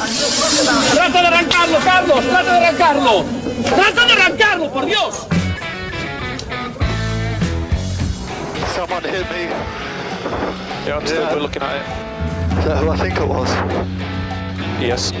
¡Trata 0.00 1.20
de 1.20 1.26
arrancarlo, 1.28 1.78
Carlos! 1.84 2.24
¡Trata 2.24 2.52
de 2.52 2.66
arrancarlo! 2.66 3.24
¡Trata 3.64 4.06
de 4.06 4.12
arrancarlo, 4.12 4.72
por 4.72 4.86
Dios! 4.86 5.26
Someone 8.74 9.02
hit 9.04 9.28
me. 9.30 9.50
Yeah, 10.86 10.96
I'm 10.96 11.06
still 11.06 11.20
Yeah. 11.20 11.34
we're 11.34 11.42
looking 11.42 11.62
at 11.62 11.76
it. 11.76 12.58
Is 12.58 12.64
that 12.64 12.78
who 12.78 12.90
I 12.90 12.96
think 12.96 13.18
it 13.18 13.28
was? 13.28 13.50
Yes. 14.80 15.12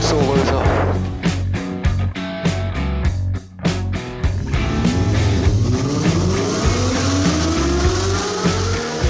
Sore 0.00 0.22
loser. 0.22 0.62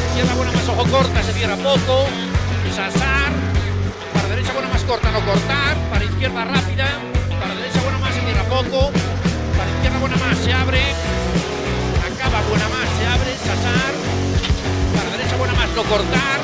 Izquierda 0.09 0.35
buena 0.35 0.53
más 0.53 0.69
ojo 0.69 0.85
corta, 0.91 1.23
se 1.23 1.33
cierra 1.35 1.57
poco. 1.57 2.07
Sasar. 2.75 3.24
Corta, 4.87 5.11
no 5.11 5.21
cortar. 5.25 5.77
Para 5.91 6.05
izquierda 6.05 6.45
rápida. 6.45 6.87
Para 7.41 7.55
derecha 7.55 7.81
buena 7.83 7.99
más, 7.99 8.15
se 8.15 8.21
cierra 8.21 8.43
poco. 8.45 8.91
Para 9.57 9.71
izquierda 9.71 9.99
buena 9.99 10.17
más, 10.17 10.39
se 10.39 10.53
abre. 10.53 10.83
Acaba 12.05 12.41
buena 12.49 12.69
más, 12.69 12.89
se 12.99 13.05
abre. 13.07 13.31
Sasar. 13.39 13.93
Para 14.95 15.11
derecha 15.17 15.37
buena 15.37 15.55
más, 15.55 15.69
no 15.75 15.83
cortar. 15.85 16.39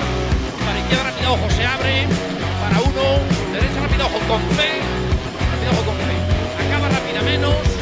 Para 0.65 0.79
izquierda 0.79 1.05
rápida, 1.05 1.31
ojo, 1.31 1.51
se 1.51 1.65
abre. 1.65 2.07
Para 2.61 2.81
uno. 2.81 3.05
Derecha 3.53 3.81
rápida, 3.81 4.07
ojo, 4.07 4.19
con 4.29 4.43
fe. 4.57 4.81
Rápida, 5.51 5.71
ojo, 5.73 5.85
con 5.85 5.97
fe. 5.97 6.17
Acaba 6.65 6.89
rápida 6.89 7.23
menos. 7.23 7.80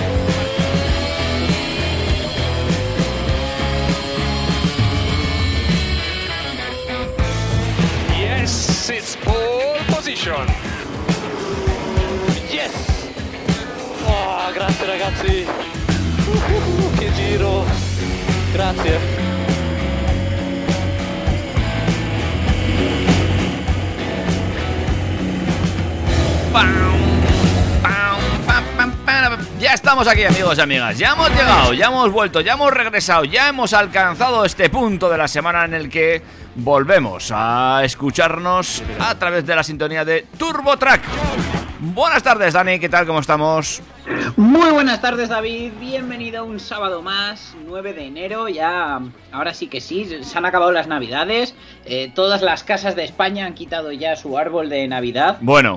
Attention. 10.28 10.54
Yes! 12.50 12.74
Oh, 14.04 14.52
grazie 14.52 14.86
ragazzi. 14.86 15.46
Uh, 15.46 16.32
uh, 16.32 16.84
uh, 16.84 16.98
che 16.98 17.12
giro. 17.14 17.64
Grazie. 18.52 18.98
Bam, 26.50 26.92
bam, 27.80 28.18
bam, 28.44 28.62
bam, 28.76 28.94
bam, 29.04 29.47
Ya 29.60 29.72
estamos 29.72 30.06
aquí, 30.06 30.22
amigos 30.22 30.56
y 30.56 30.60
amigas. 30.60 30.96
Ya 30.98 31.14
hemos 31.14 31.30
llegado, 31.30 31.72
ya 31.72 31.86
hemos 31.86 32.12
vuelto, 32.12 32.40
ya 32.40 32.52
hemos 32.52 32.72
regresado, 32.72 33.24
ya 33.24 33.48
hemos 33.48 33.72
alcanzado 33.72 34.44
este 34.44 34.70
punto 34.70 35.10
de 35.10 35.18
la 35.18 35.26
semana 35.26 35.64
en 35.64 35.74
el 35.74 35.90
que 35.90 36.22
volvemos 36.54 37.32
a 37.34 37.80
escucharnos 37.82 38.84
a 39.00 39.16
través 39.16 39.44
de 39.44 39.56
la 39.56 39.64
sintonía 39.64 40.04
de 40.04 40.26
TurboTrack. 40.38 41.02
Buenas 41.80 42.22
tardes, 42.22 42.54
Dani, 42.54 42.78
¿qué 42.78 42.88
tal? 42.88 43.04
¿Cómo 43.04 43.18
estamos? 43.18 43.82
Muy 44.36 44.70
buenas 44.70 45.00
tardes 45.00 45.28
David, 45.28 45.72
bienvenido 45.80 46.40
a 46.40 46.42
un 46.44 46.60
sábado 46.60 47.02
más, 47.02 47.56
9 47.66 47.92
de 47.94 48.06
enero, 48.06 48.48
ya 48.48 49.00
ahora 49.32 49.54
sí 49.54 49.66
que 49.66 49.80
sí, 49.80 50.08
se 50.22 50.38
han 50.38 50.46
acabado 50.46 50.70
las 50.72 50.86
navidades, 50.86 51.54
eh, 51.84 52.10
todas 52.14 52.42
las 52.42 52.62
casas 52.62 52.96
de 52.96 53.04
España 53.04 53.46
han 53.46 53.54
quitado 53.54 53.92
ya 53.92 54.16
su 54.16 54.38
árbol 54.38 54.68
de 54.68 54.86
Navidad, 54.88 55.38
Bueno, 55.40 55.76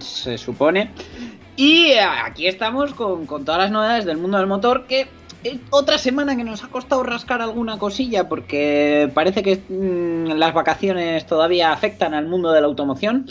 se 0.00 0.38
supone, 0.38 0.90
y 1.56 1.86
eh, 1.92 2.00
aquí 2.00 2.46
estamos 2.46 2.94
con, 2.94 3.26
con 3.26 3.44
todas 3.44 3.60
las 3.60 3.70
novedades 3.70 4.04
del 4.04 4.16
mundo 4.18 4.38
del 4.38 4.46
motor 4.46 4.86
que... 4.86 5.08
eh, 5.44 5.58
Otra 5.70 5.98
semana 5.98 6.36
que 6.36 6.44
nos 6.44 6.62
ha 6.64 6.68
costado 6.68 7.02
rascar 7.02 7.42
alguna 7.42 7.78
cosilla 7.78 8.28
porque 8.28 9.10
parece 9.14 9.42
que 9.42 9.62
mm, 9.68 10.32
las 10.38 10.54
vacaciones 10.54 11.26
todavía 11.26 11.72
afectan 11.72 12.14
al 12.14 12.26
mundo 12.28 12.52
de 12.52 12.60
la 12.60 12.66
automoción, 12.68 13.26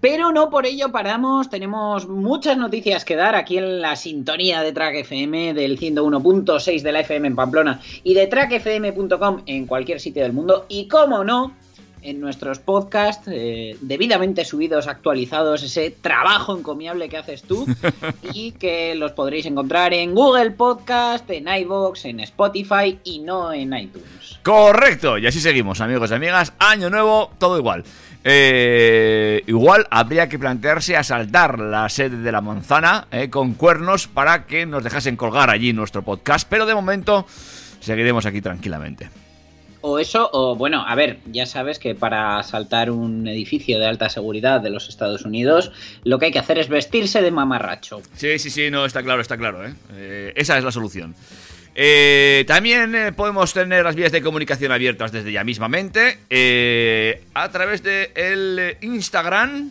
pero 0.00 0.30
no 0.30 0.50
por 0.50 0.66
ello 0.66 0.92
paramos, 0.92 1.48
tenemos 1.50 2.06
muchas 2.06 2.56
noticias 2.58 3.04
que 3.04 3.16
dar 3.16 3.34
aquí 3.34 3.58
en 3.58 3.80
la 3.80 3.96
sintonía 3.96 4.60
de 4.62 4.72
Track 4.72 4.94
FM 4.96 5.54
del 5.54 5.78
101.6 5.78 6.82
de 6.82 6.92
la 6.92 7.00
FM 7.00 7.28
en 7.28 7.34
Pamplona 7.36 7.80
y 8.04 8.14
de 8.14 8.26
trackfm.com 8.26 9.42
en 9.46 9.66
cualquier 9.66 9.98
sitio 10.00 10.22
del 10.22 10.32
mundo. 10.34 10.66
Y 10.68 10.86
como 10.86 11.24
no, 11.24 11.54
en 12.06 12.20
nuestros 12.20 12.60
podcasts 12.60 13.28
eh, 13.30 13.76
debidamente 13.80 14.44
subidos, 14.44 14.86
actualizados, 14.86 15.62
ese 15.62 15.90
trabajo 15.90 16.56
encomiable 16.56 17.08
que 17.08 17.16
haces 17.16 17.42
tú 17.42 17.66
y 18.32 18.52
que 18.52 18.94
los 18.94 19.12
podréis 19.12 19.46
encontrar 19.46 19.92
en 19.92 20.14
Google 20.14 20.52
Podcast, 20.52 21.28
en 21.30 21.48
iVoox, 21.48 22.04
en 22.04 22.20
Spotify 22.20 22.98
y 23.02 23.18
no 23.18 23.52
en 23.52 23.76
iTunes. 23.76 24.38
correcto. 24.42 25.18
Y 25.18 25.26
así 25.26 25.40
seguimos, 25.40 25.80
amigos 25.80 26.10
y 26.10 26.14
amigas. 26.14 26.52
Año 26.58 26.90
nuevo, 26.90 27.32
todo 27.38 27.58
igual. 27.58 27.84
Eh, 28.22 29.42
igual 29.46 29.86
habría 29.90 30.28
que 30.28 30.38
plantearse 30.38 30.96
asaltar 30.96 31.58
la 31.58 31.88
sede 31.88 32.18
de 32.18 32.32
la 32.32 32.40
manzana 32.40 33.06
eh, 33.10 33.30
con 33.30 33.54
cuernos 33.54 34.08
para 34.08 34.46
que 34.46 34.66
nos 34.66 34.82
dejasen 34.82 35.16
colgar 35.16 35.50
allí 35.50 35.72
nuestro 35.72 36.02
podcast. 36.02 36.48
Pero 36.48 36.66
de 36.66 36.74
momento 36.74 37.26
seguiremos 37.80 38.26
aquí 38.26 38.40
tranquilamente. 38.40 39.25
O 39.88 40.00
eso, 40.00 40.28
o 40.32 40.56
bueno, 40.56 40.84
a 40.84 40.96
ver, 40.96 41.20
ya 41.26 41.46
sabes 41.46 41.78
que 41.78 41.94
para 41.94 42.40
asaltar 42.40 42.90
un 42.90 43.28
edificio 43.28 43.78
de 43.78 43.86
alta 43.86 44.08
seguridad 44.08 44.60
de 44.60 44.68
los 44.68 44.88
Estados 44.88 45.24
Unidos, 45.24 45.70
lo 46.02 46.18
que 46.18 46.26
hay 46.26 46.32
que 46.32 46.40
hacer 46.40 46.58
es 46.58 46.68
vestirse 46.68 47.22
de 47.22 47.30
mamarracho. 47.30 48.02
Sí, 48.16 48.40
sí, 48.40 48.50
sí, 48.50 48.68
no, 48.68 48.84
está 48.84 49.04
claro, 49.04 49.22
está 49.22 49.36
claro. 49.36 49.64
¿eh? 49.64 49.74
Eh, 49.92 50.32
esa 50.34 50.58
es 50.58 50.64
la 50.64 50.72
solución. 50.72 51.14
Eh, 51.76 52.44
también 52.48 52.96
eh, 52.96 53.12
podemos 53.12 53.52
tener 53.52 53.84
las 53.84 53.94
vías 53.94 54.10
de 54.10 54.22
comunicación 54.22 54.72
abiertas 54.72 55.12
desde 55.12 55.30
ya 55.30 55.44
mismamente 55.44 56.18
a 57.34 57.48
través 57.50 57.84
de 57.84 58.10
el 58.16 58.78
Instagram, 58.80 59.70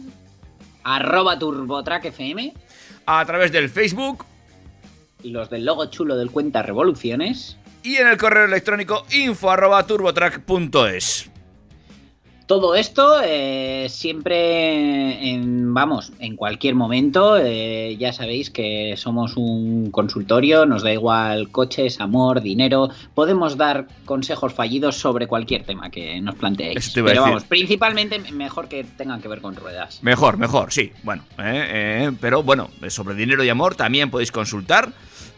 Arroba 0.85 1.37
TurboTrack 1.37 2.05
FM, 2.05 2.53
a 3.05 3.25
través 3.25 3.51
del 3.51 3.67
Facebook 3.67 4.25
los 5.23 5.49
del 5.49 5.65
logo 5.65 5.87
chulo 5.87 6.15
del 6.15 6.31
cuenta 6.31 6.61
Revoluciones. 6.61 7.57
Y 7.85 7.97
en 7.97 8.07
el 8.07 8.17
correo 8.17 8.45
electrónico 8.45 9.05
info 9.11 9.51
arroba 9.51 9.85
turbotrack.es. 9.85 11.29
Todo 12.47 12.75
esto 12.75 13.21
eh, 13.23 13.87
siempre, 13.89 15.31
en, 15.31 15.73
vamos, 15.73 16.11
en 16.19 16.35
cualquier 16.35 16.75
momento, 16.75 17.37
eh, 17.37 17.95
ya 17.99 18.13
sabéis 18.13 18.51
que 18.51 18.93
somos 18.97 19.35
un 19.35 19.89
consultorio, 19.89 20.67
nos 20.67 20.83
da 20.83 20.93
igual 20.93 21.49
coches, 21.49 21.99
amor, 21.99 22.41
dinero, 22.41 22.89
podemos 23.15 23.57
dar 23.57 23.87
consejos 24.05 24.53
fallidos 24.53 24.95
sobre 24.95 25.25
cualquier 25.25 25.63
tema 25.63 25.89
que 25.89 26.21
nos 26.21 26.35
planteéis. 26.35 26.91
Pero 26.93 27.07
decir. 27.07 27.21
vamos, 27.21 27.45
principalmente 27.45 28.19
mejor 28.31 28.67
que 28.67 28.83
tengan 28.83 29.21
que 29.21 29.27
ver 29.27 29.41
con 29.41 29.55
ruedas. 29.55 29.99
Mejor, 30.03 30.37
mejor, 30.37 30.71
sí. 30.71 30.91
Bueno, 31.01 31.23
eh, 31.39 32.11
pero 32.21 32.43
bueno, 32.43 32.69
sobre 32.89 33.15
dinero 33.15 33.43
y 33.43 33.49
amor 33.49 33.73
también 33.73 34.11
podéis 34.11 34.31
consultar. 34.31 34.93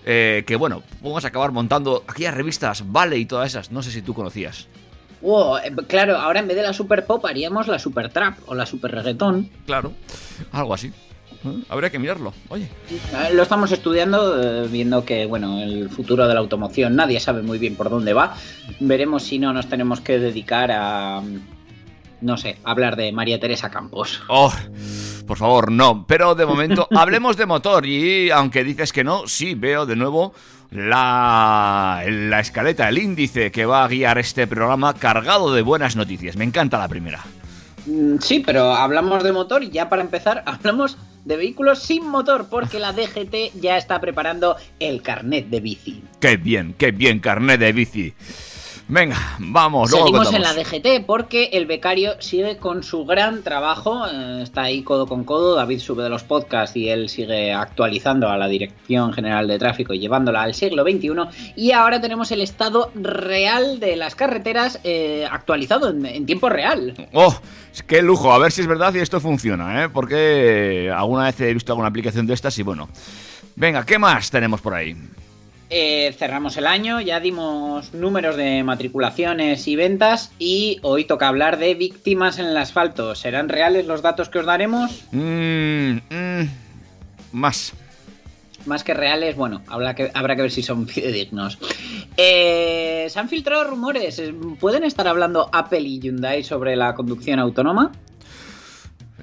Eh, 0.09 0.45
que 0.47 0.55
bueno, 0.55 0.83
vamos 1.01 1.25
a 1.25 1.27
acabar 1.27 1.51
montando 1.51 2.03
aquellas 2.07 2.33
revistas 2.33 2.89
Vale 2.89 3.17
y 3.17 3.25
todas 3.25 3.49
esas. 3.49 3.71
No 3.71 3.83
sé 3.83 3.91
si 3.91 4.01
tú 4.01 4.13
conocías. 4.13 4.67
Wow, 5.21 5.57
eh, 5.57 5.73
claro, 5.87 6.17
ahora 6.17 6.39
en 6.39 6.47
vez 6.47 6.55
de 6.55 6.63
la 6.63 6.71
super 6.71 7.05
pop 7.05 7.25
haríamos 7.25 7.67
la 7.67 7.77
super 7.77 8.09
trap 8.09 8.37
o 8.45 8.55
la 8.55 8.65
super 8.65 8.91
reggaetón. 8.91 9.49
Claro, 9.65 9.91
algo 10.53 10.73
así. 10.73 10.93
Habría 11.69 11.89
que 11.89 11.99
mirarlo. 11.99 12.33
Oye, 12.49 12.69
Eh, 12.89 13.33
Lo 13.33 13.43
estamos 13.43 13.71
estudiando, 13.71 14.41
eh, 14.63 14.67
viendo 14.69 15.03
que 15.03 15.25
bueno, 15.25 15.61
el 15.61 15.89
futuro 15.89 16.25
de 16.27 16.33
la 16.33 16.39
automoción 16.39 16.95
nadie 16.95 17.19
sabe 17.19 17.41
muy 17.41 17.57
bien 17.57 17.75
por 17.75 17.89
dónde 17.89 18.13
va. 18.13 18.35
Veremos 18.79 19.23
si 19.23 19.39
no 19.39 19.51
nos 19.51 19.67
tenemos 19.67 19.99
que 19.99 20.19
dedicar 20.19 20.71
a 20.71 21.21
no 22.21 22.37
sé, 22.37 22.57
hablar 22.63 22.95
de 22.95 23.11
María 23.11 23.39
Teresa 23.39 23.69
Campos. 23.69 24.21
Oh, 24.29 24.51
por 25.27 25.37
favor, 25.37 25.71
no. 25.71 26.05
Pero 26.07 26.33
de 26.33 26.45
momento, 26.45 26.87
hablemos 26.95 27.37
de 27.37 27.45
motor. 27.45 27.85
Y 27.85 28.31
aunque 28.31 28.63
dices 28.63 28.91
que 28.91 29.03
no, 29.03 29.27
sí 29.27 29.53
veo 29.53 29.85
de 29.85 29.95
nuevo 29.95 30.33
la, 30.71 32.03
la 32.07 32.39
escaleta, 32.39 32.89
el 32.89 32.97
índice 32.97 33.51
que 33.51 33.65
va 33.65 33.83
a 33.83 33.87
guiar 33.87 34.17
este 34.17 34.47
programa 34.47 34.93
cargado 34.93 35.53
de 35.53 35.61
buenas 35.61 35.95
noticias. 35.95 36.35
Me 36.35 36.45
encanta 36.45 36.77
la 36.77 36.87
primera. 36.87 37.23
Mm, 37.85 38.17
Sí, 38.19 38.39
pero 38.39 38.73
hablamos 38.73 39.23
de 39.23 39.31
motor 39.31 39.63
y 39.63 39.69
ya 39.69 39.89
para 39.89 40.01
empezar 40.01 40.43
hablamos 40.45 40.97
de 41.25 41.37
vehículos 41.37 41.79
sin 41.79 42.07
motor 42.07 42.47
porque 42.49 42.79
la 42.79 42.93
DGT 42.93 43.59
ya 43.59 43.77
está 43.77 43.99
preparando 43.99 44.55
el 44.79 45.01
carnet 45.01 45.47
de 45.49 45.59
bici. 45.59 46.01
Qué 46.21 46.37
bien, 46.37 46.73
qué 46.77 46.91
bien, 46.91 47.19
carnet 47.19 47.59
de 47.59 47.73
bici. 47.73 48.13
Venga, 48.89 49.17
vamos, 49.39 49.91
luego 49.91 50.05
Seguimos 50.05 50.33
en 50.33 50.41
la. 50.41 50.53
DGT 50.53 51.05
porque 51.05 51.49
el 51.51 51.65
becario 51.65 52.13
sigue 52.21 52.55
con 52.55 52.83
su 52.83 53.05
gran 53.05 53.43
trabajo, 53.43 54.07
eh, 54.07 54.39
está 54.43 54.61
ahí 54.61 54.81
codo 54.81 55.07
con 55.07 55.25
codo, 55.25 55.55
David 55.55 55.79
sube 55.79 56.03
de 56.03 56.09
los 56.09 56.23
podcasts 56.23 56.77
y 56.77 56.87
él 56.87 57.09
sigue 57.09 57.53
actualizando 57.53 58.29
a 58.29 58.37
la 58.37 58.47
Dirección 58.47 59.11
General 59.11 59.45
de 59.45 59.59
Tráfico 59.59 59.93
y 59.93 59.99
llevándola 59.99 60.41
al 60.41 60.53
siglo 60.53 60.83
XXI 60.83 61.53
y 61.57 61.73
ahora 61.73 61.99
tenemos 61.99 62.31
el 62.31 62.39
estado 62.39 62.89
real 62.95 63.81
de 63.81 63.97
las 63.97 64.15
carreteras 64.15 64.79
eh, 64.85 65.27
actualizado 65.29 65.89
en, 65.89 66.05
en 66.05 66.25
tiempo 66.25 66.47
real. 66.47 66.93
Oh, 67.11 67.35
qué 67.87 68.01
lujo, 68.01 68.31
a 68.31 68.37
ver 68.37 68.53
si 68.53 68.61
es 68.61 68.67
verdad 68.67 68.93
y 68.93 68.99
esto 68.99 69.19
funciona, 69.19 69.83
¿eh? 69.83 69.89
Porque 69.89 70.89
alguna 70.95 71.25
vez 71.25 71.39
he 71.41 71.53
visto 71.53 71.73
alguna 71.73 71.89
aplicación 71.89 72.25
de 72.25 72.33
estas 72.33 72.57
y 72.57 72.63
bueno. 72.63 72.87
Venga, 73.57 73.85
¿qué 73.85 73.99
más 73.99 74.31
tenemos 74.31 74.61
por 74.61 74.73
ahí? 74.75 74.95
Eh, 75.69 76.15
cerramos 76.17 76.55
el 76.57 76.65
año, 76.65 77.01
ya 77.01 77.19
dimos 77.19 77.93
números 77.93 78.37
de 78.37 78.63
matriculaciones 78.63 79.67
y 79.67 79.75
ventas 79.75 80.31
y 80.39 80.79
hoy 80.81 81.05
toca 81.05 81.27
hablar 81.27 81.57
de 81.57 81.75
víctimas 81.75 82.39
en 82.39 82.45
el 82.45 82.57
asfalto. 82.57 83.15
¿Serán 83.15 83.49
reales 83.49 83.85
los 83.85 84.01
datos 84.01 84.29
que 84.29 84.39
os 84.39 84.45
daremos? 84.45 85.03
Mm, 85.11 85.97
mm, 86.09 86.49
más. 87.33 87.73
Más 88.65 88.83
que 88.83 88.93
reales, 88.93 89.35
bueno, 89.35 89.61
habrá 89.67 89.93
que, 89.95 90.11
habrá 90.13 90.35
que 90.35 90.43
ver 90.43 90.51
si 90.51 90.63
son 90.63 90.87
fidedignos. 90.87 91.57
Eh, 92.15 93.07
se 93.09 93.19
han 93.19 93.27
filtrado 93.27 93.65
rumores. 93.65 94.21
¿Pueden 94.59 94.83
estar 94.83 95.07
hablando 95.07 95.49
Apple 95.51 95.81
y 95.81 95.99
Hyundai 95.99 96.43
sobre 96.43 96.75
la 96.75 96.95
conducción 96.95 97.39
autónoma? 97.39 97.91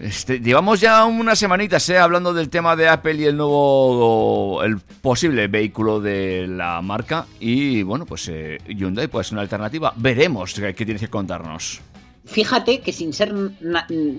Este, 0.01 0.41
llevamos 0.41 0.81
ya 0.81 1.05
unas 1.05 1.39
semanitas 1.39 1.89
eh, 1.89 1.99
hablando 1.99 2.35
del 2.35 2.49
tema 2.49 2.75
de 2.75 2.89
Apple 2.89 3.15
y 3.15 3.25
el 3.25 3.37
nuevo, 3.37 4.63
el 4.65 4.79
posible 4.79 5.47
vehículo 5.47 6.01
de 6.01 6.47
la 6.49 6.83
marca. 6.83 7.27
Y 7.39 7.83
bueno, 7.85 8.05
pues 8.05 8.29
eh, 8.29 8.59
Hyundai 8.67 9.07
puede 9.07 9.25
ser 9.25 9.35
una 9.35 9.43
alternativa. 9.43 9.93
Veremos 9.97 10.55
qué, 10.55 10.75
qué 10.75 10.85
tienes 10.85 11.01
que 11.01 11.09
contarnos. 11.09 11.81
Fíjate 12.27 12.81
que 12.81 12.93
sin 12.93 13.13
ser, 13.13 13.35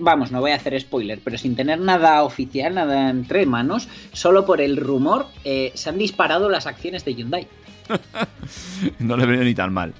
vamos, 0.00 0.30
no 0.30 0.40
voy 0.40 0.52
a 0.52 0.54
hacer 0.54 0.80
spoiler, 0.80 1.18
pero 1.22 1.36
sin 1.36 1.56
tener 1.56 1.80
nada 1.80 2.22
oficial, 2.22 2.74
nada 2.74 3.10
entre 3.10 3.46
manos, 3.46 3.88
solo 4.12 4.46
por 4.46 4.60
el 4.60 4.76
rumor, 4.76 5.26
eh, 5.44 5.72
se 5.74 5.88
han 5.88 5.98
disparado 5.98 6.48
las 6.48 6.66
acciones 6.66 7.04
de 7.04 7.14
Hyundai. 7.14 7.48
No 8.98 9.16
le 9.16 9.24
he 9.24 9.26
venido 9.26 9.44
ni 9.44 9.54
tan 9.54 9.72
mal. 9.72 9.92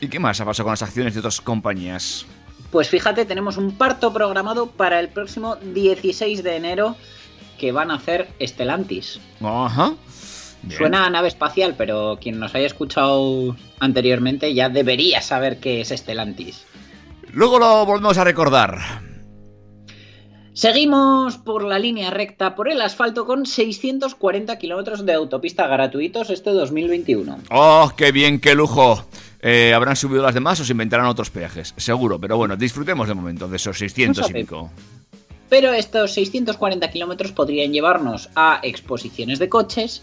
¿Y 0.00 0.08
qué 0.08 0.18
más 0.18 0.40
ha 0.40 0.44
pasado 0.44 0.64
con 0.64 0.72
las 0.72 0.82
acciones 0.82 1.14
de 1.14 1.20
otras 1.20 1.40
compañías? 1.40 2.26
Pues 2.70 2.88
fíjate, 2.88 3.24
tenemos 3.24 3.56
un 3.56 3.72
parto 3.72 4.12
programado 4.12 4.66
para 4.68 5.00
el 5.00 5.08
próximo 5.08 5.56
16 5.56 6.42
de 6.42 6.56
enero 6.56 6.96
que 7.58 7.72
van 7.72 7.90
a 7.90 7.94
hacer 7.94 8.28
Stellantis. 8.40 9.20
Ajá. 9.40 9.94
Bien. 10.62 10.78
Suena 10.78 11.06
a 11.06 11.10
nave 11.10 11.28
espacial, 11.28 11.74
pero 11.76 12.18
quien 12.20 12.38
nos 12.38 12.54
haya 12.54 12.66
escuchado 12.66 13.56
anteriormente 13.80 14.54
ya 14.54 14.68
debería 14.68 15.20
saber 15.20 15.58
qué 15.58 15.80
es 15.80 15.88
Stellantis. 15.88 16.64
Luego 17.32 17.58
lo 17.58 17.86
volvemos 17.86 18.18
a 18.18 18.24
recordar. 18.24 18.78
Seguimos 20.60 21.38
por 21.38 21.64
la 21.64 21.78
línea 21.78 22.10
recta 22.10 22.54
por 22.54 22.70
el 22.70 22.82
asfalto 22.82 23.24
con 23.24 23.46
640 23.46 24.58
kilómetros 24.58 25.06
de 25.06 25.14
autopista 25.14 25.66
gratuitos 25.66 26.28
este 26.28 26.50
2021. 26.50 27.38
¡Oh, 27.50 27.90
qué 27.96 28.12
bien, 28.12 28.38
qué 28.38 28.54
lujo! 28.54 29.06
Eh, 29.40 29.72
¿Habrán 29.74 29.96
subido 29.96 30.22
las 30.22 30.34
demás 30.34 30.60
o 30.60 30.64
se 30.66 30.72
inventarán 30.72 31.06
otros 31.06 31.30
peajes? 31.30 31.72
Seguro, 31.78 32.20
pero 32.20 32.36
bueno, 32.36 32.58
disfrutemos 32.58 33.08
de 33.08 33.14
momento 33.14 33.48
de 33.48 33.56
esos 33.56 33.78
600 33.78 34.28
y 34.28 34.32
pico. 34.34 34.70
Pero 35.48 35.72
estos 35.72 36.12
640 36.12 36.90
kilómetros 36.90 37.32
podrían 37.32 37.72
llevarnos 37.72 38.28
a 38.34 38.60
exposiciones 38.62 39.38
de 39.38 39.48
coches 39.48 40.02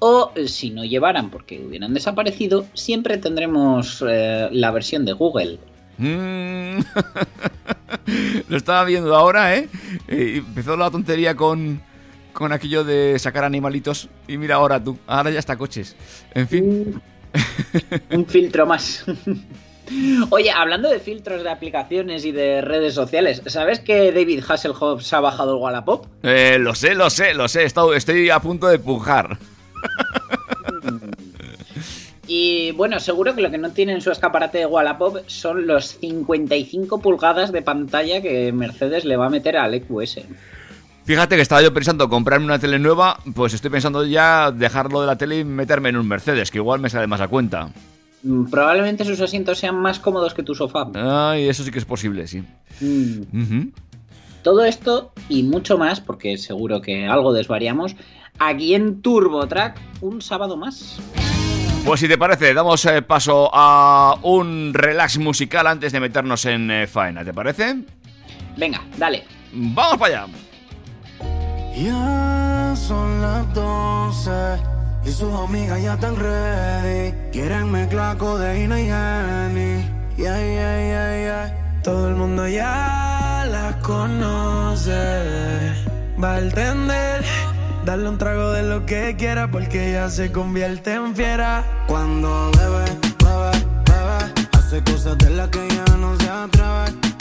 o 0.00 0.32
si 0.44 0.70
no 0.70 0.84
llevaran 0.84 1.30
porque 1.30 1.64
hubieran 1.64 1.94
desaparecido, 1.94 2.66
siempre 2.74 3.18
tendremos 3.18 4.02
eh, 4.04 4.48
la 4.50 4.72
versión 4.72 5.04
de 5.04 5.12
Google. 5.12 5.60
Mm. 5.98 6.78
Lo 8.48 8.56
estaba 8.56 8.84
viendo 8.84 9.14
ahora, 9.14 9.56
¿eh? 9.56 9.68
Eh, 10.08 10.42
Empezó 10.46 10.76
la 10.76 10.90
tontería 10.90 11.34
con, 11.34 11.80
con 12.32 12.52
aquello 12.52 12.84
de 12.84 13.18
sacar 13.18 13.44
animalitos. 13.44 14.08
Y 14.28 14.36
mira 14.36 14.56
ahora 14.56 14.82
tú, 14.82 14.98
ahora 15.06 15.30
ya 15.30 15.38
está 15.38 15.56
coches. 15.56 15.96
En 16.34 16.48
fin, 16.48 17.00
Un 18.10 18.26
filtro 18.26 18.66
más. 18.66 19.04
Oye, 20.30 20.50
hablando 20.50 20.88
de 20.88 20.98
filtros 20.98 21.42
de 21.42 21.50
aplicaciones 21.50 22.24
y 22.24 22.32
de 22.32 22.62
redes 22.62 22.94
sociales, 22.94 23.42
¿sabes 23.46 23.80
que 23.80 24.12
David 24.12 24.42
Hasselhoff 24.48 25.02
se 25.02 25.14
ha 25.14 25.20
bajado 25.20 25.56
el 25.56 25.62
Wallapop? 25.62 26.06
eh, 26.22 26.56
lo 26.58 26.74
sé, 26.74 26.94
lo 26.94 27.10
sé, 27.10 27.34
lo 27.34 27.48
sé. 27.48 27.64
estoy 27.64 28.30
a 28.30 28.38
punto 28.40 28.66
de 28.68 28.78
pujar. 28.78 29.36
Y 32.26 32.72
bueno, 32.72 32.98
seguro 33.00 33.34
que 33.34 33.42
lo 33.42 33.50
que 33.50 33.58
no 33.58 33.70
tiene 33.70 33.92
en 33.92 34.00
su 34.00 34.10
escaparate 34.10 34.58
de 34.58 34.66
Wallapop 34.66 35.18
son 35.26 35.66
los 35.66 35.98
55 35.98 36.98
pulgadas 37.00 37.52
de 37.52 37.62
pantalla 37.62 38.22
que 38.22 38.52
Mercedes 38.52 39.04
le 39.04 39.16
va 39.16 39.26
a 39.26 39.30
meter 39.30 39.56
al 39.56 39.74
EQS. 39.74 40.20
Fíjate 41.04 41.36
que 41.36 41.42
estaba 41.42 41.60
yo 41.60 41.74
pensando 41.74 42.08
comprarme 42.08 42.46
una 42.46 42.58
tele 42.58 42.78
nueva, 42.78 43.18
pues 43.34 43.52
estoy 43.52 43.70
pensando 43.70 44.06
ya 44.06 44.50
dejarlo 44.50 45.02
de 45.02 45.06
la 45.06 45.16
tele 45.16 45.40
y 45.40 45.44
meterme 45.44 45.90
en 45.90 45.96
un 45.96 46.08
Mercedes, 46.08 46.50
que 46.50 46.58
igual 46.58 46.80
me 46.80 46.88
sale 46.88 47.06
más 47.06 47.20
a 47.20 47.28
cuenta. 47.28 47.68
Mm, 48.22 48.46
Probablemente 48.46 49.04
sus 49.04 49.20
asientos 49.20 49.58
sean 49.58 49.76
más 49.76 49.98
cómodos 49.98 50.32
que 50.32 50.42
tu 50.42 50.54
sofá. 50.54 50.88
Ay, 50.94 51.46
eso 51.46 51.62
sí 51.62 51.70
que 51.70 51.78
es 51.78 51.84
posible, 51.84 52.26
sí. 52.26 52.42
Mm. 52.80 53.68
Todo 54.42 54.64
esto 54.64 55.12
y 55.28 55.42
mucho 55.42 55.76
más, 55.76 56.00
porque 56.00 56.38
seguro 56.38 56.80
que 56.80 57.06
algo 57.06 57.34
desvariamos, 57.34 57.96
aquí 58.38 58.74
en 58.74 59.02
TurboTrack 59.02 59.78
un 60.00 60.22
sábado 60.22 60.56
más. 60.56 60.98
Pues 61.84 62.00
si 62.00 62.08
te 62.08 62.16
parece, 62.16 62.54
damos 62.54 62.82
eh, 62.86 63.02
paso 63.02 63.50
a 63.52 64.16
un 64.22 64.72
relax 64.72 65.18
musical 65.18 65.66
antes 65.66 65.92
de 65.92 66.00
meternos 66.00 66.46
en 66.46 66.70
eh, 66.70 66.86
faena, 66.86 67.22
¿te 67.22 67.34
parece? 67.34 67.76
Venga, 68.56 68.82
dale. 68.96 69.24
¡Vamos 69.52 69.98
para 69.98 70.22
allá! 70.22 70.32
Ya 71.76 72.74
son 72.74 73.20
las 73.20 73.52
12 73.52 74.30
y 75.04 75.10
sus 75.10 75.32
amigas 75.34 75.82
ya 75.82 75.94
están 75.94 76.16
ready. 76.16 77.12
Quieren 77.32 77.70
mezclar 77.70 78.16
codeína 78.16 78.80
y 78.80 78.88
Henny. 78.88 79.84
Yeah, 80.16 80.38
yeah, 80.38 80.86
yeah, 80.86 81.22
yeah. 81.22 81.80
Todo 81.82 82.08
el 82.08 82.14
mundo 82.14 82.48
ya 82.48 83.44
las 83.50 83.76
conoce. 83.82 84.92
Va 86.22 86.36
a 86.36 86.38
entender. 86.38 87.24
Darle 87.84 88.08
un 88.08 88.16
trago 88.16 88.50
de 88.52 88.62
lo 88.62 88.86
que 88.86 89.14
quiera 89.18 89.50
porque 89.50 89.90
ella 89.90 90.08
se 90.08 90.32
convierte 90.32 90.94
en 90.94 91.14
fiera. 91.14 91.62
Cuando 91.86 92.50
bebe, 92.56 92.84
bebe, 93.22 93.50
bebe, 93.84 94.48
hace 94.52 94.82
cosas 94.82 95.18
de 95.18 95.30
las 95.30 95.48
que 95.48 95.68
ya 95.68 95.96
no 95.98 96.16
se 96.18 96.30
atreve. 96.30 97.13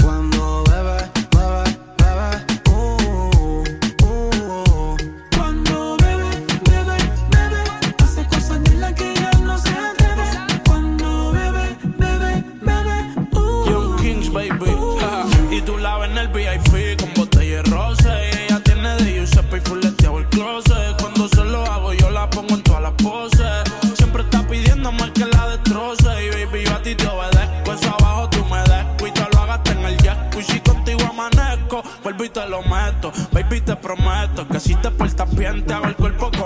Te 34.45 34.91
portas 34.91 35.35
bien, 35.35 35.65
te 35.65 35.73
hago 35.73 35.85
el 35.85 35.95
cuerpo 35.95 36.25
completo. 36.25 36.42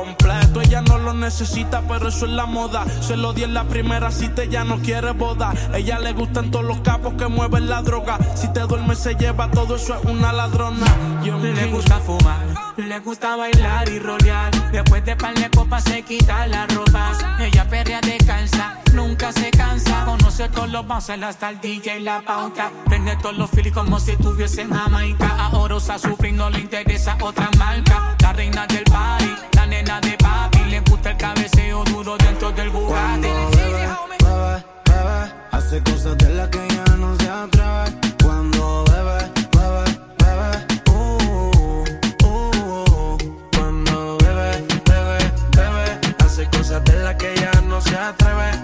Necesita, 1.28 1.82
pero 1.82 2.08
eso 2.08 2.26
es 2.26 2.32
la 2.32 2.46
moda. 2.46 2.86
Se 3.02 3.18
lo 3.18 3.34
di 3.34 3.44
en 3.44 3.54
la 3.54 3.66
primera 3.66 4.12
cita, 4.12 4.44
ella 4.44 4.64
no 4.64 4.78
quiere 4.78 5.12
boda. 5.12 5.54
Ella 5.74 6.00
le 6.00 6.14
gustan 6.14 6.52
todos 6.52 6.64
los 6.64 6.80
capos 6.80 7.16
que 7.16 7.28
mueven 7.28 7.68
la 7.68 7.82
droga. 7.82 8.18
Si 8.34 8.48
te 8.54 8.62
duermes, 8.62 9.00
se 9.00 9.14
lleva 9.16 9.52
todo 9.52 9.76
eso, 9.76 9.94
es 9.96 10.06
una 10.06 10.32
ladrona. 10.32 10.86
Young 11.26 11.44
Le 11.44 11.68
gusta 11.68 12.00
fumar, 12.00 12.46
le 12.78 13.00
gusta 13.00 13.36
bailar 13.36 13.90
y 13.90 14.00
rolear. 14.00 14.72
Después 14.72 15.04
de 15.04 15.18
par 15.18 15.36
de 15.36 15.50
copas 15.50 15.84
se 15.84 16.02
quita 16.02 16.48
la 16.48 16.66
ropa. 16.68 17.12
Ella 17.42 17.68
perrea 17.70 18.00
descansa, 18.00 18.80
nunca 18.94 19.34
se 19.34 19.52
cansa. 19.52 20.06
Conoce 20.06 20.48
todos 20.48 20.70
los 20.70 20.88
bouncers 20.88 21.24
hasta 21.24 21.50
el 21.50 21.60
DJ 21.60 22.00
y 22.00 22.04
la 22.04 22.22
pauta. 22.22 22.72
Prende 22.86 23.18
todos 23.18 23.38
los 23.38 23.50
filis 23.50 23.74
como 23.74 24.00
si 24.00 24.12
estuviese 24.12 24.62
en 24.62 24.70
Jamaica. 24.70 25.36
Ahora 25.38 25.76
usa 25.76 26.00
su 26.00 26.16
no 26.32 26.50
le 26.50 26.60
interesa 26.60 27.18
otra 27.20 27.50
marca. 27.58 28.16
La 28.22 28.32
reina 28.32 28.66
del 28.66 28.86
party, 28.86 29.30
la 29.56 29.66
nena 29.66 30.00
de 30.00 30.18
papi. 30.18 30.57
Gusta 31.08 31.12
el 31.12 31.36
cabeceo 31.36 31.84
duro 31.86 32.18
dentro 32.18 32.52
del 32.52 32.70
Bugatti. 32.70 33.22
bebe, 33.22 34.64
bebe, 34.86 35.34
hace 35.52 35.82
cosas 35.82 36.18
de 36.18 36.30
las 36.32 36.50
que 36.50 36.68
ya 36.68 36.98
no 36.98 37.16
se 37.16 37.30
atreve. 37.30 38.16
Cuando 38.22 38.84
bebe, 38.92 39.32
bebe, 39.54 39.86
bebe, 40.18 40.82
uh, 40.92 41.18
uh, 42.24 43.14
uh. 43.14 43.18
Cuando 43.56 44.18
bebe, 44.18 44.66
bebe, 44.86 45.32
bebe, 45.56 46.16
hace 46.26 46.46
cosas 46.50 46.84
de 46.84 47.00
las 47.00 47.16
que 47.16 47.36
ya 47.38 47.52
no 47.62 47.80
se 47.80 47.96
atreve. 47.96 48.57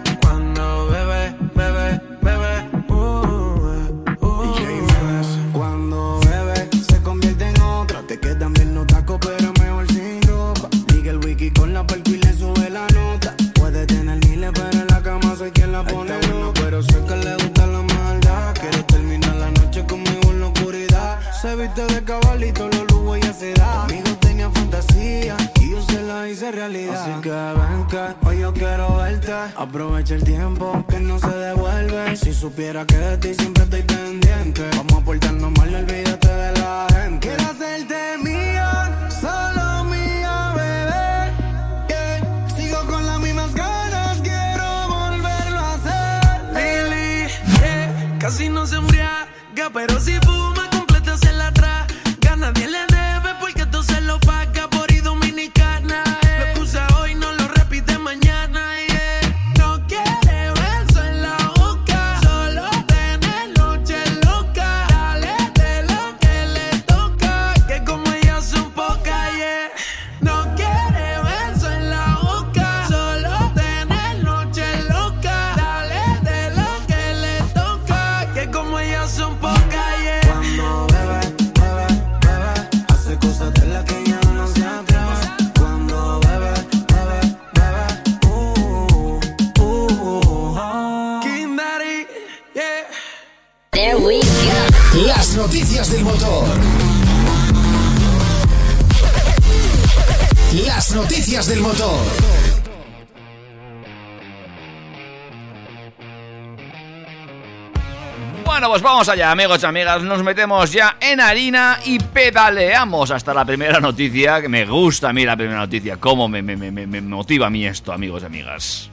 Allá, 109.13 109.31
amigos 109.31 109.61
y 109.61 109.65
amigas. 109.67 110.01
Nos 110.01 110.23
metemos 110.23 110.71
ya 110.71 110.97
en 110.99 111.19
harina 111.19 111.77
y 111.85 111.99
pedaleamos 111.99 113.11
hasta 113.11 113.31
la 113.31 113.45
primera 113.45 113.79
noticia. 113.79 114.41
Que 114.41 114.49
me 114.49 114.65
gusta 114.65 115.09
a 115.09 115.13
mí 115.13 115.23
la 115.23 115.37
primera 115.37 115.59
noticia. 115.59 115.97
Cómo 115.97 116.27
me, 116.27 116.41
motiva 116.41 117.47
a 117.47 117.49
mí 117.51 117.63
esto, 117.65 117.93
amigos 117.93 118.23
y 118.23 118.25
amigas. 118.25 118.89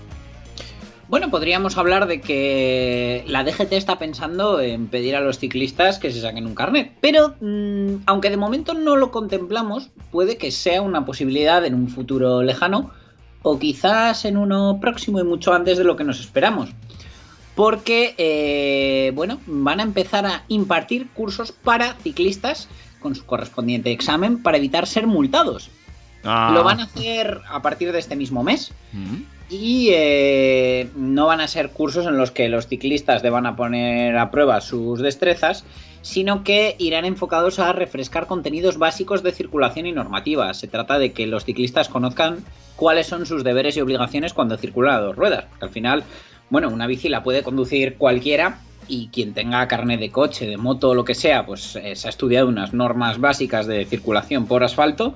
Bueno, 1.08 1.30
podríamos 1.30 1.78
hablar 1.78 2.06
de 2.06 2.20
que 2.20 3.24
la 3.28 3.44
DGT 3.44 3.72
está 3.72 3.98
pensando 3.98 4.60
en 4.60 4.88
pedir 4.88 5.16
a 5.16 5.20
los 5.20 5.38
ciclistas 5.38 5.98
que 5.98 6.12
se 6.12 6.20
saquen 6.20 6.46
un 6.46 6.54
carnet. 6.54 6.92
Pero, 7.00 7.34
mm, 7.40 8.02
aunque 8.04 8.28
de 8.28 8.36
momento 8.36 8.74
no 8.74 8.96
lo 8.96 9.10
contemplamos, 9.10 9.88
puede 10.10 10.36
que 10.36 10.50
sea 10.50 10.82
una 10.82 11.06
posibilidad 11.06 11.64
en 11.64 11.74
un 11.74 11.88
futuro 11.88 12.42
lejano 12.42 12.90
o 13.40 13.58
quizás 13.58 14.26
en 14.26 14.36
uno 14.36 14.78
próximo 14.82 15.18
y 15.18 15.24
mucho 15.24 15.54
antes 15.54 15.78
de 15.78 15.84
lo 15.84 15.96
que 15.96 16.04
nos 16.04 16.20
esperamos. 16.20 16.68
Porque, 17.54 18.14
eh, 18.16 19.12
bueno, 19.14 19.40
van 19.46 19.80
a 19.80 19.82
empezar 19.82 20.24
a 20.26 20.44
impartir 20.48 21.08
cursos 21.10 21.52
para 21.52 21.94
ciclistas 21.94 22.68
con 23.00 23.14
su 23.14 23.26
correspondiente 23.26 23.90
examen 23.90 24.42
para 24.42 24.56
evitar 24.56 24.86
ser 24.86 25.06
multados. 25.06 25.70
Ah. 26.24 26.50
Lo 26.54 26.64
van 26.64 26.80
a 26.80 26.84
hacer 26.84 27.40
a 27.48 27.62
partir 27.62 27.92
de 27.92 27.98
este 27.98 28.16
mismo 28.16 28.42
mes. 28.42 28.72
Mm. 28.92 29.22
Y 29.52 29.88
eh, 29.90 30.88
no 30.94 31.26
van 31.26 31.40
a 31.40 31.48
ser 31.48 31.70
cursos 31.70 32.06
en 32.06 32.16
los 32.16 32.30
que 32.30 32.48
los 32.48 32.68
ciclistas 32.68 33.20
deban 33.20 33.46
a 33.46 33.56
poner 33.56 34.16
a 34.16 34.30
prueba 34.30 34.60
sus 34.60 35.00
destrezas, 35.00 35.64
sino 36.02 36.44
que 36.44 36.76
irán 36.78 37.04
enfocados 37.04 37.58
a 37.58 37.72
refrescar 37.72 38.28
contenidos 38.28 38.78
básicos 38.78 39.24
de 39.24 39.32
circulación 39.32 39.86
y 39.86 39.92
normativa. 39.92 40.54
Se 40.54 40.68
trata 40.68 41.00
de 41.00 41.12
que 41.12 41.26
los 41.26 41.44
ciclistas 41.44 41.88
conozcan 41.88 42.44
cuáles 42.76 43.08
son 43.08 43.26
sus 43.26 43.42
deberes 43.42 43.76
y 43.76 43.80
obligaciones 43.80 44.34
cuando 44.34 44.56
circulan 44.56 44.94
a 44.94 45.00
dos 45.00 45.16
ruedas. 45.16 45.46
Porque 45.50 45.64
al 45.64 45.72
final, 45.72 46.04
bueno, 46.50 46.68
una 46.68 46.86
bici 46.86 47.08
la 47.08 47.22
puede 47.22 47.42
conducir 47.42 47.96
cualquiera 47.96 48.60
y 48.88 49.08
quien 49.08 49.32
tenga 49.34 49.66
carnet 49.68 50.00
de 50.00 50.10
coche, 50.10 50.46
de 50.46 50.56
moto 50.56 50.90
o 50.90 50.94
lo 50.94 51.04
que 51.04 51.14
sea, 51.14 51.46
pues 51.46 51.76
eh, 51.76 51.96
se 51.96 52.08
ha 52.08 52.10
estudiado 52.10 52.48
unas 52.48 52.74
normas 52.74 53.18
básicas 53.18 53.66
de 53.66 53.84
circulación 53.86 54.46
por 54.46 54.64
asfalto 54.64 55.14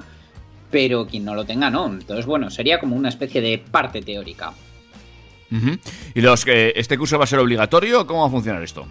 pero 0.74 1.06
quien 1.06 1.24
no 1.24 1.36
lo 1.36 1.44
tenga 1.44 1.70
no. 1.70 1.86
Entonces, 1.86 2.26
bueno, 2.26 2.50
sería 2.50 2.80
como 2.80 2.96
una 2.96 3.08
especie 3.08 3.40
de 3.40 3.58
parte 3.58 4.02
teórica. 4.02 4.52
¿Y 6.16 6.20
los 6.20 6.44
que 6.44 6.72
este 6.74 6.98
curso 6.98 7.16
va 7.16 7.22
a 7.22 7.26
ser 7.28 7.38
obligatorio 7.38 8.00
o 8.00 8.06
cómo 8.08 8.22
va 8.22 8.26
a 8.26 8.30
funcionar 8.30 8.60
esto? 8.60 8.84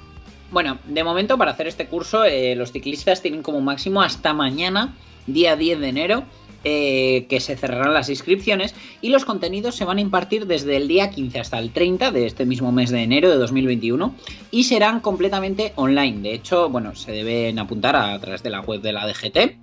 Bueno, 0.50 0.77
de 0.88 1.03
momento 1.03 1.38
para 1.38 1.51
hacer 1.51 1.67
este 1.67 1.88
curso 1.88 2.23
eh, 2.23 2.55
los 2.55 2.71
ciclistas 2.71 3.21
tienen 3.21 3.43
como 3.43 3.59
máximo 3.59 4.01
hasta 4.01 4.33
mañana, 4.33 4.93
día 5.27 5.57
10 5.57 5.81
de 5.81 5.89
enero, 5.89 6.23
eh, 6.63 7.25
que 7.27 7.39
se 7.39 7.58
cerrarán 7.58 7.93
las 7.93 8.10
inscripciones 8.10 8.74
y 9.01 9.10
los 9.10 9.25
contenidos 9.25 9.75
se 9.75 9.84
van 9.84 9.98
a 9.98 10.01
impartir 10.01 10.48
desde 10.48 10.77
el 10.77 10.88
día 10.88 11.10
15 11.10 11.39
hasta 11.39 11.60
el 11.60 11.72
30 11.72 12.12
de 12.12 12.25
este 12.25 12.46
mismo 12.46 12.72
mes 12.72 12.89
de 12.89 13.03
enero 13.03 13.29
de 13.29 13.36
2021 13.36 14.15
y 14.50 14.63
serán 14.63 15.01
completamente 15.01 15.74
online. 15.75 16.22
De 16.22 16.34
hecho, 16.34 16.70
bueno, 16.70 16.96
se 16.96 17.12
deben 17.12 17.60
apuntar 17.60 17.96
a, 17.96 18.17
través 18.20 18.43
de 18.43 18.50
la 18.50 18.62
web 18.62 18.82
de 18.82 18.93
la 18.93 19.05
DGT, 19.05 19.58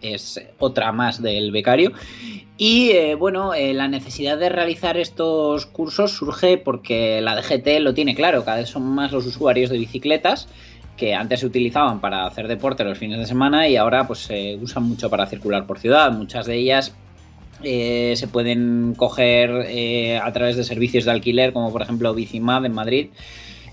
es 0.00 0.40
otra 0.58 0.92
más 0.92 1.20
del 1.20 1.52
becario. 1.52 1.92
Y 2.56 2.90
eh, 2.90 3.14
bueno, 3.14 3.54
eh, 3.54 3.74
la 3.74 3.88
necesidad 3.88 4.38
de 4.38 4.48
realizar 4.48 4.96
estos 4.96 5.66
cursos 5.66 6.12
surge 6.12 6.58
porque 6.58 7.20
la 7.20 7.36
DGT 7.36 7.80
lo 7.80 7.94
tiene 7.94 8.14
claro, 8.14 8.44
cada 8.44 8.58
vez 8.58 8.70
son 8.70 8.82
más 8.82 9.12
los 9.12 9.26
usuarios 9.26 9.70
de 9.70 9.78
bicicletas 9.78 10.48
que 10.98 11.14
antes 11.14 11.40
se 11.40 11.46
utilizaban 11.46 12.00
para 12.00 12.26
hacer 12.26 12.48
deporte 12.48 12.84
los 12.84 12.98
fines 12.98 13.18
de 13.18 13.26
semana 13.26 13.68
y 13.68 13.76
ahora 13.76 14.06
pues 14.06 14.18
se 14.18 14.56
usan 14.56 14.82
mucho 14.82 15.08
para 15.08 15.26
circular 15.26 15.66
por 15.66 15.78
ciudad. 15.78 16.12
Muchas 16.12 16.44
de 16.44 16.56
ellas 16.56 16.94
eh, 17.62 18.14
se 18.16 18.28
pueden 18.28 18.94
coger 18.96 19.50
eh, 19.68 20.18
a 20.18 20.32
través 20.32 20.56
de 20.56 20.64
servicios 20.64 21.04
de 21.04 21.12
alquiler, 21.12 21.52
como 21.52 21.72
por 21.72 21.82
ejemplo 21.82 22.12
Bicimad 22.14 22.66
en 22.66 22.72
Madrid, 22.72 23.08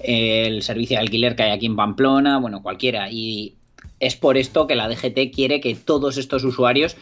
eh, 0.01 0.45
el 0.47 0.63
servicio 0.63 0.97
de 0.97 1.01
alquiler 1.01 1.35
que 1.35 1.43
hay 1.43 1.51
aquí 1.51 1.65
en 1.65 1.75
Pamplona, 1.75 2.39
bueno, 2.39 2.61
cualquiera. 2.61 3.11
Y 3.11 3.55
es 3.99 4.15
por 4.15 4.37
esto 4.37 4.67
que 4.67 4.75
la 4.75 4.87
DGT 4.87 5.33
quiere 5.33 5.59
que 5.61 5.75
todos 5.75 6.17
estos 6.17 6.43
usuarios 6.43 6.95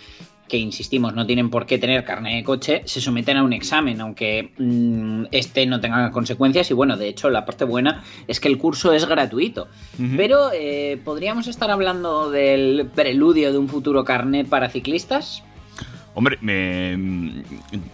que 0.53 0.59
insistimos 0.59 1.15
no 1.15 1.25
tienen 1.25 1.49
por 1.49 1.65
qué 1.65 1.79
tener 1.79 2.03
carne 2.03 2.35
de 2.35 2.43
coche, 2.43 2.83
se 2.85 3.01
someten 3.01 3.37
a 3.37 3.43
un 3.43 3.53
examen, 3.53 3.99
aunque 3.99 4.51
mmm, 4.59 5.23
este 5.31 5.65
no 5.65 5.79
tenga 5.79 6.11
consecuencias. 6.11 6.69
Y 6.69 6.75
bueno, 6.75 6.95
de 6.95 7.07
hecho, 7.07 7.31
la 7.31 7.43
parte 7.43 7.65
buena 7.65 8.03
es 8.27 8.39
que 8.39 8.49
el 8.49 8.59
curso 8.59 8.93
es 8.93 9.07
gratuito. 9.07 9.67
Uh 9.97 10.03
-huh. 10.03 10.15
Pero, 10.15 10.51
eh, 10.53 10.99
¿podríamos 11.03 11.47
estar 11.47 11.71
hablando 11.71 12.29
del 12.29 12.87
preludio 12.93 13.51
de 13.51 13.57
un 13.57 13.67
futuro 13.67 14.03
carnet 14.03 14.47
para 14.47 14.69
ciclistas? 14.69 15.41
Hombre, 16.13 16.37
me, 16.41 17.41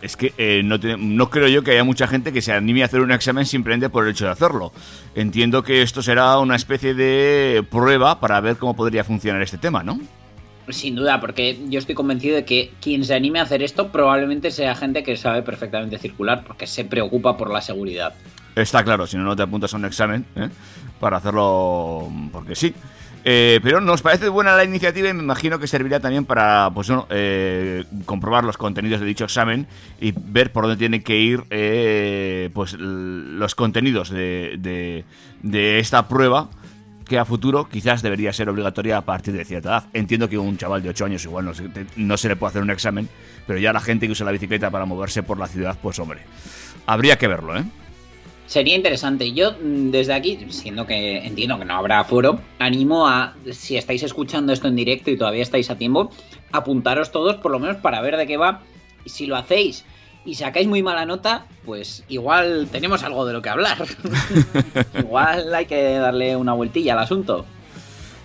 es 0.01 0.18
que 0.18 0.34
eh, 0.38 0.62
no, 0.62 0.82
te, 0.82 0.98
no, 0.98 1.30
creo 1.30 1.48
yo 1.48 1.63
que 1.63 1.72
haya 1.72 1.86
mucha 1.86 2.08
gente 2.08 2.34
que 2.34 2.42
se 2.42 2.51
anime 2.51 2.82
a 2.82 2.88
hacer 2.88 3.00
un 3.00 3.13
examen 3.13 3.46
simplemente 3.46 3.89
por 3.89 4.04
el 4.04 4.12
hecho 4.12 4.25
de 4.25 4.32
hacerlo. 4.32 4.74
Entiendo 5.16 5.63
que 5.63 5.82
esto 5.82 6.01
será 6.01 6.38
una 6.39 6.58
especie 6.58 6.94
de 6.94 7.63
prueba 7.72 8.20
para 8.20 8.42
ver 8.42 8.58
cómo 8.58 8.75
podría 8.75 9.06
funcionar 9.06 9.42
este 9.42 9.58
tema, 9.58 9.82
¿no? 9.82 9.98
Sin 10.70 10.96
duda, 10.96 11.20
porque 11.20 11.58
yo 11.70 11.80
estoy 11.80 11.96
convencido 11.96 12.36
de 12.36 12.46
que 12.46 12.72
quien 12.82 13.04
se 13.04 13.14
anime 13.16 13.40
a 13.40 13.44
hacer 13.44 13.64
esto 13.64 13.92
probablemente 13.92 14.52
sea 14.52 14.76
gente 14.76 15.04
que 15.04 15.18
sabe 15.18 15.42
perfectamente 15.42 15.98
circular 15.98 16.44
porque 16.46 16.68
se 16.68 16.86
preocupa 16.86 17.38
por 17.38 17.52
la 17.52 17.62
seguridad. 17.62 18.14
Está 18.56 18.84
claro, 18.84 19.08
si 19.08 19.18
no, 19.18 19.24
no 19.24 19.36
te 19.36 19.44
apuntas 19.44 19.74
a 19.74 19.78
un 19.78 19.86
examen 19.86 20.26
¿eh? 20.36 20.50
para 21.00 21.18
hacerlo 21.18 22.12
porque 22.32 22.56
sí. 22.56 22.74
Eh, 23.26 23.60
pero 23.62 23.82
nos 23.82 24.02
parece 24.02 24.30
buena 24.30 24.56
la 24.56 24.64
iniciativa 24.64 25.10
y 25.10 25.14
me 25.14 25.24
imagino 25.24 25.60
que 25.60 25.68
servirá 25.68 26.00
también 26.00 26.24
para 26.24 26.72
pues, 26.74 26.88
bueno, 26.88 27.06
eh, 27.10 27.84
comprobar 28.06 28.46
los 28.46 28.58
contenidos 28.58 29.02
de 29.02 29.06
dicho 29.08 29.26
examen 29.26 29.68
y 30.00 30.14
ver 30.16 30.54
por 30.54 30.64
dónde 30.64 30.78
tienen 30.78 31.04
que 31.04 31.18
ir 31.18 31.44
eh, 31.50 32.50
pues, 32.54 32.74
los 32.80 33.56
contenidos 33.56 34.10
de, 34.10 34.56
de, 34.60 35.04
de 35.44 35.80
esta 35.80 36.08
prueba 36.08 36.50
que 37.10 37.18
a 37.18 37.25
futuro 37.25 37.68
quizás 37.68 38.01
debería 38.01 38.32
ser 38.32 38.48
obligatoria 38.48 38.98
a 38.98 39.01
partir 39.01 39.34
de 39.34 39.44
cierta 39.44 39.70
edad. 39.70 39.84
Entiendo 39.94 40.30
que 40.30 40.38
un 40.38 40.58
chaval 40.58 40.84
de 40.84 40.89
8 40.89 41.06
años 41.06 41.25
igual 41.25 41.44
no 41.44 41.54
se, 41.54 41.63
no 41.98 42.18
se, 42.18 42.30
le 42.30 42.36
puede 42.36 42.51
hacer 42.51 42.62
un 42.62 42.70
examen, 42.70 43.10
pero 43.48 43.60
ya 43.60 43.74
la 43.74 43.82
gente 43.82 44.06
que 44.06 44.12
usa 44.12 44.25
la 44.25 44.32
bicicleta 44.32 44.70
para 44.70 44.86
moverse 44.86 45.24
por 45.24 45.39
la 45.39 45.48
ciudad, 45.48 45.78
pues 45.82 45.98
hombre, 46.00 46.22
habría 46.86 47.18
que 47.18 47.28
verlo, 47.28 47.58
¿eh? 47.58 47.63
Sería 48.46 48.75
interesante. 48.75 49.32
Yo 49.34 49.51
mm, 49.51 49.89
desde 49.89 50.13
aquí, 50.13 50.39
siendo 50.50 50.86
que 50.86 51.18
entiendo 51.18 51.58
que 51.60 51.66
no 51.66 51.75
habrá 51.75 52.04
foro, 52.04 52.39
animo 52.60 53.08
a, 53.08 53.36
si 53.51 53.75
estáis 53.75 54.04
escuchando 54.04 54.54
esto 54.54 54.68
en 54.68 54.75
directo 54.75 55.10
y 55.10 55.18
todavía 55.18 55.44
estáis 55.44 55.70
a 55.70 55.78
tiempo, 55.78 56.12
apuntaros 56.51 57.12
todos 57.12 57.36
por 57.38 57.51
lo 57.51 57.60
menos 57.60 57.78
para 57.78 58.01
ver 58.01 58.18
de 58.18 58.28
qué 58.28 58.38
va. 58.38 58.62
Y 59.04 59.10
si 59.10 59.25
lo 59.25 59.36
hacéis 59.36 59.84
y 60.30 60.36
sacáis 60.36 60.68
muy 60.68 60.84
mala 60.84 61.06
nota, 61.06 61.46
pues 61.66 62.04
igual 62.08 62.68
tenemos 62.72 63.04
algo 63.04 63.26
de 63.26 63.34
lo 63.34 63.42
que 63.42 63.50
hablar. 63.50 63.78
igual 65.00 65.54
hay 65.56 65.66
que 65.66 65.94
darle 65.94 66.36
una 66.36 66.54
vueltilla 66.54 66.94
al 66.94 67.00
asunto. 67.00 67.46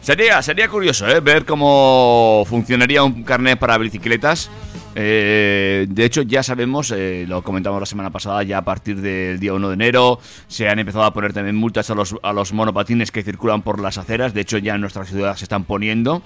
Sería, 0.03 0.43
sería 0.43 0.69
curioso 0.69 1.09
¿eh? 1.09 1.21
ver 1.21 1.47
cómo 1.47 2.45
funcionaría 2.47 3.03
un 3.03 3.23
carnet 3.23 3.59
para 3.59 3.79
bicicletas. 3.79 4.51
Eh, 4.95 5.87
de 5.89 6.05
hecho, 6.05 6.21
ya 6.21 6.43
sabemos, 6.43 6.91
eh, 6.91 7.25
lo 7.27 7.43
comentamos 7.43 7.81
la 7.81 7.87
semana 7.87 8.11
pasada, 8.11 8.43
ya 8.43 8.59
a 8.59 8.65
partir 8.65 9.01
del 9.01 9.41
día 9.41 9.55
1 9.55 9.69
de 9.69 9.75
enero 9.75 10.21
se 10.47 10.69
han 10.69 10.79
empezado 10.79 11.05
a 11.05 11.15
poner 11.15 11.33
también 11.33 11.57
multas 11.57 11.89
a 11.89 11.95
los, 11.95 12.15
a 12.23 12.35
los 12.35 12.53
monopatines 12.53 13.11
que 13.11 13.23
circulan 13.23 13.63
por 13.63 13.81
las 13.81 13.97
aceras. 13.97 14.35
De 14.35 14.43
hecho, 14.43 14.59
ya 14.59 14.75
en 14.75 14.83
nuestra 14.83 15.07
ciudad 15.07 15.37
se 15.37 15.47
están 15.47 15.65
poniendo. 15.65 16.23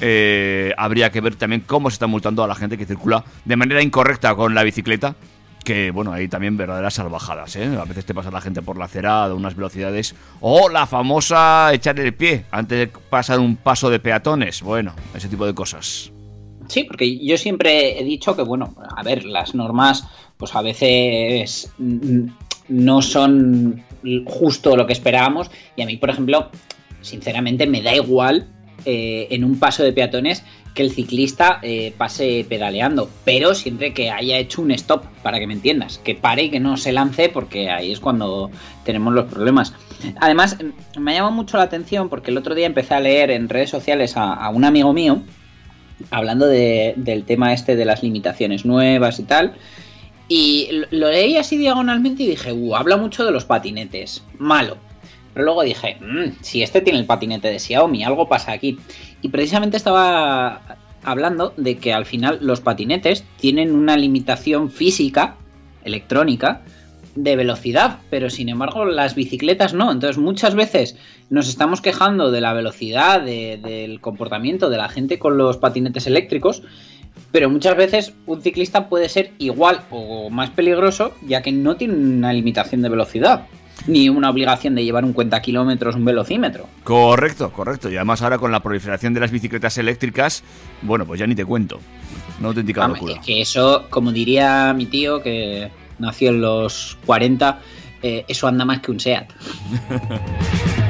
Eh, 0.00 0.72
habría 0.76 1.10
que 1.10 1.20
ver 1.20 1.36
también 1.36 1.62
cómo 1.66 1.90
se 1.90 1.94
está 1.94 2.06
multando 2.06 2.42
a 2.44 2.46
la 2.46 2.54
gente 2.54 2.76
que 2.76 2.86
circula 2.86 3.24
de 3.44 3.56
manera 3.56 3.82
incorrecta 3.82 4.34
con 4.34 4.54
la 4.54 4.62
bicicleta. 4.62 5.14
Que 5.64 5.90
bueno, 5.90 6.12
hay 6.12 6.28
también 6.28 6.56
verdaderas 6.56 6.94
salvajadas, 6.94 7.56
¿eh? 7.56 7.64
A 7.64 7.84
veces 7.84 8.06
te 8.06 8.14
pasa 8.14 8.30
la 8.30 8.40
gente 8.40 8.62
por 8.62 8.78
la 8.78 8.84
acera 8.84 9.24
a 9.24 9.34
unas 9.34 9.56
velocidades. 9.56 10.14
O 10.40 10.68
la 10.68 10.86
famosa 10.86 11.70
echar 11.72 11.98
el 11.98 12.14
pie 12.14 12.44
antes 12.52 12.78
de 12.78 12.86
pasar 12.86 13.40
un 13.40 13.56
paso 13.56 13.90
de 13.90 13.98
peatones. 13.98 14.62
Bueno, 14.62 14.92
ese 15.12 15.28
tipo 15.28 15.44
de 15.44 15.54
cosas. 15.54 16.12
Sí, 16.68 16.84
porque 16.84 17.18
yo 17.24 17.36
siempre 17.36 18.00
he 18.00 18.04
dicho 18.04 18.36
que, 18.36 18.42
bueno, 18.42 18.74
a 18.96 19.02
ver, 19.02 19.24
las 19.24 19.56
normas, 19.56 20.06
pues 20.36 20.54
a 20.54 20.62
veces 20.62 21.72
mm, 21.78 22.26
no 22.68 23.02
son 23.02 23.82
justo 24.24 24.76
lo 24.76 24.86
que 24.86 24.92
esperábamos. 24.92 25.50
Y 25.74 25.82
a 25.82 25.86
mí, 25.86 25.96
por 25.96 26.10
ejemplo, 26.10 26.50
sinceramente 27.00 27.66
me 27.66 27.82
da 27.82 27.94
igual 27.94 28.48
eh, 28.86 29.26
en 29.30 29.44
un 29.44 29.58
paso 29.58 29.82
de 29.82 29.92
peatones 29.92 30.42
que 30.74 30.82
el 30.82 30.90
ciclista 30.90 31.58
eh, 31.62 31.92
pase 31.96 32.44
pedaleando, 32.48 33.08
pero 33.24 33.54
siempre 33.54 33.92
que 33.94 34.10
haya 34.10 34.36
hecho 34.38 34.60
un 34.62 34.70
stop, 34.72 35.04
para 35.22 35.38
que 35.38 35.46
me 35.46 35.54
entiendas, 35.54 35.98
que 35.98 36.14
pare 36.14 36.44
y 36.44 36.50
que 36.50 36.60
no 36.60 36.76
se 36.76 36.92
lance, 36.92 37.28
porque 37.30 37.70
ahí 37.70 37.92
es 37.92 38.00
cuando 38.00 38.50
tenemos 38.84 39.12
los 39.14 39.24
problemas. 39.24 39.72
Además, 40.20 40.58
me 40.98 41.12
ha 41.12 41.14
llamado 41.14 41.32
mucho 41.34 41.56
la 41.56 41.62
atención 41.64 42.08
porque 42.10 42.30
el 42.30 42.36
otro 42.36 42.54
día 42.54 42.66
empecé 42.66 42.94
a 42.94 43.00
leer 43.00 43.30
en 43.30 43.48
redes 43.48 43.70
sociales 43.70 44.14
a, 44.16 44.48
un 44.50 44.64
amigo 44.66 44.92
mío, 44.92 45.22
hablando 46.10 46.46
de- 46.46 46.92
del 46.96 47.24
tema 47.24 47.54
este 47.54 47.74
de 47.74 47.84
las 47.86 48.02
limitaciones 48.02 48.66
nuevas 48.66 49.18
y 49.18 49.22
tal. 49.22 49.54
Y 50.28 50.68
lo- 50.72 50.86
lo 50.90 51.10
leí 51.10 51.36
así 51.38 51.56
diagonalmente 51.56 52.24
y 52.24 52.26
dije, 52.26 52.52
uh, 52.52 52.74
habla 52.76 52.98
mucho 52.98 53.24
de 53.24 53.30
los 53.30 53.46
patinetes. 53.46 54.22
Malo. 54.38 54.76
Pero 55.36 55.44
luego 55.44 55.64
dije, 55.64 55.98
"Mm, 56.00 56.38
si 56.40 56.62
este 56.62 56.80
tiene 56.80 56.98
el 56.98 57.04
patinete 57.04 57.48
de 57.48 57.58
Xiaomi, 57.58 58.02
algo 58.04 58.26
pasa 58.26 58.52
aquí. 58.52 58.78
Y 59.20 59.28
precisamente 59.28 59.76
estaba 59.76 60.62
hablando 61.04 61.52
de 61.58 61.76
que 61.76 61.92
al 61.92 62.06
final 62.06 62.38
los 62.40 62.62
patinetes 62.62 63.22
tienen 63.38 63.72
una 63.74 63.98
limitación 63.98 64.70
física, 64.70 65.36
electrónica, 65.84 66.62
de 67.16 67.36
velocidad, 67.36 67.98
pero 68.08 68.30
sin 68.30 68.48
embargo 68.48 68.86
las 68.86 69.14
bicicletas 69.14 69.74
no. 69.74 69.92
Entonces 69.92 70.16
muchas 70.16 70.54
veces 70.54 70.96
nos 71.28 71.50
estamos 71.50 71.82
quejando 71.82 72.30
de 72.30 72.40
la 72.40 72.54
velocidad, 72.54 73.20
de- 73.20 73.58
del 73.62 74.00
comportamiento 74.00 74.70
de 74.70 74.78
la 74.78 74.88
gente 74.88 75.18
con 75.18 75.36
los 75.36 75.58
patinetes 75.58 76.06
eléctricos, 76.06 76.62
pero 77.30 77.50
muchas 77.50 77.76
veces 77.76 78.14
un 78.26 78.40
ciclista 78.40 78.88
puede 78.88 79.10
ser 79.10 79.32
igual 79.38 79.82
o 79.90 80.30
más 80.30 80.48
peligroso 80.48 81.12
ya 81.26 81.42
que 81.42 81.52
no 81.52 81.76
tiene 81.76 81.92
una 81.94 82.32
limitación 82.32 82.80
de 82.80 82.88
velocidad, 82.88 83.46
ni 83.86 84.08
una 84.08 84.30
obligación 84.30 84.74
de 84.74 84.84
llevar 84.84 85.04
un 85.04 85.12
cuenta 85.12 85.40
kilómetros, 85.40 85.94
un 85.94 86.04
velocímetro. 86.04 86.68
Correcto, 86.84 87.50
correcto. 87.52 87.90
Y 87.90 87.96
además 87.96 88.22
ahora 88.22 88.38
con 88.38 88.50
la 88.52 88.60
proliferación 88.60 89.14
de 89.14 89.20
las 89.20 89.30
bicicletas 89.30 89.78
eléctricas, 89.78 90.42
bueno, 90.82 91.06
pues 91.06 91.20
ya 91.20 91.26
ni 91.26 91.34
te 91.34 91.44
cuento. 91.44 91.80
Una 92.38 92.48
auténtica 92.48 92.80
Vamos, 92.82 92.98
locura. 92.98 93.14
es 93.20 93.26
que 93.26 93.40
eso, 93.40 93.86
como 93.88 94.12
diría 94.12 94.74
mi 94.74 94.86
tío, 94.86 95.22
que 95.22 95.70
nació 95.98 96.30
en 96.30 96.40
los 96.40 96.98
40, 97.06 97.60
eh, 98.02 98.24
eso 98.28 98.46
anda 98.46 98.64
más 98.64 98.80
que 98.80 98.90
un 98.90 99.00
SEAT. 99.00 99.30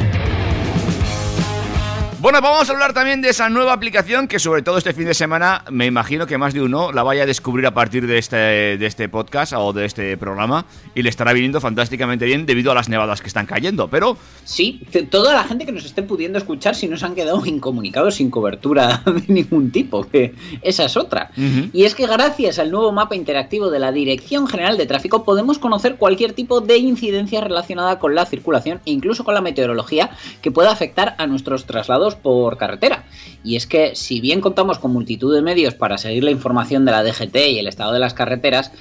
Bueno, 2.26 2.40
vamos 2.40 2.68
a 2.68 2.73
hablar 2.73 2.92
también 2.92 3.23
de 3.23 3.28
esa 3.28 3.49
nueva 3.49 3.73
aplicación 3.73 4.26
que 4.26 4.40
sobre 4.40 4.62
todo 4.62 4.78
este 4.78 4.92
fin 4.92 5.04
de 5.04 5.14
semana 5.14 5.64
me 5.71 5.87
imagino 5.87 6.26
que 6.26 6.37
más 6.37 6.54
de 6.54 6.61
uno 6.61 6.90
la 6.90 7.04
vaya 7.04 7.23
a 7.23 7.26
descubrir 7.26 7.64
a 7.66 7.71
partir 7.73 8.04
de 8.09 8.18
este, 8.18 8.37
de 8.37 8.85
este 8.85 9.09
podcast 9.09 9.52
o 9.52 9.73
de 9.73 9.85
este 9.85 10.16
programa 10.16 10.66
y 10.97 11.02
le 11.02 11.09
estará 11.09 11.33
viniendo 11.33 11.61
fantásticamente 11.61 12.25
bien 12.25 12.45
debido 12.45 12.73
a 12.73 12.75
las 12.75 12.88
nevadas 12.88 13.21
que 13.21 13.28
están 13.28 13.47
cayendo. 13.47 13.87
Pero 13.87 14.18
Sí, 14.42 14.80
toda 15.11 15.35
la 15.35 15.42
gente 15.42 15.66
que 15.66 15.73
nos 15.73 15.85
esté 15.85 16.02
pudiendo 16.02 16.38
escuchar 16.38 16.76
si 16.76 16.87
no 16.87 16.97
se 16.97 17.04
han 17.04 17.14
quedado 17.14 17.45
incomunicados 17.47 18.16
sin 18.16 18.30
cobertura 18.30 19.02
de 19.04 19.25
ningún 19.26 19.71
tipo, 19.71 20.04
que 20.04 20.35
esa 20.62 20.85
es 20.85 20.97
otra. 20.97 21.31
Y 21.72 21.85
es 21.85 21.94
que 21.94 22.07
gracias 22.07 22.59
al 22.59 22.72
nuevo 22.72 22.90
mapa 22.90 23.14
interactivo 23.14 23.70
de 23.70 23.79
la 23.79 23.92
Dirección 23.92 24.48
General 24.48 24.77
de 24.77 24.87
Tráfico 24.87 25.24
podemos 25.24 25.61
conocer 25.61 25.96
cualquier 25.96 26.33
tipo 26.33 26.61
de 26.61 26.77
incidencia 26.79 27.40
relacionada 27.40 28.00
con 28.00 28.16
la 28.16 28.27
circulación 28.27 28.81
e 28.85 28.90
incluso 28.90 29.22
con 29.22 29.35
la 29.35 29.40
meteorología 29.40 30.11
que 30.42 30.50
pueda 30.50 30.72
afectar 30.72 31.14
a 31.18 31.27
nuestros 31.27 31.66
traslados 31.66 32.15
por 32.16 32.57
carretera. 32.57 33.05
Y 33.44 33.57
es 33.57 33.66
que 33.66 33.94
si 33.94 34.20
bien 34.20 34.40
contamos 34.40 34.79
con 34.79 34.92
multitud 34.92 35.35
de 35.35 35.42
medios 35.42 35.74
para 35.74 35.98
seguir 35.98 36.24
la 36.24 36.31
información 36.31 36.85
de 36.85 36.92
la 36.92 37.02
DGT 37.02 37.37
y 37.37 37.59
el 37.59 37.68
estado 37.68 37.92
de 37.92 37.98
las 37.98 38.14
carreteras, 38.14 38.72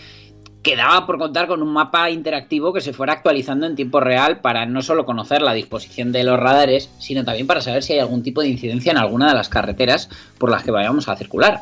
quedaba 0.65 1.05
por 1.05 1.19
contar 1.19 1.45
con 1.45 1.61
un 1.61 1.71
mapa 1.71 2.09
interactivo 2.09 2.73
que 2.73 2.81
se 2.81 2.91
fuera 2.91 3.13
actualizando 3.13 3.67
en 3.67 3.75
tiempo 3.75 3.99
real 3.99 4.39
para 4.39 4.65
no 4.65 4.81
solo 4.81 5.05
conocer 5.05 5.43
la 5.43 5.53
disposición 5.53 6.11
de 6.11 6.23
los 6.23 6.39
radares, 6.39 6.89
sino 6.97 7.23
también 7.23 7.45
para 7.45 7.61
saber 7.61 7.83
si 7.83 7.93
hay 7.93 7.99
algún 7.99 8.23
tipo 8.23 8.41
de 8.41 8.47
incidencia 8.47 8.91
en 8.91 8.97
alguna 8.97 9.27
de 9.27 9.35
las 9.35 9.47
carreteras 9.47 10.09
por 10.39 10.49
las 10.49 10.63
que 10.63 10.71
vayamos 10.71 11.07
a 11.07 11.15
circular. 11.15 11.61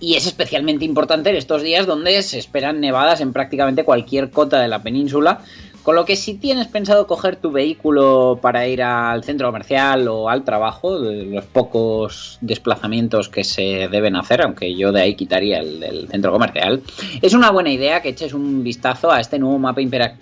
Y 0.00 0.16
es 0.16 0.26
especialmente 0.26 0.84
importante 0.84 1.30
en 1.30 1.36
estos 1.36 1.62
días 1.62 1.86
donde 1.86 2.20
se 2.22 2.40
esperan 2.40 2.80
nevadas 2.80 3.20
en 3.20 3.32
prácticamente 3.32 3.84
cualquier 3.84 4.32
cota 4.32 4.58
de 4.60 4.66
la 4.66 4.82
península, 4.82 5.42
con 5.90 5.96
lo 5.96 6.04
que 6.04 6.14
si 6.14 6.34
tienes 6.34 6.68
pensado 6.68 7.08
coger 7.08 7.34
tu 7.34 7.50
vehículo 7.50 8.38
para 8.40 8.64
ir 8.68 8.80
al 8.80 9.24
centro 9.24 9.48
comercial 9.48 10.06
o 10.06 10.28
al 10.28 10.44
trabajo, 10.44 10.96
los 11.00 11.44
pocos 11.46 12.38
desplazamientos 12.40 13.28
que 13.28 13.42
se 13.42 13.88
deben 13.90 14.14
hacer, 14.14 14.40
aunque 14.42 14.76
yo 14.76 14.92
de 14.92 15.00
ahí 15.00 15.16
quitaría 15.16 15.58
el 15.58 15.80
del 15.80 16.06
centro 16.06 16.30
comercial, 16.30 16.80
es 17.20 17.34
una 17.34 17.50
buena 17.50 17.72
idea 17.72 18.02
que 18.02 18.10
eches 18.10 18.34
un 18.34 18.62
vistazo 18.62 19.10
a 19.10 19.18
este 19.18 19.40
nuevo 19.40 19.58
mapa 19.58 19.80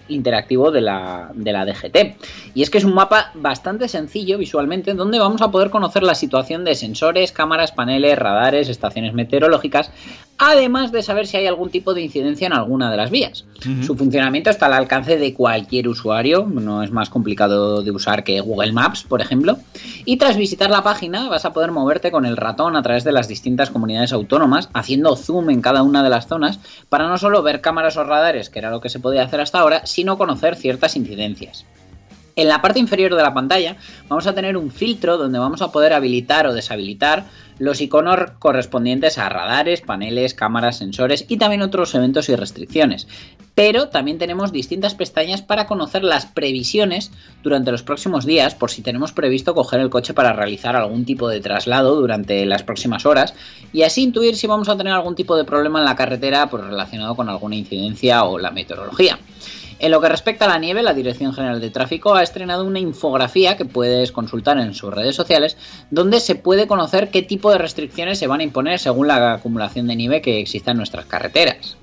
interactivo 0.08 0.70
de 0.70 0.80
la, 0.80 1.32
de 1.34 1.52
la 1.52 1.66
DGT. 1.66 2.16
Y 2.54 2.62
es 2.62 2.70
que 2.70 2.78
es 2.78 2.84
un 2.84 2.94
mapa 2.94 3.30
bastante 3.34 3.88
sencillo 3.88 4.38
visualmente, 4.38 4.94
donde 4.94 5.18
vamos 5.18 5.42
a 5.42 5.50
poder 5.50 5.68
conocer 5.68 6.02
la 6.02 6.14
situación 6.14 6.64
de 6.64 6.76
sensores, 6.76 7.30
cámaras, 7.30 7.72
paneles, 7.72 8.18
radares, 8.18 8.70
estaciones 8.70 9.12
meteorológicas, 9.12 9.90
además 10.38 10.92
de 10.92 11.02
saber 11.02 11.26
si 11.26 11.36
hay 11.36 11.46
algún 11.46 11.70
tipo 11.70 11.94
de 11.94 12.02
incidencia 12.02 12.46
en 12.46 12.52
alguna 12.52 12.90
de 12.90 12.96
las 12.96 13.10
vías. 13.10 13.44
Su 13.84 13.96
funcionamiento 13.96 14.50
está 14.50 14.66
al 14.66 14.72
alcance 14.72 15.18
de 15.18 15.34
cualquier 15.34 15.88
usuario, 15.88 16.46
no 16.46 16.82
es 16.82 16.92
más 16.92 17.10
complicado 17.10 17.82
de 17.82 17.90
usar 17.90 18.22
que 18.22 18.40
Google 18.40 18.72
Maps, 18.72 19.02
por 19.02 19.20
ejemplo. 19.20 19.58
Y 20.04 20.16
tras 20.16 20.36
visitar 20.36 20.70
la 20.70 20.82
página 20.82 21.28
vas 21.28 21.44
a 21.44 21.52
poder 21.52 21.72
moverte 21.72 22.12
con 22.12 22.24
el 22.24 22.36
ratón 22.36 22.76
a 22.76 22.82
través 22.82 23.02
de 23.02 23.12
las 23.12 23.26
distintas 23.26 23.70
comunidades 23.70 24.12
autónomas, 24.12 24.70
haciendo 24.72 25.16
zoom 25.16 25.50
en 25.50 25.60
cada 25.60 25.82
una 25.82 26.02
de 26.02 26.10
las 26.10 26.28
zonas, 26.28 26.60
para 26.88 27.08
no 27.08 27.18
solo 27.18 27.42
ver 27.42 27.60
cámaras 27.60 27.96
o 27.96 28.04
radares, 28.04 28.48
que 28.48 28.60
era 28.60 28.70
lo 28.70 28.80
que 28.80 28.88
se 28.88 29.00
podía 29.00 29.24
hacer 29.24 29.40
hasta 29.40 29.58
ahora, 29.58 29.86
sino 29.86 30.16
conocer 30.16 30.54
ciertas 30.54 30.96
incidencias. 30.96 31.66
En 32.38 32.46
la 32.46 32.62
parte 32.62 32.78
inferior 32.78 33.16
de 33.16 33.22
la 33.24 33.34
pantalla 33.34 33.74
vamos 34.08 34.28
a 34.28 34.32
tener 34.32 34.56
un 34.56 34.70
filtro 34.70 35.18
donde 35.18 35.40
vamos 35.40 35.60
a 35.60 35.72
poder 35.72 35.92
habilitar 35.92 36.46
o 36.46 36.54
deshabilitar 36.54 37.24
los 37.58 37.80
iconos 37.80 38.30
correspondientes 38.38 39.18
a 39.18 39.28
radares, 39.28 39.80
paneles, 39.80 40.34
cámaras, 40.34 40.78
sensores 40.78 41.24
y 41.26 41.38
también 41.38 41.62
otros 41.62 41.96
eventos 41.96 42.28
y 42.28 42.36
restricciones. 42.36 43.08
Pero 43.56 43.88
también 43.88 44.18
tenemos 44.18 44.52
distintas 44.52 44.94
pestañas 44.94 45.42
para 45.42 45.66
conocer 45.66 46.04
las 46.04 46.26
previsiones 46.26 47.10
durante 47.42 47.72
los 47.72 47.82
próximos 47.82 48.24
días 48.24 48.54
por 48.54 48.70
si 48.70 48.82
tenemos 48.82 49.10
previsto 49.10 49.52
coger 49.52 49.80
el 49.80 49.90
coche 49.90 50.14
para 50.14 50.32
realizar 50.32 50.76
algún 50.76 51.04
tipo 51.04 51.28
de 51.28 51.40
traslado 51.40 51.96
durante 51.96 52.46
las 52.46 52.62
próximas 52.62 53.04
horas 53.04 53.34
y 53.72 53.82
así 53.82 54.04
intuir 54.04 54.36
si 54.36 54.46
vamos 54.46 54.68
a 54.68 54.76
tener 54.76 54.92
algún 54.92 55.16
tipo 55.16 55.34
de 55.34 55.42
problema 55.42 55.80
en 55.80 55.86
la 55.86 55.96
carretera 55.96 56.48
pues, 56.48 56.62
relacionado 56.62 57.16
con 57.16 57.28
alguna 57.28 57.56
incidencia 57.56 58.22
o 58.22 58.38
la 58.38 58.52
meteorología. 58.52 59.18
En 59.80 59.92
lo 59.92 60.00
que 60.00 60.08
respecta 60.08 60.46
a 60.46 60.48
la 60.48 60.58
nieve, 60.58 60.82
la 60.82 60.92
Dirección 60.92 61.32
General 61.32 61.60
de 61.60 61.70
Tráfico 61.70 62.14
ha 62.14 62.22
estrenado 62.22 62.64
una 62.64 62.80
infografía 62.80 63.56
que 63.56 63.64
puedes 63.64 64.10
consultar 64.10 64.58
en 64.58 64.74
sus 64.74 64.92
redes 64.92 65.14
sociales, 65.14 65.56
donde 65.90 66.18
se 66.18 66.34
puede 66.34 66.66
conocer 66.66 67.10
qué 67.10 67.22
tipo 67.22 67.52
de 67.52 67.58
restricciones 67.58 68.18
se 68.18 68.26
van 68.26 68.40
a 68.40 68.44
imponer 68.44 68.80
según 68.80 69.06
la 69.06 69.34
acumulación 69.34 69.86
de 69.86 69.94
nieve 69.94 70.20
que 70.20 70.40
exista 70.40 70.72
en 70.72 70.78
nuestras 70.78 71.06
carreteras. 71.06 71.76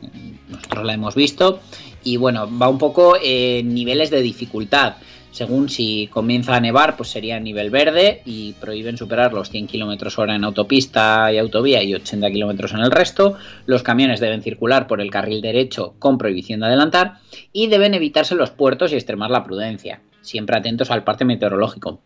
Nosotros 0.49 0.85
la 0.85 0.93
hemos 0.93 1.15
visto 1.15 1.61
y 2.03 2.17
bueno, 2.17 2.49
va 2.57 2.67
un 2.67 2.77
poco 2.77 3.15
en 3.21 3.73
niveles 3.73 4.09
de 4.09 4.21
dificultad. 4.21 4.95
Según 5.35 5.67
si 5.67 6.07
comienza 6.07 6.55
a 6.55 6.61
nevar, 6.61 6.95
pues 6.95 7.09
sería 7.09 7.41
nivel 7.41 7.69
verde 7.69 8.21
y 8.23 8.53
prohíben 8.53 8.97
superar 8.97 9.33
los 9.33 9.49
100 9.49 9.67
km 9.67 10.17
hora 10.17 10.33
en 10.33 10.45
autopista 10.45 11.29
y 11.29 11.37
autovía 11.37 11.83
y 11.83 11.93
80 11.93 12.31
km 12.31 12.71
en 12.73 12.79
el 12.79 12.89
resto. 12.89 13.35
Los 13.65 13.83
camiones 13.83 14.21
deben 14.21 14.41
circular 14.41 14.87
por 14.87 15.01
el 15.01 15.11
carril 15.11 15.41
derecho 15.41 15.95
con 15.99 16.17
prohibición 16.17 16.61
de 16.61 16.67
adelantar 16.67 17.15
y 17.51 17.67
deben 17.67 17.93
evitarse 17.93 18.33
los 18.33 18.51
puertos 18.51 18.93
y 18.93 18.95
extremar 18.95 19.29
la 19.29 19.43
prudencia, 19.43 19.99
siempre 20.21 20.55
atentos 20.55 20.89
al 20.89 21.03
parte 21.03 21.25
meteorológico. 21.25 21.99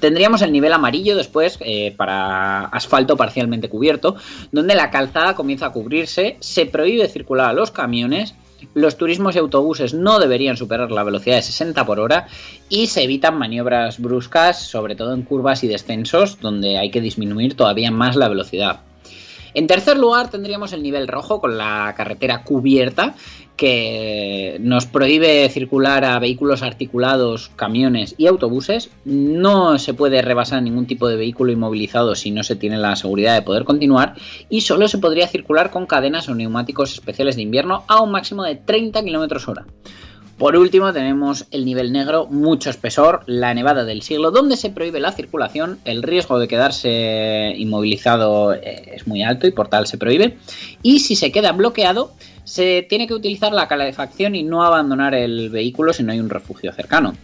Tendríamos 0.00 0.40
el 0.40 0.50
nivel 0.50 0.72
amarillo 0.72 1.14
después 1.14 1.58
eh, 1.60 1.92
para 1.94 2.64
asfalto 2.64 3.18
parcialmente 3.18 3.68
cubierto, 3.68 4.16
donde 4.50 4.74
la 4.74 4.88
calzada 4.88 5.34
comienza 5.34 5.66
a 5.66 5.72
cubrirse, 5.72 6.38
se 6.40 6.64
prohíbe 6.64 7.06
circular 7.08 7.50
a 7.50 7.52
los 7.52 7.70
camiones 7.70 8.34
Los 8.74 8.96
turismos 8.96 9.34
y 9.34 9.38
autobuses 9.38 9.94
no 9.94 10.18
deberían 10.18 10.56
superar 10.56 10.90
la 10.90 11.04
velocidad 11.04 11.36
de 11.36 11.42
60 11.42 11.84
por 11.84 12.00
hora 12.00 12.26
y 12.68 12.86
se 12.86 13.02
evitan 13.02 13.38
maniobras 13.38 14.00
bruscas, 14.00 14.62
sobre 14.62 14.94
todo 14.94 15.14
en 15.14 15.22
curvas 15.22 15.64
y 15.64 15.68
descensos, 15.68 16.40
donde 16.40 16.78
hay 16.78 16.90
que 16.90 17.00
disminuir 17.00 17.54
todavía 17.54 17.90
más 17.90 18.16
la 18.16 18.28
velocidad. 18.28 18.80
En 19.54 19.66
tercer 19.66 19.98
lugar 19.98 20.30
tendríamos 20.30 20.72
el 20.72 20.82
nivel 20.82 21.08
rojo 21.08 21.40
con 21.40 21.58
la 21.58 21.92
carretera 21.96 22.42
cubierta 22.42 23.14
que 23.56 24.56
nos 24.60 24.86
prohíbe 24.86 25.48
circular 25.48 26.04
a 26.04 26.18
vehículos 26.18 26.62
articulados, 26.62 27.50
camiones 27.56 28.14
y 28.18 28.26
autobuses. 28.26 28.90
No 29.04 29.78
se 29.78 29.94
puede 29.94 30.22
rebasar 30.22 30.62
ningún 30.62 30.86
tipo 30.86 31.08
de 31.08 31.16
vehículo 31.16 31.52
inmovilizado 31.52 32.14
si 32.14 32.30
no 32.30 32.42
se 32.42 32.56
tiene 32.56 32.78
la 32.78 32.96
seguridad 32.96 33.34
de 33.34 33.42
poder 33.42 33.64
continuar 33.64 34.14
y 34.48 34.62
solo 34.62 34.88
se 34.88 34.98
podría 34.98 35.28
circular 35.28 35.70
con 35.70 35.86
cadenas 35.86 36.28
o 36.28 36.34
neumáticos 36.34 36.92
especiales 36.92 37.36
de 37.36 37.42
invierno 37.42 37.84
a 37.88 38.02
un 38.02 38.10
máximo 38.10 38.42
de 38.42 38.56
30 38.56 39.02
km 39.02 39.48
hora. 39.48 39.66
Por 40.38 40.56
último 40.56 40.92
tenemos 40.92 41.46
el 41.52 41.64
nivel 41.64 41.92
negro, 41.92 42.26
mucho 42.26 42.68
espesor, 42.68 43.22
la 43.26 43.54
nevada 43.54 43.84
del 43.84 44.02
siglo, 44.02 44.32
donde 44.32 44.56
se 44.56 44.70
prohíbe 44.70 44.98
la 44.98 45.12
circulación, 45.12 45.78
el 45.84 46.02
riesgo 46.02 46.40
de 46.40 46.48
quedarse 46.48 47.54
inmovilizado 47.56 48.52
eh, 48.52 48.94
es 48.94 49.06
muy 49.06 49.22
alto 49.22 49.46
y 49.46 49.52
por 49.52 49.68
tal 49.68 49.86
se 49.86 49.98
prohíbe, 49.98 50.38
y 50.82 50.98
si 50.98 51.14
se 51.14 51.30
queda 51.30 51.52
bloqueado, 51.52 52.10
se 52.44 52.86
tiene 52.88 53.06
que 53.06 53.14
utilizar 53.14 53.52
la 53.52 53.68
calefacción 53.68 54.34
y 54.34 54.42
no 54.42 54.64
abandonar 54.64 55.14
el 55.14 55.50
vehículo 55.50 55.92
si 55.92 56.02
no 56.02 56.12
hay 56.12 56.20
un 56.20 56.30
refugio 56.30 56.72
cercano. 56.72 57.14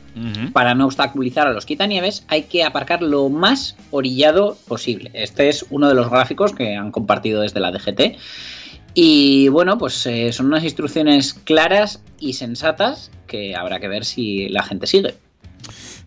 Para 0.52 0.74
no 0.74 0.86
obstaculizar 0.86 1.46
a 1.46 1.52
los 1.52 1.64
quitanieves 1.64 2.24
hay 2.28 2.44
que 2.44 2.64
aparcar 2.64 3.02
lo 3.02 3.28
más 3.28 3.76
orillado 3.90 4.56
posible. 4.66 5.10
Este 5.14 5.48
es 5.48 5.64
uno 5.70 5.88
de 5.88 5.94
los 5.94 6.10
gráficos 6.10 6.52
que 6.52 6.74
han 6.74 6.90
compartido 6.90 7.42
desde 7.42 7.60
la 7.60 7.70
DGT. 7.70 8.16
Y 8.94 9.48
bueno, 9.48 9.78
pues 9.78 10.06
eh, 10.06 10.32
son 10.32 10.46
unas 10.46 10.64
instrucciones 10.64 11.34
claras 11.34 12.02
y 12.18 12.32
sensatas 12.32 13.12
que 13.28 13.54
habrá 13.54 13.78
que 13.78 13.86
ver 13.86 14.04
si 14.04 14.48
la 14.48 14.62
gente 14.64 14.88
sigue. 14.88 15.14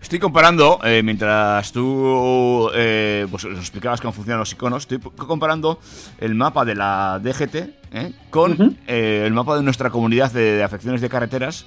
Estoy 0.02 0.18
comparando, 0.18 0.80
eh, 0.84 1.04
mientras 1.04 1.72
tú 1.72 2.70
eh, 2.74 3.28
pues, 3.30 3.46
nos 3.46 3.60
explicabas 3.60 4.02
cómo 4.02 4.12
funcionan 4.12 4.40
los 4.40 4.52
iconos, 4.52 4.84
estoy 4.84 5.00
comparando 5.00 5.80
el 6.20 6.34
mapa 6.34 6.66
de 6.66 6.76
la 6.76 7.20
DGT 7.24 7.56
eh, 7.94 8.14
con 8.30 8.78
eh, 8.88 9.24
el 9.26 9.34
mapa 9.34 9.56
de 9.56 9.64
nuestra 9.64 9.92
comunidad 9.92 10.32
de, 10.32 10.54
de 10.58 10.64
afecciones 10.64 11.02
de 11.02 11.10
carreteras. 11.10 11.66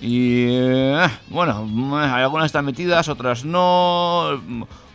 Y 0.00 0.46
eh, 0.48 1.08
bueno, 1.28 1.68
hay 1.96 2.22
algunas 2.22 2.46
están 2.46 2.64
metidas, 2.64 3.08
otras 3.08 3.44
no. 3.44 4.42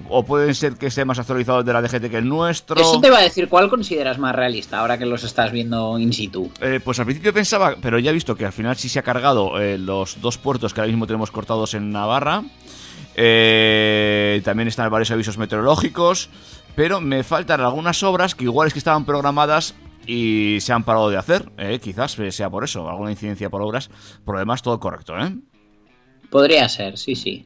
O 0.10 0.24
pueden 0.26 0.54
ser 0.54 0.76
que 0.76 0.88
esté 0.88 1.06
más 1.06 1.20
actualizado 1.20 1.60
el 1.60 1.66
de 1.66 1.74
la 1.74 1.82
DGT 1.82 2.10
que 2.10 2.18
el 2.18 2.28
nuestro. 2.28 2.80
Eso 2.80 3.00
te 3.00 3.10
va 3.10 3.20
a 3.20 3.22
decir 3.22 3.48
cuál 3.50 3.70
consideras 3.70 4.20
más 4.20 4.36
realista 4.36 4.80
ahora 4.80 4.98
que 4.98 5.06
los 5.06 5.24
estás 5.24 5.52
viendo 5.52 5.98
in 5.98 6.14
situ. 6.14 6.52
Eh, 6.60 6.80
pues 6.84 7.00
al 7.00 7.06
principio 7.06 7.34
pensaba, 7.34 7.76
pero 7.82 8.00
ya 8.00 8.12
he 8.12 8.14
visto 8.14 8.36
que 8.36 8.46
al 8.46 8.52
final 8.52 8.76
sí 8.76 8.90
se 8.90 9.00
ha 9.00 9.04
cargado 9.04 9.60
eh, 9.60 9.78
los 9.78 10.22
dos 10.22 10.38
puertos 10.38 10.74
que 10.74 10.82
ahora 10.82 10.92
mismo 10.92 11.08
tenemos 11.08 11.32
cortados 11.32 11.74
en 11.74 11.92
Navarra. 11.92 12.44
Eh, 13.16 14.42
también 14.44 14.68
están 14.68 14.90
varios 14.90 15.12
avisos 15.12 15.38
meteorológicos. 15.38 16.30
Pero 16.76 17.02
me 17.02 17.24
faltan 17.24 17.60
algunas 17.62 18.02
obras 18.04 18.34
que 18.36 18.46
igual 18.46 18.68
es 18.68 18.74
que 18.74 18.80
estaban 18.80 19.06
programadas 19.06 19.76
y 20.06 20.58
se 20.62 20.74
han 20.74 20.84
parado 20.84 21.10
de 21.10 21.18
hacer. 21.18 21.52
eh, 21.58 21.80
quizás 21.82 22.18
sea 22.32 22.50
por 22.50 22.64
eso, 22.64 22.90
alguna 22.90 23.12
incidencia 23.12 23.50
por 23.50 23.62
obras. 23.62 23.90
Por 24.26 24.36
lo 24.36 24.40
demás, 24.40 24.62
todo 24.62 24.80
correcto, 24.80 25.18
¿eh? 25.20 25.34
Podría 26.30 26.70
ser, 26.70 26.98
sí, 26.98 27.16
sí. 27.16 27.46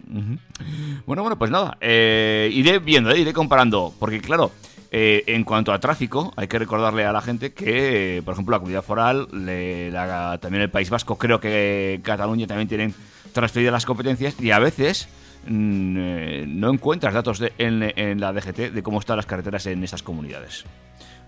Bueno, 1.06 1.24
bueno, 1.24 1.38
pues 1.40 1.50
nada. 1.50 1.78
eh, 1.82 2.50
iré 2.54 2.78
viendo, 2.80 3.10
eh, 3.12 3.20
iré 3.20 3.34
comparando. 3.34 3.92
Porque, 4.00 4.22
claro, 4.22 4.52
eh, 4.92 5.24
en 5.26 5.44
cuanto 5.44 5.74
a 5.74 5.80
tráfico, 5.80 6.32
hay 6.36 6.48
que 6.48 6.60
recordarle 6.60 7.04
a 7.04 7.12
la 7.12 7.22
gente 7.22 7.52
que, 7.54 8.22
por 8.24 8.34
ejemplo, 8.34 8.52
la 8.54 8.60
comunidad 8.60 8.84
foral, 8.84 9.28
le- 9.34 9.90
la- 9.90 10.38
también 10.40 10.62
el 10.62 10.70
País 10.70 10.92
Vasco, 10.92 11.18
creo 11.18 11.40
que 11.40 12.00
Cataluña 12.04 12.46
también 12.46 12.68
tienen 12.68 12.94
transferidas 13.34 13.74
las 13.74 13.86
competencias 13.88 14.40
y 14.40 14.52
a 14.52 14.60
veces 14.60 15.10
mm, 15.48 15.96
eh, 16.00 16.46
no 16.48 16.72
encuentras 16.72 17.14
datos 17.14 17.40
de- 17.40 17.54
en, 17.58 17.82
en 17.98 18.20
la 18.20 18.34
DGT 18.34 18.72
de 18.72 18.84
cómo 18.84 19.00
están 19.00 19.18
las 19.18 19.26
carreteras 19.26 19.66
en 19.66 19.84
estas 19.84 20.02
comunidades. 20.04 20.64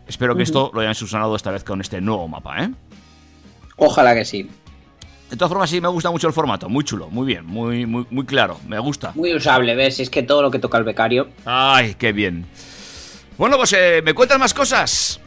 Espero 0.07 0.35
que 0.35 0.43
esto 0.43 0.71
lo 0.73 0.81
hayan 0.81 0.95
subsanado 0.95 1.35
esta 1.35 1.51
vez 1.51 1.63
con 1.63 1.81
este 1.81 1.99
nuevo 2.01 2.27
mapa, 2.27 2.63
¿eh? 2.63 2.71
Ojalá 3.75 4.15
que 4.15 4.25
sí. 4.25 4.49
De 5.29 5.35
todas 5.35 5.49
formas, 5.49 5.69
sí, 5.69 5.81
me 5.81 5.89
gusta 5.89 6.09
mucho 6.09 6.27
el 6.27 6.33
formato, 6.33 6.69
muy 6.69 6.85
chulo, 6.85 7.09
muy 7.09 7.27
bien, 7.27 7.45
muy, 7.45 7.85
muy, 7.85 8.05
muy 8.09 8.25
claro, 8.25 8.57
me 8.65 8.79
gusta. 8.79 9.11
Muy 9.15 9.33
usable, 9.35 9.75
¿ves? 9.75 9.99
Es 9.99 10.09
que 10.09 10.23
todo 10.23 10.41
lo 10.41 10.49
que 10.49 10.59
toca 10.59 10.77
el 10.77 10.85
becario. 10.85 11.27
Ay, 11.45 11.95
qué 11.95 12.13
bien. 12.13 12.45
Bueno, 13.37 13.57
pues 13.57 13.73
eh, 13.73 14.01
me 14.03 14.13
cuentas 14.13 14.39
más 14.39 14.53
cosas. 14.53 15.19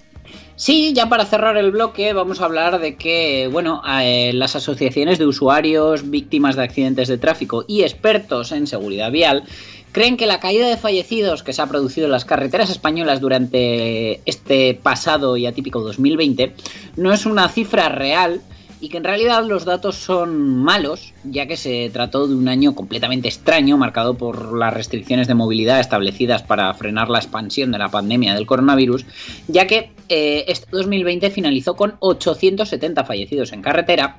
Sí, 0.60 0.92
ya 0.92 1.08
para 1.08 1.24
cerrar 1.24 1.56
el 1.56 1.70
bloque 1.70 2.12
vamos 2.12 2.42
a 2.42 2.44
hablar 2.44 2.80
de 2.80 2.96
que, 2.96 3.48
bueno, 3.50 3.80
eh, 4.02 4.32
las 4.34 4.56
asociaciones 4.56 5.18
de 5.18 5.24
usuarios, 5.24 6.10
víctimas 6.10 6.54
de 6.54 6.62
accidentes 6.62 7.08
de 7.08 7.16
tráfico 7.16 7.64
y 7.66 7.80
expertos 7.80 8.52
en 8.52 8.66
seguridad 8.66 9.10
vial 9.10 9.44
creen 9.92 10.18
que 10.18 10.26
la 10.26 10.38
caída 10.38 10.68
de 10.68 10.76
fallecidos 10.76 11.42
que 11.42 11.54
se 11.54 11.62
ha 11.62 11.66
producido 11.66 12.04
en 12.04 12.12
las 12.12 12.26
carreteras 12.26 12.68
españolas 12.68 13.22
durante 13.22 14.20
este 14.26 14.74
pasado 14.74 15.38
y 15.38 15.46
atípico 15.46 15.80
2020 15.80 16.54
no 16.96 17.10
es 17.10 17.24
una 17.24 17.48
cifra 17.48 17.88
real 17.88 18.42
y 18.80 18.88
que 18.88 18.96
en 18.96 19.04
realidad 19.04 19.44
los 19.44 19.64
datos 19.64 19.96
son 19.96 20.56
malos, 20.56 21.12
ya 21.24 21.46
que 21.46 21.56
se 21.56 21.90
trató 21.92 22.26
de 22.26 22.34
un 22.34 22.48
año 22.48 22.74
completamente 22.74 23.28
extraño, 23.28 23.76
marcado 23.76 24.14
por 24.14 24.56
las 24.56 24.72
restricciones 24.72 25.28
de 25.28 25.34
movilidad 25.34 25.80
establecidas 25.80 26.42
para 26.42 26.72
frenar 26.74 27.10
la 27.10 27.18
expansión 27.18 27.72
de 27.72 27.78
la 27.78 27.90
pandemia 27.90 28.34
del 28.34 28.46
coronavirus, 28.46 29.04
ya 29.48 29.66
que 29.66 29.92
eh, 30.08 30.44
este 30.48 30.66
2020 30.70 31.30
finalizó 31.30 31.76
con 31.76 31.94
870 32.00 33.04
fallecidos 33.04 33.52
en 33.52 33.60
carretera, 33.60 34.16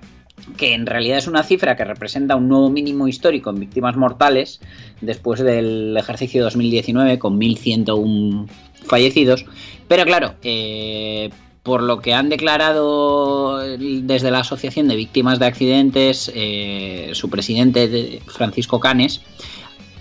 que 0.58 0.74
en 0.74 0.86
realidad 0.86 1.18
es 1.18 1.28
una 1.28 1.44
cifra 1.44 1.76
que 1.76 1.84
representa 1.84 2.36
un 2.36 2.48
nuevo 2.48 2.70
mínimo 2.70 3.08
histórico 3.08 3.50
en 3.50 3.60
víctimas 3.60 3.96
mortales, 3.96 4.60
después 5.02 5.40
del 5.40 5.98
ejercicio 5.98 6.44
2019 6.44 7.18
con 7.18 7.40
1.101 7.40 8.48
fallecidos, 8.86 9.46
pero 9.88 10.06
claro, 10.06 10.36
eh, 10.44 11.30
por 11.64 11.84
lo 11.84 12.00
que 12.00 12.14
han 12.14 12.30
declarado 12.30 13.60
desde 13.60 14.32
la 14.32 14.40
Asociación 14.40 14.88
de 14.88 14.96
Víctimas 14.96 15.38
de 15.40 15.46
Accidentes, 15.46 16.32
eh, 16.34 17.12
su 17.14 17.30
presidente 17.30 17.88
de- 17.88 18.22
Francisco 18.26 18.80
Canes 18.80 19.22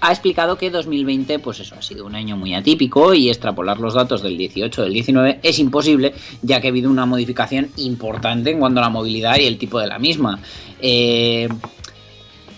ha 0.02 0.10
explicado 0.12 0.56
que 0.56 0.70
2020, 0.70 1.38
pues 1.40 1.60
eso, 1.60 1.74
ha 1.78 1.82
sido 1.82 2.06
un 2.06 2.14
año 2.14 2.34
muy 2.34 2.54
atípico 2.54 3.12
y 3.12 3.28
extrapolar 3.28 3.78
los 3.78 3.92
datos 3.92 4.22
del 4.22 4.38
18 4.38 4.82
del 4.84 4.94
19 4.94 5.40
es 5.42 5.58
imposible, 5.58 6.14
ya 6.40 6.62
que 6.62 6.68
ha 6.68 6.70
habido 6.70 6.88
una 6.90 7.04
modificación 7.04 7.68
importante 7.76 8.50
en 8.50 8.58
cuanto 8.60 8.80
a 8.80 8.84
la 8.84 8.88
movilidad 8.88 9.38
y 9.38 9.44
el 9.44 9.58
tipo 9.58 9.78
de 9.78 9.88
la 9.88 9.98
misma. 9.98 10.40
Eh, 10.80 11.48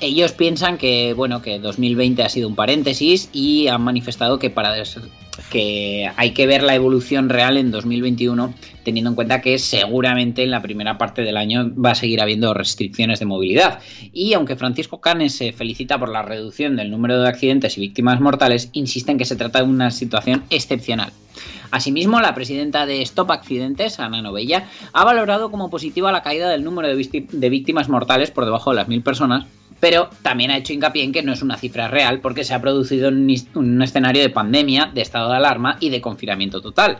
ellos 0.00 0.32
piensan 0.32 0.78
que 0.78 1.12
bueno 1.14 1.42
que 1.42 1.58
2020 1.58 2.22
ha 2.22 2.28
sido 2.28 2.48
un 2.48 2.54
paréntesis 2.54 3.28
y 3.32 3.66
han 3.66 3.82
manifestado 3.82 4.38
que 4.38 4.50
para 4.50 4.74
que 5.50 6.08
hay 6.16 6.30
que 6.32 6.46
ver 6.46 6.62
la 6.62 6.74
evolución 6.76 7.28
real 7.28 7.56
en 7.56 7.70
2021 7.72 8.54
teniendo 8.84 9.10
en 9.10 9.16
cuenta 9.16 9.40
que 9.40 9.58
seguramente 9.58 10.42
en 10.42 10.50
la 10.50 10.62
primera 10.62 10.98
parte 10.98 11.22
del 11.22 11.36
año 11.36 11.72
va 11.74 11.92
a 11.92 11.94
seguir 11.94 12.20
habiendo 12.20 12.54
restricciones 12.54 13.18
de 13.20 13.26
movilidad. 13.26 13.80
Y 14.12 14.34
aunque 14.34 14.56
Francisco 14.56 15.00
Canes 15.00 15.34
se 15.34 15.52
felicita 15.52 15.98
por 15.98 16.08
la 16.08 16.22
reducción 16.22 16.76
del 16.76 16.90
número 16.90 17.20
de 17.20 17.28
accidentes 17.28 17.78
y 17.78 17.80
víctimas 17.80 18.20
mortales 18.20 18.70
insiste 18.72 19.12
en 19.12 19.18
que 19.18 19.24
se 19.24 19.36
trata 19.36 19.60
de 19.60 19.68
una 19.68 19.90
situación 19.90 20.42
excepcional 20.50 21.12
Asimismo, 21.72 22.20
la 22.20 22.34
presidenta 22.34 22.84
de 22.84 23.00
Stop 23.00 23.30
Accidentes, 23.30 23.98
Ana 23.98 24.20
Novella, 24.20 24.68
ha 24.92 25.04
valorado 25.04 25.50
como 25.50 25.70
positiva 25.70 26.12
la 26.12 26.22
caída 26.22 26.50
del 26.50 26.64
número 26.64 26.86
de, 26.86 27.48
víctimas 27.48 27.88
mortales 27.88 28.30
por 28.30 28.44
debajo 28.44 28.70
de 28.70 28.76
las 28.76 28.88
mil 28.88 29.02
personas, 29.02 29.46
pero 29.80 30.10
también 30.20 30.50
ha 30.50 30.58
hecho 30.58 30.74
hincapié 30.74 31.02
en 31.02 31.12
que 31.12 31.22
no 31.22 31.32
es 31.32 31.40
una 31.40 31.56
cifra 31.56 31.88
real 31.88 32.20
porque 32.20 32.44
se 32.44 32.52
ha 32.52 32.60
producido 32.60 33.08
un 33.08 33.82
escenario 33.82 34.20
de 34.20 34.28
pandemia, 34.28 34.90
de 34.92 35.00
estado 35.00 35.30
de 35.30 35.36
alarma 35.36 35.78
y 35.80 35.88
de 35.88 36.02
confinamiento 36.02 36.60
total. 36.60 36.98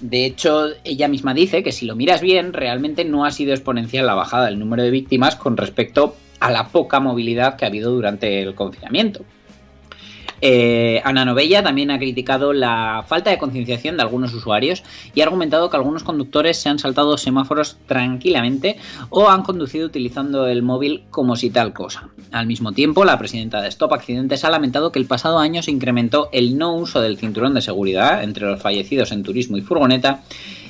De 0.00 0.24
hecho, 0.24 0.68
ella 0.84 1.08
misma 1.08 1.34
dice 1.34 1.64
que 1.64 1.72
si 1.72 1.84
lo 1.84 1.96
miras 1.96 2.20
bien, 2.20 2.52
realmente 2.52 3.04
no 3.04 3.24
ha 3.24 3.32
sido 3.32 3.52
exponencial 3.52 4.06
la 4.06 4.14
bajada 4.14 4.46
del 4.46 4.60
número 4.60 4.84
de 4.84 4.92
víctimas 4.92 5.34
con 5.34 5.56
respecto 5.56 6.14
a 6.38 6.52
la 6.52 6.68
poca 6.68 7.00
movilidad 7.00 7.56
que 7.56 7.64
ha 7.64 7.68
habido 7.68 7.90
durante 7.90 8.42
el 8.42 8.54
confinamiento. 8.54 9.24
Eh, 10.46 11.00
Ana 11.04 11.24
Novella 11.24 11.62
también 11.62 11.90
ha 11.90 11.98
criticado 11.98 12.52
la 12.52 13.02
falta 13.08 13.30
de 13.30 13.38
concienciación 13.38 13.96
de 13.96 14.02
algunos 14.02 14.34
usuarios 14.34 14.82
y 15.14 15.22
ha 15.22 15.24
argumentado 15.24 15.70
que 15.70 15.76
algunos 15.78 16.04
conductores 16.04 16.58
se 16.58 16.68
han 16.68 16.78
saltado 16.78 17.16
semáforos 17.16 17.78
tranquilamente 17.86 18.76
o 19.08 19.30
han 19.30 19.42
conducido 19.42 19.86
utilizando 19.86 20.46
el 20.46 20.62
móvil 20.62 21.04
como 21.08 21.34
si 21.36 21.48
tal 21.48 21.72
cosa. 21.72 22.10
Al 22.30 22.46
mismo 22.46 22.72
tiempo, 22.72 23.06
la 23.06 23.18
presidenta 23.18 23.62
de 23.62 23.68
Stop 23.68 23.94
Accidentes 23.94 24.44
ha 24.44 24.50
lamentado 24.50 24.92
que 24.92 24.98
el 24.98 25.06
pasado 25.06 25.38
año 25.38 25.62
se 25.62 25.70
incrementó 25.70 26.28
el 26.30 26.58
no 26.58 26.76
uso 26.76 27.00
del 27.00 27.16
cinturón 27.16 27.54
de 27.54 27.62
seguridad 27.62 28.22
entre 28.22 28.44
los 28.44 28.60
fallecidos 28.60 29.12
en 29.12 29.22
turismo 29.22 29.56
y 29.56 29.62
furgoneta 29.62 30.24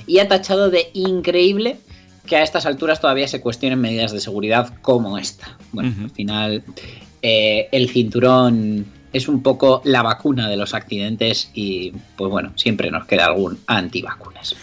y 0.07 0.21
ha 0.21 0.29
tachado 0.29 0.71
de 0.71 0.91
increíble 0.93 1.79
que 2.27 2.37
a 2.37 2.45
estas 2.45 2.65
alturas 2.67 3.01
todavía 3.01 3.27
se 3.27 3.41
cuestionen 3.41 3.81
medidas 3.81 4.13
de 4.13 4.21
seguridad 4.21 4.73
como 4.83 5.19
esta. 5.19 5.59
Bueno, 5.73 5.93
al 6.01 6.11
final 6.11 6.63
eh, 7.23 7.69
el 7.73 7.89
cinturón 7.89 8.87
es 9.15 9.29
un 9.29 9.43
poco 9.43 9.81
la 9.85 10.03
vacuna 10.03 10.51
de 10.51 10.59
los 10.59 10.75
accidentes 10.75 11.51
y 11.55 11.93
pues 12.17 12.31
bueno, 12.31 12.53
siempre 12.57 12.91
nos 12.91 13.07
queda 13.07 13.27
algún 13.27 13.59
antivacunas. 13.67 14.55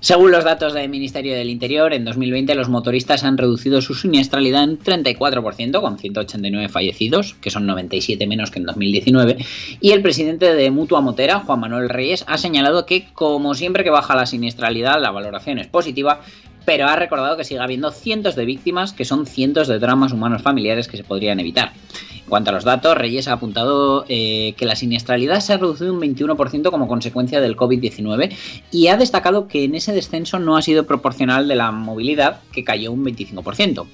Según 0.00 0.30
los 0.30 0.44
datos 0.44 0.74
del 0.74 0.88
Ministerio 0.88 1.34
del 1.34 1.50
Interior, 1.50 1.92
en 1.92 2.04
2020 2.04 2.54
los 2.54 2.68
motoristas 2.68 3.24
han 3.24 3.36
reducido 3.36 3.80
su 3.82 3.96
siniestralidad 3.96 4.62
en 4.62 4.78
34%, 4.78 5.80
con 5.80 5.98
189 5.98 6.68
fallecidos, 6.68 7.34
que 7.40 7.50
son 7.50 7.66
97 7.66 8.24
menos 8.28 8.52
que 8.52 8.60
en 8.60 8.66
2019. 8.66 9.38
Y 9.80 9.90
el 9.90 10.02
presidente 10.02 10.54
de 10.54 10.70
Mutua 10.70 11.00
Motera, 11.00 11.40
Juan 11.40 11.58
Manuel 11.58 11.88
Reyes, 11.88 12.24
ha 12.28 12.38
señalado 12.38 12.86
que, 12.86 13.08
como 13.12 13.54
siempre 13.54 13.82
que 13.82 13.90
baja 13.90 14.14
la 14.14 14.26
siniestralidad, 14.26 15.00
la 15.00 15.10
valoración 15.10 15.58
es 15.58 15.66
positiva, 15.66 16.20
pero 16.68 16.86
ha 16.86 16.96
recordado 16.96 17.38
que 17.38 17.44
sigue 17.44 17.60
habiendo 17.60 17.90
cientos 17.90 18.36
de 18.36 18.44
víctimas, 18.44 18.92
que 18.92 19.06
son 19.06 19.24
cientos 19.24 19.68
de 19.68 19.78
dramas 19.78 20.12
humanos 20.12 20.42
familiares 20.42 20.86
que 20.86 20.98
se 20.98 21.02
podrían 21.02 21.40
evitar. 21.40 21.72
En 22.12 22.28
cuanto 22.28 22.50
a 22.50 22.52
los 22.52 22.64
datos, 22.64 22.94
Reyes 22.94 23.26
ha 23.26 23.32
apuntado 23.32 24.04
eh, 24.06 24.52
que 24.58 24.66
la 24.66 24.76
siniestralidad 24.76 25.40
se 25.40 25.54
ha 25.54 25.56
reducido 25.56 25.94
un 25.94 25.98
21% 25.98 26.70
como 26.70 26.86
consecuencia 26.86 27.40
del 27.40 27.56
COVID-19 27.56 28.36
y 28.70 28.88
ha 28.88 28.98
destacado 28.98 29.48
que 29.48 29.64
en 29.64 29.76
ese 29.76 29.94
descenso 29.94 30.40
no 30.40 30.58
ha 30.58 30.60
sido 30.60 30.84
proporcional 30.84 31.48
de 31.48 31.54
la 31.54 31.72
movilidad, 31.72 32.40
que 32.52 32.64
cayó 32.64 32.92
un 32.92 33.02
25%. 33.02 33.86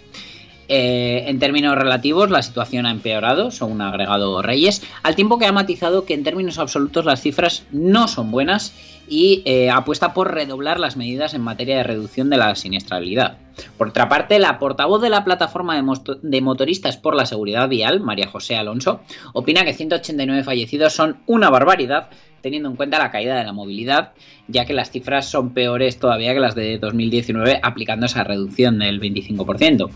Eh, 0.68 1.24
en 1.27 1.38
términos 1.38 1.77
relativos, 1.77 2.31
la 2.31 2.42
situación 2.42 2.87
ha 2.87 2.90
empeorado, 2.90 3.50
según 3.50 3.81
ha 3.81 3.88
agregado 3.88 4.40
Reyes, 4.42 4.83
al 5.03 5.14
tiempo 5.14 5.38
que 5.38 5.46
ha 5.46 5.53
matizado 5.53 6.05
que 6.05 6.14
en 6.14 6.24
términos 6.24 6.59
absolutos 6.59 7.05
las 7.05 7.20
cifras 7.20 7.64
no 7.70 8.09
son 8.09 8.31
buenas 8.31 8.74
y 9.07 9.42
eh, 9.44 9.70
apuesta 9.70 10.14
por 10.14 10.33
redoblar 10.33 10.81
las 10.81 10.96
medidas 10.96 11.35
en 11.35 11.42
materia 11.42 11.77
de 11.77 11.83
reducción 11.83 12.31
de 12.31 12.38
la 12.38 12.55
siniestralidad. 12.55 13.38
Por 13.77 13.88
otra 13.88 14.09
parte, 14.09 14.38
la 14.38 14.59
portavoz 14.59 15.03
de 15.03 15.11
la 15.11 15.24
plataforma 15.24 15.77
de, 15.77 16.16
de, 16.22 16.40
motoristas 16.40 16.96
por 16.96 17.14
la 17.14 17.27
seguridad 17.27 17.68
vial, 17.68 18.00
María 18.00 18.29
José 18.29 18.57
Alonso, 18.57 19.00
opina 19.33 19.64
que 19.64 19.74
189 19.74 20.42
fallecidos 20.42 20.94
son 20.94 21.18
una 21.27 21.50
barbaridad 21.50 22.09
teniendo 22.44 22.68
en 22.68 22.77
cuenta 22.77 22.98
la 22.98 23.11
caída 23.11 23.38
de 23.38 23.44
la 23.44 23.55
movilidad, 23.55 24.12
ya 24.48 24.66
que 24.66 24.74
las 24.74 24.90
cifras 24.90 25.27
son 25.31 25.55
peores 25.55 25.98
todavía 25.98 26.35
que 26.35 26.40
las 26.40 26.55
de 26.55 26.79
2019 26.79 27.59
aplicando 27.62 28.05
esa 28.05 28.22
reducción 28.22 28.81
del 28.81 29.00
25%. 29.00 29.88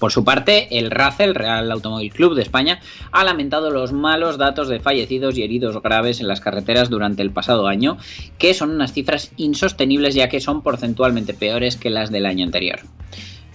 Por 0.00 0.12
su 0.12 0.24
parte, 0.24 0.78
el 0.78 0.90
RACE, 0.90 1.24
el 1.24 1.34
Real 1.34 1.70
Automóvil 1.70 2.10
Club 2.10 2.34
de 2.34 2.40
España, 2.40 2.80
ha 3.12 3.22
lamentado 3.22 3.70
los 3.70 3.92
malos 3.92 4.38
datos 4.38 4.68
de 4.68 4.80
fallecidos 4.80 5.36
y 5.36 5.42
heridos 5.42 5.80
graves 5.82 6.20
en 6.20 6.26
las 6.26 6.40
carreteras 6.40 6.88
durante 6.88 7.20
el 7.20 7.30
pasado 7.30 7.68
año, 7.68 7.98
que 8.38 8.54
son 8.54 8.70
unas 8.70 8.94
cifras 8.94 9.30
insostenibles 9.36 10.14
ya 10.14 10.30
que 10.30 10.40
son 10.40 10.62
porcentualmente 10.62 11.34
peores 11.34 11.76
que 11.76 11.90
las 11.90 12.10
del 12.10 12.24
año 12.24 12.46
anterior. 12.46 12.80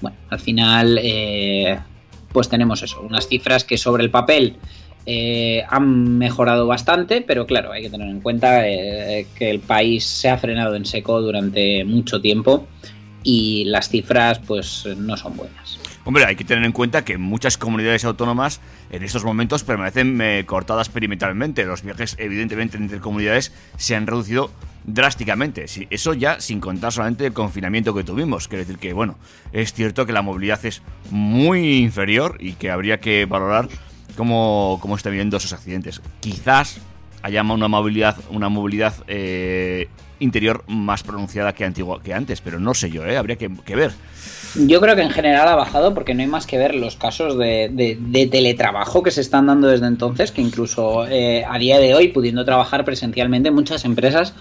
Bueno, 0.01 0.17
al 0.29 0.39
final, 0.39 0.99
eh, 1.01 1.79
pues 2.31 2.47
tenemos 2.47 2.84
eso, 2.84 3.01
unas 3.01 3.27
cifras 3.27 3.63
que 3.63 3.79
sobre 3.79 4.03
el 4.03 4.12
papel 4.12 4.58
eh, 5.08 5.63
han 5.67 6.19
mejorado 6.19 6.67
bastante, 6.67 7.21
pero 7.21 7.47
claro, 7.47 7.71
hay 7.71 7.81
que 7.81 7.89
tener 7.89 8.08
en 8.08 8.21
cuenta 8.21 8.69
eh, 8.69 9.25
que 9.36 9.49
el 9.49 9.62
país 9.62 10.05
se 10.05 10.29
ha 10.29 10.38
frenado 10.38 10.75
en 10.75 10.86
seco 10.86 11.19
durante 11.21 11.84
mucho 11.86 12.21
tiempo 12.21 12.67
y 13.23 13.63
las 13.65 13.89
cifras 13.89 14.38
pues 14.45 14.86
no 14.95 15.17
son 15.17 15.38
buenas. 15.38 15.79
Hombre, 16.06 16.24
hay 16.26 16.36
que 16.36 16.44
tener 16.44 16.63
en 16.63 16.72
cuenta 16.72 17.04
que 17.04 17.18
muchas 17.18 17.58
comunidades 17.58 18.06
autónomas 18.06 18.62
en 18.91 19.04
estos 19.04 19.26
momentos 19.26 19.63
permanecen 19.63 20.22
eh, 20.22 20.44
cortadas 20.46 20.88
perimetralmente. 20.88 21.65
Los 21.65 21.82
viajes, 21.82 22.15
evidentemente, 22.20 22.78
entre 22.78 23.00
comunidades 23.00 23.52
se 23.78 23.96
han 23.96 24.06
reducido 24.06 24.52
drásticamente. 24.84 25.65
Eso 25.89 26.13
ya 26.13 26.39
sin 26.39 26.60
contar 26.60 26.91
solamente 26.91 27.26
el 27.26 27.34
confinamiento 27.34 27.96
que 27.96 28.04
tuvimos. 28.04 28.48
Quiere 28.48 28.65
decir 28.65 28.78
que, 28.78 28.94
bueno, 28.94 29.18
es 29.52 29.74
cierto 29.74 30.06
que 30.06 30.13
la 30.13 30.22
movilidad 30.22 30.63
es 30.63 30.84
muy 31.10 31.78
inferior 31.78 32.38
y 32.39 32.54
que 32.54 32.70
habría 32.70 33.00
que 33.00 33.26
valorar 33.26 33.68
cómo, 34.15 34.78
cómo 34.82 34.96
está 34.96 35.10
viviendo 35.10 35.38
esos 35.38 35.54
accidentes. 35.54 36.04
Quizás 36.20 36.80
haya 37.24 37.41
una 37.41 37.68
movilidad, 37.68 38.18
una 38.30 38.50
movilidad 38.50 38.94
eh, 39.08 39.89
interior 40.20 40.63
más 40.68 41.02
pronunciada 41.02 41.54
que, 41.54 41.65
antigua, 41.65 42.02
que 42.04 42.13
antes, 42.13 42.41
pero 42.41 42.60
no 42.60 42.76
sé 42.76 42.91
yo, 42.91 43.04
¿eh? 43.06 43.18
habría 43.18 43.38
que, 43.38 43.50
que, 43.65 43.76
ver. 43.76 43.94
Yo 44.58 44.80
creo 44.80 44.96
que 44.96 45.02
en 45.02 45.10
general 45.10 45.50
ha 45.50 45.56
bajado 45.56 45.94
porque 45.94 46.13
no 46.13 46.22
hay 46.22 46.28
más 46.28 46.48
que 46.48 46.58
ver 46.58 46.76
los 46.76 46.96
casos 46.96 47.38
de, 47.38 47.70
de, 47.74 47.98
de 48.00 48.28
teletrabajo 48.28 49.04
que 49.04 49.12
se 49.12 49.20
están 49.20 49.48
dando 49.48 49.68
desde 49.68 49.88
entonces, 49.88 50.32
que 50.32 50.41
incluso 50.41 51.06
eh, 51.08 51.44
a 51.46 51.58
día 51.58 51.78
de 51.78 51.94
hoy, 51.94 52.08
pudiendo 52.08 52.46
trabajar 52.46 52.86
presencialmente, 52.86 53.52
muchas 53.52 53.84
empresas 53.84 54.34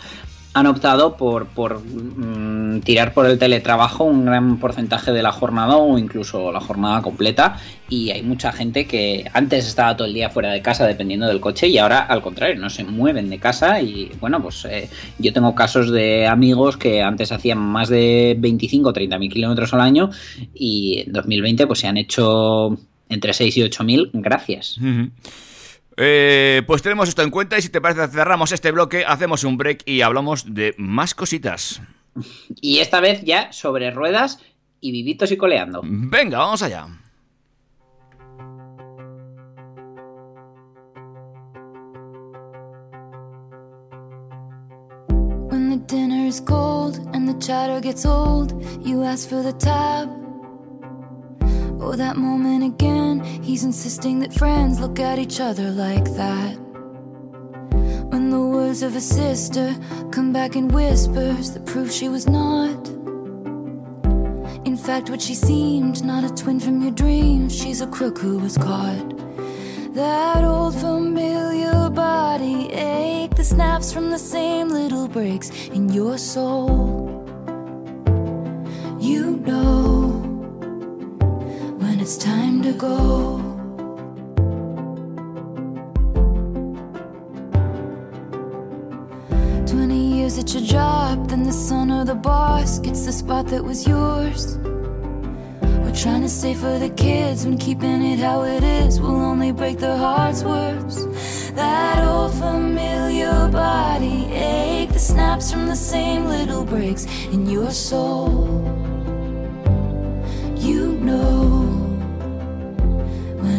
han 0.54 0.66
optado 0.68 1.16
por, 1.16 1.46
por 1.46 1.80
mmm, 1.80 2.80
tirar 2.80 3.12
por 3.12 3.26
el 3.26 3.38
teletrabajo 3.38 4.04
un 4.04 4.24
gran 4.24 4.58
porcentaje 4.58 5.12
de 5.12 5.22
la 5.22 5.32
jornada 5.32 5.76
o 5.76 5.98
incluso 5.98 6.52
la 6.52 6.60
jornada 6.60 7.02
completa 7.02 7.58
y 7.88 8.10
hay 8.10 8.22
mucha 8.22 8.52
gente 8.52 8.86
que 8.86 9.28
antes 9.34 9.66
estaba 9.66 9.96
todo 9.96 10.06
el 10.06 10.14
día 10.14 10.30
fuera 10.30 10.52
de 10.52 10.62
casa 10.62 10.86
dependiendo 10.86 11.26
del 11.26 11.40
coche 11.40 11.66
y 11.66 11.78
ahora 11.78 11.98
al 11.98 12.22
contrario 12.22 12.60
no 12.60 12.70
se 12.70 12.84
mueven 12.84 13.30
de 13.30 13.38
casa 13.38 13.80
y 13.80 14.12
bueno 14.20 14.40
pues 14.40 14.64
eh, 14.64 14.88
yo 15.18 15.32
tengo 15.32 15.56
casos 15.56 15.90
de 15.90 16.28
amigos 16.28 16.76
que 16.76 17.02
antes 17.02 17.32
hacían 17.32 17.58
más 17.58 17.88
de 17.88 18.36
25 18.38 18.88
o 18.88 18.92
30 18.92 19.18
mil 19.18 19.32
kilómetros 19.32 19.74
al 19.74 19.80
año 19.80 20.10
y 20.54 21.02
en 21.04 21.12
2020 21.12 21.66
pues 21.66 21.80
se 21.80 21.88
han 21.88 21.96
hecho 21.96 22.78
entre 23.08 23.32
6 23.32 23.56
y 23.56 23.62
8 23.62 23.84
mil 23.84 24.10
gracias. 24.12 24.78
Uh. 24.78 25.08
Eh, 25.96 26.62
pues 26.66 26.82
tenemos 26.82 27.08
esto 27.08 27.22
en 27.22 27.30
cuenta 27.30 27.58
y 27.58 27.62
si 27.62 27.68
te 27.68 27.80
parece 27.80 28.08
cerramos 28.08 28.52
este 28.52 28.72
bloque, 28.72 29.04
hacemos 29.06 29.44
un 29.44 29.56
break 29.56 29.82
y 29.86 30.02
hablamos 30.02 30.54
de 30.54 30.74
más 30.76 31.14
cositas. 31.14 31.80
Y 32.60 32.78
esta 32.78 33.00
vez 33.00 33.22
ya 33.22 33.52
sobre 33.52 33.90
ruedas 33.90 34.40
y 34.80 34.92
vivitos 34.92 35.30
y 35.32 35.36
coleando. 35.36 35.82
Venga, 35.84 36.38
vamos 36.38 36.62
allá. 36.62 36.86
When 45.50 45.70
the 45.70 45.78
dinner 45.86 46.26
is 46.26 46.40
cold 46.40 46.98
and 47.14 47.28
the 47.28 47.38
chatter 47.38 47.80
gets 47.80 48.04
old, 48.04 48.52
you 48.84 49.04
ask 49.04 49.28
for 49.28 49.42
the 49.42 49.52
tab. 49.52 50.23
Oh, 51.86 51.96
that 51.96 52.16
moment 52.16 52.64
again, 52.64 53.20
he's 53.42 53.62
insisting 53.62 54.18
that 54.20 54.32
friends 54.32 54.80
look 54.80 54.98
at 54.98 55.18
each 55.18 55.38
other 55.38 55.70
like 55.70 56.06
that. 56.14 56.54
When 58.10 58.30
the 58.30 58.40
words 58.40 58.82
of 58.82 58.96
a 58.96 59.02
sister 59.02 59.76
come 60.10 60.32
back 60.32 60.56
in 60.56 60.68
whispers 60.68 61.52
that 61.52 61.66
prove 61.66 61.92
she 61.92 62.08
was 62.08 62.26
not. 62.26 62.88
In 64.64 64.78
fact, 64.78 65.10
what 65.10 65.20
she 65.20 65.34
seemed, 65.34 66.02
not 66.02 66.24
a 66.24 66.34
twin 66.34 66.58
from 66.58 66.80
your 66.80 66.90
dreams, 66.90 67.54
she's 67.54 67.82
a 67.82 67.86
crook 67.86 68.18
who 68.18 68.38
was 68.38 68.56
caught. 68.56 69.18
That 69.92 70.42
old 70.42 70.74
familiar 70.74 71.90
body 71.90 72.72
ache 72.72 73.36
that 73.36 73.44
snaps 73.44 73.92
from 73.92 74.10
the 74.10 74.18
same 74.18 74.70
little 74.70 75.06
breaks 75.06 75.50
in 75.68 75.90
your 75.90 76.16
soul. 76.16 77.20
You 78.98 79.36
know 79.36 80.23
it's 82.04 82.18
time 82.18 82.60
to 82.60 82.72
go. 82.74 83.38
Twenty 89.66 90.02
years 90.16 90.36
at 90.36 90.52
your 90.52 90.64
job, 90.64 91.30
then 91.30 91.44
the 91.44 91.52
son 91.52 91.90
or 91.90 92.04
the 92.04 92.14
boss 92.14 92.78
gets 92.78 93.06
the 93.06 93.12
spot 93.12 93.46
that 93.48 93.64
was 93.64 93.88
yours. 93.88 94.58
We're 95.82 95.96
trying 96.04 96.20
to 96.20 96.28
stay 96.28 96.52
for 96.52 96.78
the 96.78 96.90
kids 96.90 97.46
when 97.46 97.56
keeping 97.56 98.02
it 98.02 98.18
how 98.18 98.42
it 98.42 98.62
is 98.62 99.00
will 99.00 99.22
only 99.32 99.52
break 99.52 99.78
their 99.78 99.96
hearts 99.96 100.44
worse. 100.44 101.06
That 101.52 102.06
old 102.06 102.34
familiar 102.34 103.48
body 103.48 104.26
ache 104.30 104.90
that 104.90 105.00
snaps 105.00 105.50
from 105.50 105.68
the 105.68 105.80
same 105.92 106.26
little 106.26 106.66
breaks 106.66 107.06
in 107.32 107.48
your 107.48 107.70
soul. 107.70 108.60
You 110.58 110.98
know 111.08 111.43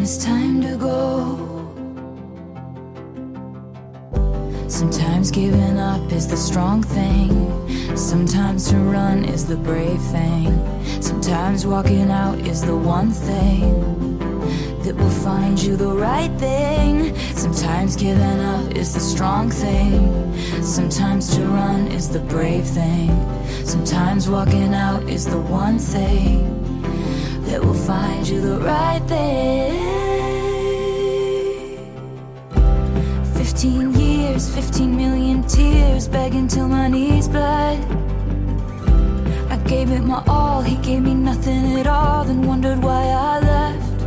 it's 0.05 0.23
time 0.23 0.61
to 0.61 0.77
go. 0.77 0.93
Sometimes 4.67 5.31
giving 5.31 5.79
up 5.79 6.11
is 6.11 6.27
the 6.27 6.37
strong 6.37 6.83
thing. 6.83 7.31
Sometimes 7.97 8.69
to 8.69 8.77
run 8.77 9.25
is 9.25 9.47
the 9.47 9.55
brave 9.55 9.99
thing. 10.13 10.45
Sometimes 11.01 11.65
walking 11.65 12.11
out 12.11 12.37
is 12.41 12.61
the 12.61 12.77
one 12.77 13.09
thing 13.09 14.19
that 14.83 14.95
will 14.95 15.17
find 15.25 15.59
you 15.59 15.75
the 15.75 15.95
right 16.07 16.33
thing. 16.39 17.17
Sometimes 17.33 17.95
giving 17.95 18.41
up 18.53 18.75
is 18.75 18.93
the 18.93 18.99
strong 18.99 19.49
thing. 19.49 19.99
Sometimes 20.61 21.35
to 21.35 21.41
run 21.47 21.87
is 21.87 22.09
the 22.09 22.19
brave 22.19 22.67
thing. 22.67 23.09
Sometimes 23.63 24.29
walking 24.29 24.75
out 24.75 25.01
is 25.09 25.25
the 25.25 25.41
one 25.41 25.79
thing 25.79 26.43
that 27.47 27.59
will 27.59 27.81
find 27.89 28.27
you 28.27 28.39
the 28.39 28.59
right 28.59 29.01
thing. 29.07 29.94
15 33.65 33.93
years, 33.95 34.53
15 34.53 34.95
million 34.95 35.41
tears, 35.47 36.07
begging 36.07 36.47
till 36.47 36.67
my 36.67 36.87
knees 36.87 37.27
bled. 37.27 37.79
I 39.49 39.57
gave 39.65 39.89
it 39.89 40.01
my 40.01 40.23
all, 40.27 40.61
he 40.61 40.75
gave 40.77 41.01
me 41.01 41.15
nothing 41.15 41.75
at 41.79 41.87
all, 41.87 42.23
then 42.25 42.43
wondered 42.45 42.83
why 42.83 43.01
I 43.07 43.39
left. 43.39 44.01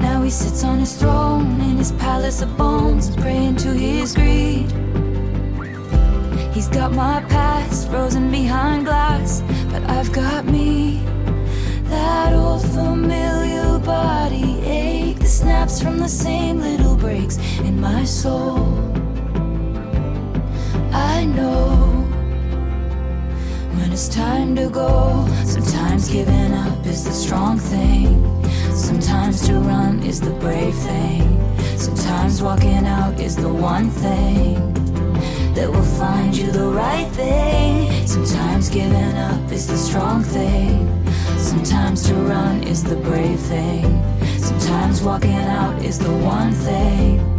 Now 0.00 0.22
he 0.22 0.30
sits 0.30 0.64
on 0.64 0.78
his 0.78 0.96
throne 0.96 1.60
in 1.60 1.76
his 1.76 1.92
palace 1.92 2.40
of 2.40 2.56
bones, 2.56 3.14
praying 3.14 3.56
to 3.56 3.74
his 3.74 4.14
greed. 4.14 4.72
He's 6.54 6.68
got 6.68 6.92
my 6.92 7.22
past 7.28 7.90
frozen 7.90 8.30
behind 8.30 8.86
glass, 8.86 9.42
but 9.70 9.82
I've 9.82 10.10
got 10.14 10.46
me. 10.46 11.02
That 11.90 12.32
old 12.32 12.62
familiar 12.62 13.78
body 13.80 14.60
ache 14.64 14.88
that 14.88 14.97
snaps 15.28 15.80
from 15.82 15.98
the 15.98 16.08
same 16.08 16.58
little 16.58 16.96
breaks 16.96 17.36
in 17.60 17.78
my 17.80 18.02
soul. 18.04 18.66
I 20.92 21.24
know 21.26 22.06
when 23.74 23.92
it's 23.92 24.08
time 24.08 24.56
to 24.56 24.70
go. 24.70 25.28
Sometimes 25.44 26.08
giving 26.08 26.52
up 26.54 26.86
is 26.86 27.04
the 27.04 27.12
strong 27.12 27.58
thing. 27.58 28.42
Sometimes 28.72 29.46
to 29.46 29.54
run 29.54 30.02
is 30.02 30.20
the 30.20 30.30
brave 30.30 30.74
thing. 30.74 31.26
Sometimes 31.76 32.42
walking 32.42 32.86
out 32.86 33.20
is 33.20 33.36
the 33.36 33.52
one 33.52 33.90
thing 33.90 34.72
that 35.54 35.68
will 35.70 35.90
find 35.98 36.34
you 36.34 36.50
the 36.50 36.68
right 36.68 37.08
thing. 37.08 38.06
Sometimes 38.06 38.70
giving 38.70 39.16
up 39.16 39.52
is 39.52 39.66
the 39.66 39.76
strong 39.76 40.22
thing. 40.22 41.07
Sometimes 41.38 42.02
to 42.08 42.14
run 42.14 42.62
is 42.64 42.82
the 42.82 42.96
brave 42.96 43.38
thing. 43.38 44.02
Sometimes 44.38 45.02
walking 45.02 45.36
out 45.36 45.80
is 45.82 45.98
the 45.98 46.12
one 46.12 46.52
thing 46.52 47.37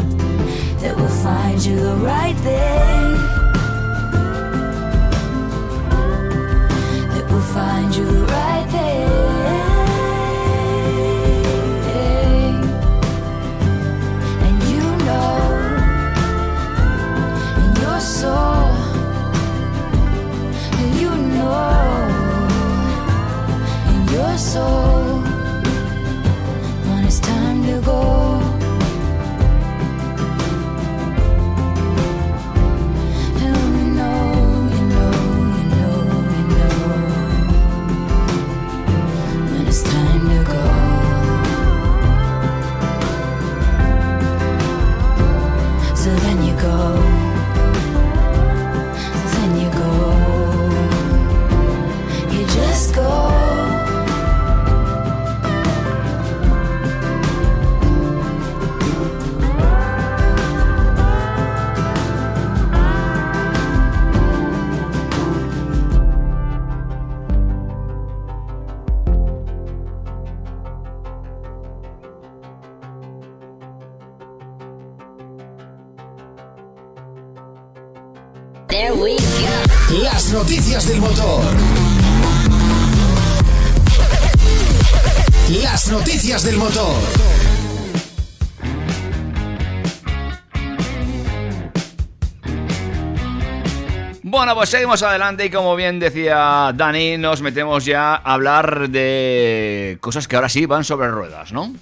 pues 94.60 94.72
seguimos 94.72 95.02
adelante 95.04 95.46
y 95.46 95.50
como 95.50 95.74
bien 95.78 96.02
decía 96.02 96.74
Dani, 96.76 97.18
nos 97.18 97.42
metemos 97.42 97.86
ya 97.86 98.16
a 98.16 98.34
hablar 98.34 98.90
de 98.90 99.98
cosas 100.02 100.28
que 100.28 100.36
ahora 100.36 100.50
sí 100.50 100.66
van 100.66 100.84
sobre 100.84 101.08
ruedas, 101.08 101.54
¿no? 101.54 101.74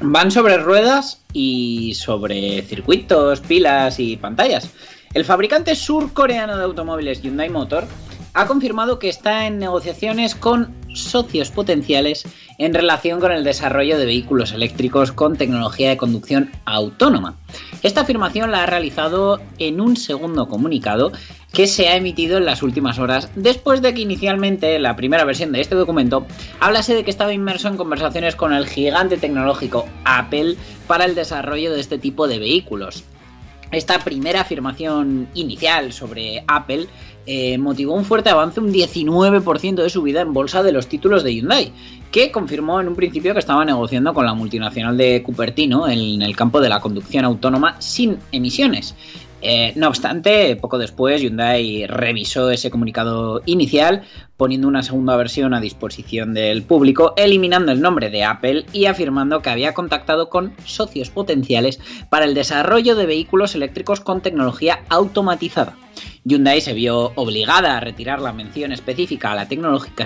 Van 0.00 0.30
sobre 0.30 0.56
ruedas 0.56 1.20
y 1.34 1.92
sobre 1.94 2.62
circuitos, 2.62 3.42
pilas 3.42 4.00
y 4.00 4.16
pantallas. 4.16 4.70
El 5.12 5.26
fabricante 5.26 5.74
surcoreano 5.74 6.56
de 6.56 6.64
automóviles 6.64 7.20
Hyundai 7.20 7.50
Motor 7.50 7.86
ha 8.32 8.46
confirmado 8.46 8.98
que 8.98 9.10
está 9.10 9.46
en 9.46 9.58
negociaciones 9.58 10.34
con 10.34 10.74
socios 10.94 11.50
potenciales 11.50 12.24
en 12.58 12.72
relación 12.72 13.20
con 13.20 13.32
el 13.32 13.44
desarrollo 13.44 13.98
de 13.98 14.06
vehículos 14.06 14.52
eléctricos 14.52 15.12
con 15.12 15.36
tecnología 15.36 15.90
de 15.90 15.96
conducción 15.96 16.50
autónoma. 16.64 17.36
Esta 17.82 18.02
afirmación 18.02 18.50
la 18.50 18.62
ha 18.62 18.66
realizado 18.66 19.40
en 19.58 19.80
un 19.80 19.96
segundo 19.96 20.48
comunicado 20.48 21.12
que 21.52 21.66
se 21.66 21.88
ha 21.88 21.96
emitido 21.96 22.38
en 22.38 22.44
las 22.44 22.62
últimas 22.62 22.98
horas, 22.98 23.30
después 23.34 23.82
de 23.82 23.92
que 23.92 24.02
inicialmente 24.02 24.78
la 24.78 24.96
primera 24.96 25.24
versión 25.24 25.52
de 25.52 25.60
este 25.60 25.74
documento 25.74 26.26
hablase 26.60 26.94
de 26.94 27.04
que 27.04 27.10
estaba 27.10 27.32
inmerso 27.32 27.68
en 27.68 27.76
conversaciones 27.76 28.36
con 28.36 28.52
el 28.52 28.66
gigante 28.66 29.16
tecnológico 29.16 29.86
Apple 30.04 30.56
para 30.86 31.04
el 31.04 31.14
desarrollo 31.14 31.72
de 31.72 31.80
este 31.80 31.98
tipo 31.98 32.28
de 32.28 32.38
vehículos. 32.38 33.04
Esta 33.72 34.00
primera 34.00 34.40
afirmación 34.40 35.28
inicial 35.34 35.92
sobre 35.92 36.42
Apple 36.48 36.88
eh, 37.26 37.58
motivó 37.58 37.94
un 37.94 38.04
fuerte 38.04 38.30
avance, 38.30 38.58
un 38.58 38.72
19% 38.72 39.74
de 39.76 39.90
subida 39.90 40.22
en 40.22 40.32
bolsa 40.32 40.64
de 40.64 40.72
los 40.72 40.88
títulos 40.88 41.22
de 41.22 41.34
Hyundai, 41.34 41.72
que 42.10 42.32
confirmó 42.32 42.80
en 42.80 42.88
un 42.88 42.96
principio 42.96 43.32
que 43.32 43.38
estaba 43.38 43.64
negociando 43.64 44.12
con 44.12 44.26
la 44.26 44.34
multinacional 44.34 44.96
de 44.96 45.22
Cupertino 45.22 45.88
en 45.88 46.22
el 46.22 46.34
campo 46.34 46.60
de 46.60 46.68
la 46.68 46.80
conducción 46.80 47.24
autónoma 47.24 47.80
sin 47.80 48.18
emisiones. 48.32 48.96
Eh, 49.42 49.72
no 49.76 49.88
obstante, 49.88 50.56
poco 50.56 50.78
después 50.78 51.22
Hyundai 51.22 51.86
revisó 51.86 52.50
ese 52.50 52.70
comunicado 52.70 53.42
inicial, 53.46 54.02
poniendo 54.40 54.68
una 54.68 54.82
segunda 54.82 55.16
versión 55.16 55.52
a 55.52 55.60
disposición 55.60 56.32
del 56.32 56.62
público, 56.62 57.12
eliminando 57.18 57.72
el 57.72 57.82
nombre 57.82 58.08
de 58.08 58.24
Apple 58.24 58.64
y 58.72 58.86
afirmando 58.86 59.42
que 59.42 59.50
había 59.50 59.74
contactado 59.74 60.30
con 60.30 60.54
socios 60.64 61.10
potenciales 61.10 61.78
para 62.08 62.24
el 62.24 62.32
desarrollo 62.32 62.96
de 62.96 63.04
vehículos 63.04 63.54
eléctricos 63.54 64.00
con 64.00 64.22
tecnología 64.22 64.80
automatizada. 64.88 65.76
Hyundai 66.24 66.60
se 66.60 66.74
vio 66.74 67.12
obligada 67.14 67.76
a 67.76 67.80
retirar 67.80 68.20
la 68.20 68.32
mención 68.32 68.72
específica 68.72 69.32
a 69.32 69.34
la 69.34 69.48
tecnológica 69.48 70.04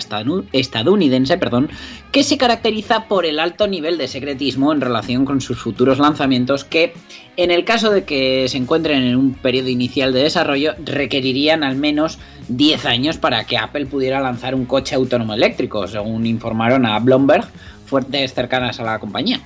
estadounidense, 0.52 1.38
perdón, 1.38 1.70
que 2.12 2.22
se 2.22 2.38
caracteriza 2.38 3.08
por 3.08 3.26
el 3.26 3.40
alto 3.40 3.66
nivel 3.66 3.98
de 3.98 4.06
secretismo 4.06 4.72
en 4.72 4.80
relación 4.80 5.24
con 5.24 5.40
sus 5.40 5.58
futuros 5.58 5.98
lanzamientos 5.98 6.64
que, 6.64 6.94
en 7.36 7.50
el 7.50 7.64
caso 7.64 7.90
de 7.90 8.04
que 8.04 8.46
se 8.48 8.58
encuentren 8.58 9.02
en 9.02 9.16
un 9.16 9.34
periodo 9.34 9.68
inicial 9.68 10.12
de 10.12 10.22
desarrollo, 10.22 10.74
requerirían 10.84 11.64
al 11.64 11.76
menos 11.76 12.18
10 12.48 12.86
años 12.86 13.18
para 13.18 13.44
que 13.44 13.58
Apple 13.58 13.86
pudiera 13.86 14.20
lanzar 14.24 14.54
un 14.54 14.66
coche 14.66 14.94
autónomo 14.94 15.34
eléctrico, 15.34 15.86
según 15.86 16.26
informaron 16.26 16.84
a 16.86 16.98
Bloomberg 16.98 17.46
fuentes 17.86 18.34
cercanas 18.34 18.80
a 18.80 18.84
la 18.84 18.98
compañía. 18.98 19.40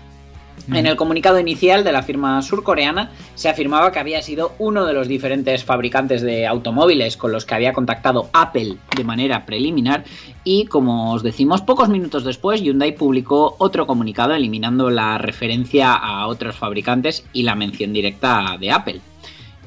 En 0.73 0.87
el 0.87 0.97
comunicado 0.97 1.39
inicial 1.39 1.83
de 1.83 1.93
la 1.93 2.03
firma 2.03 2.43
surcoreana 2.43 3.11
se 3.35 3.49
afirmaba 3.49 3.91
que 3.91 4.01
había 4.01 4.21
sido 4.21 4.53
uno 4.59 4.85
de 4.85 4.93
los 4.93 5.09
diferentes 5.09 5.65
fabricantes 5.65 6.21
de 6.21 6.47
automóviles 6.47 7.17
con 7.17 7.33
los 7.33 7.47
que 7.47 7.55
había 7.55 7.73
contactado 7.73 8.29
Apple 8.33 8.77
de 8.95 9.05
manera 9.05 9.47
preliminar 9.47 10.05
y 10.45 10.67
como 10.67 11.13
os 11.13 11.23
decimos 11.23 11.63
pocos 11.63 11.89
minutos 11.89 12.25
después 12.25 12.61
Hyundai 12.61 12.95
publicó 12.95 13.57
otro 13.59 13.87
comunicado 13.87 14.35
eliminando 14.35 14.91
la 14.91 15.17
referencia 15.17 15.95
a 15.95 16.27
otros 16.27 16.57
fabricantes 16.57 17.25
y 17.33 17.45
la 17.45 17.55
mención 17.55 17.93
directa 17.93 18.57
de 18.61 18.71
Apple. 18.71 19.01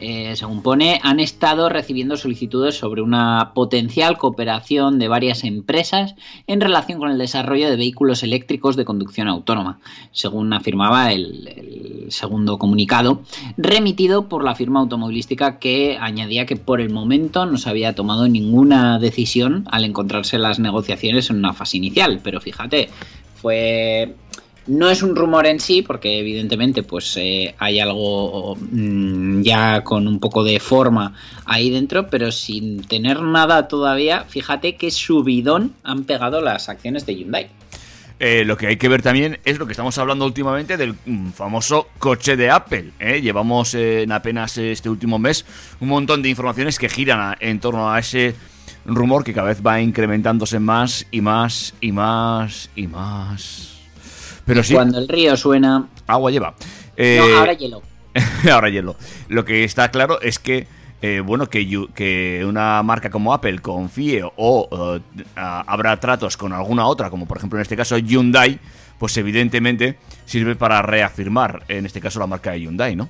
Eh, 0.01 0.35
según 0.35 0.63
pone, 0.63 0.99
han 1.03 1.19
estado 1.19 1.69
recibiendo 1.69 2.17
solicitudes 2.17 2.75
sobre 2.75 3.03
una 3.03 3.51
potencial 3.53 4.17
cooperación 4.17 4.97
de 4.97 5.07
varias 5.07 5.43
empresas 5.43 6.15
en 6.47 6.59
relación 6.59 6.97
con 6.97 7.11
el 7.11 7.19
desarrollo 7.19 7.69
de 7.69 7.75
vehículos 7.75 8.23
eléctricos 8.23 8.75
de 8.75 8.83
conducción 8.83 9.27
autónoma, 9.27 9.79
según 10.11 10.51
afirmaba 10.53 11.11
el, 11.11 11.47
el 11.47 12.11
segundo 12.11 12.57
comunicado, 12.57 13.21
remitido 13.57 14.27
por 14.27 14.43
la 14.43 14.55
firma 14.55 14.79
automovilística 14.79 15.59
que 15.59 15.99
añadía 16.01 16.47
que 16.47 16.55
por 16.55 16.81
el 16.81 16.89
momento 16.89 17.45
no 17.45 17.59
se 17.59 17.69
había 17.69 17.93
tomado 17.93 18.27
ninguna 18.27 18.97
decisión 18.97 19.65
al 19.69 19.85
encontrarse 19.85 20.39
las 20.39 20.57
negociaciones 20.57 21.29
en 21.29 21.37
una 21.37 21.53
fase 21.53 21.77
inicial. 21.77 22.21
Pero 22.23 22.41
fíjate, 22.41 22.89
fue 23.35 24.15
no 24.67 24.89
es 24.89 25.01
un 25.01 25.15
rumor 25.15 25.47
en 25.47 25.59
sí, 25.59 25.81
porque 25.81 26.19
evidentemente 26.19 26.83
pues 26.83 27.17
eh, 27.17 27.55
hay 27.57 27.79
algo 27.79 28.55
mmm, 28.55 29.41
ya 29.41 29.83
con 29.83 30.07
un 30.07 30.19
poco 30.19 30.43
de 30.43 30.59
forma 30.59 31.15
ahí 31.45 31.69
dentro, 31.69 32.07
pero 32.07 32.31
sin 32.31 32.83
tener 32.83 33.21
nada 33.21 33.67
todavía, 33.67 34.25
fíjate 34.25 34.75
qué 34.75 34.91
subidón 34.91 35.73
han 35.83 36.03
pegado 36.03 36.41
las 36.41 36.69
acciones 36.69 37.05
de 37.05 37.15
Hyundai. 37.15 37.49
Eh, 38.23 38.45
lo 38.45 38.55
que 38.55 38.67
hay 38.67 38.77
que 38.77 38.87
ver 38.87 39.01
también 39.01 39.39
es 39.45 39.57
lo 39.57 39.65
que 39.65 39.71
estamos 39.71 39.97
hablando 39.97 40.25
últimamente 40.25 40.77
del 40.77 40.93
mm, 41.05 41.31
famoso 41.31 41.87
coche 41.97 42.37
de 42.37 42.51
Apple. 42.51 42.91
¿eh? 42.99 43.19
Llevamos 43.19 43.73
en 43.73 44.11
apenas 44.11 44.59
este 44.59 44.89
último 44.89 45.17
mes 45.17 45.43
un 45.79 45.87
montón 45.87 46.21
de 46.21 46.29
informaciones 46.29 46.77
que 46.77 46.87
giran 46.87 47.35
en 47.39 47.59
torno 47.59 47.91
a 47.91 47.97
ese 47.97 48.35
rumor 48.85 49.23
que 49.23 49.33
cada 49.33 49.47
vez 49.47 49.65
va 49.65 49.81
incrementándose 49.81 50.59
más 50.59 51.07
y 51.09 51.21
más 51.21 51.73
y 51.81 51.91
más 51.91 52.69
y 52.75 52.85
más. 52.85 53.70
Pero 54.45 54.63
sí, 54.63 54.73
Cuando 54.73 54.97
el 54.99 55.07
río 55.07 55.35
suena. 55.37 55.87
agua 56.07 56.31
lleva. 56.31 56.51
No, 56.51 56.55
Eh, 56.97 57.19
ahora 57.37 57.53
hielo. 57.53 57.81
ahora 58.51 58.69
hielo. 58.69 58.95
Lo 59.29 59.45
que 59.45 59.63
está 59.63 59.89
claro 59.91 60.19
es 60.21 60.39
que, 60.39 60.67
eh, 61.01 61.21
bueno, 61.25 61.47
que, 61.47 61.87
que 61.95 62.43
una 62.45 62.81
marca 62.83 63.09
como 63.09 63.33
Apple 63.33 63.59
confíe 63.59 64.23
o 64.35 64.97
eh, 64.97 65.21
a- 65.35 65.61
habrá 65.61 65.99
tratos 65.99 66.37
con 66.37 66.53
alguna 66.53 66.85
otra, 66.85 67.09
como 67.09 67.27
por 67.27 67.37
ejemplo 67.37 67.57
en 67.57 67.61
este 67.61 67.77
caso 67.77 67.97
Hyundai, 67.97 68.59
pues 68.99 69.15
evidentemente 69.17 69.97
sirve 70.25 70.55
para 70.55 70.81
reafirmar, 70.81 71.63
en 71.69 71.85
este 71.85 71.99
caso, 72.01 72.19
la 72.19 72.27
marca 72.27 72.51
de 72.51 72.61
Hyundai, 72.61 72.95
¿no? 72.95 73.09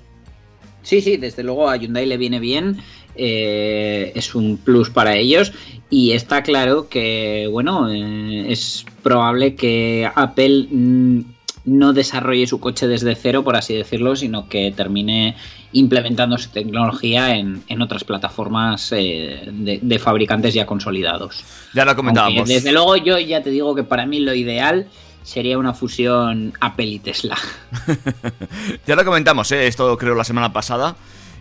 Sí, 0.84 1.00
sí, 1.02 1.18
desde 1.18 1.44
luego 1.44 1.70
a 1.70 1.76
Hyundai 1.76 2.06
le 2.08 2.18
viene 2.18 2.40
bien, 2.40 2.78
eh, 3.16 4.12
es 4.16 4.36
un 4.36 4.58
plus 4.58 4.90
para 4.90 5.16
ellos 5.16 5.52
y 5.90 6.12
está 6.12 6.44
claro 6.44 6.88
que, 6.90 7.48
bueno, 7.52 7.90
eh, 7.90 8.46
es 8.50 8.86
probable 9.04 9.56
que 9.56 10.10
Apple 10.16 10.68
mm, 10.72 11.22
no 11.66 11.94
desarrolle 11.94 12.48
su 12.48 12.60
coche 12.60 12.88
desde 12.88 13.16
cero, 13.16 13.44
por 13.44 13.56
así 13.56 13.76
decirlo, 13.76 14.16
sino 14.16 14.48
que 14.48 14.72
termine 14.72 15.36
implementando 15.74 16.38
su 16.38 16.50
tecnología 16.50 17.36
en, 17.36 17.64
en 17.68 17.82
otras 17.82 18.04
plataformas 18.04 18.92
eh, 18.92 19.48
de, 19.52 19.80
de 19.82 20.00
fabricantes 20.00 20.54
ya 20.54 20.66
consolidados. 20.66 21.44
Ya 21.74 21.86
lo 21.86 21.92
Aunque, 21.92 21.98
comentábamos. 21.98 22.50
desde 22.50 22.72
luego 22.72 22.96
yo 22.98 23.20
ya 23.20 23.42
te 23.44 23.50
digo 23.52 23.76
que 23.76 23.84
para 23.84 24.06
mí 24.06 24.20
lo 24.20 24.34
ideal 24.34 24.88
sería 25.24 25.58
una 25.58 25.74
fusión 25.74 26.54
Apple 26.60 26.86
y 26.86 27.00
Tesla. 27.00 27.38
Ya 28.88 28.96
lo 28.96 29.06
comentamos, 29.06 29.52
¿eh? 29.52 29.68
esto 29.68 29.98
creo 29.98 30.16
la 30.16 30.24
semana 30.24 30.52
pasada. 30.52 30.96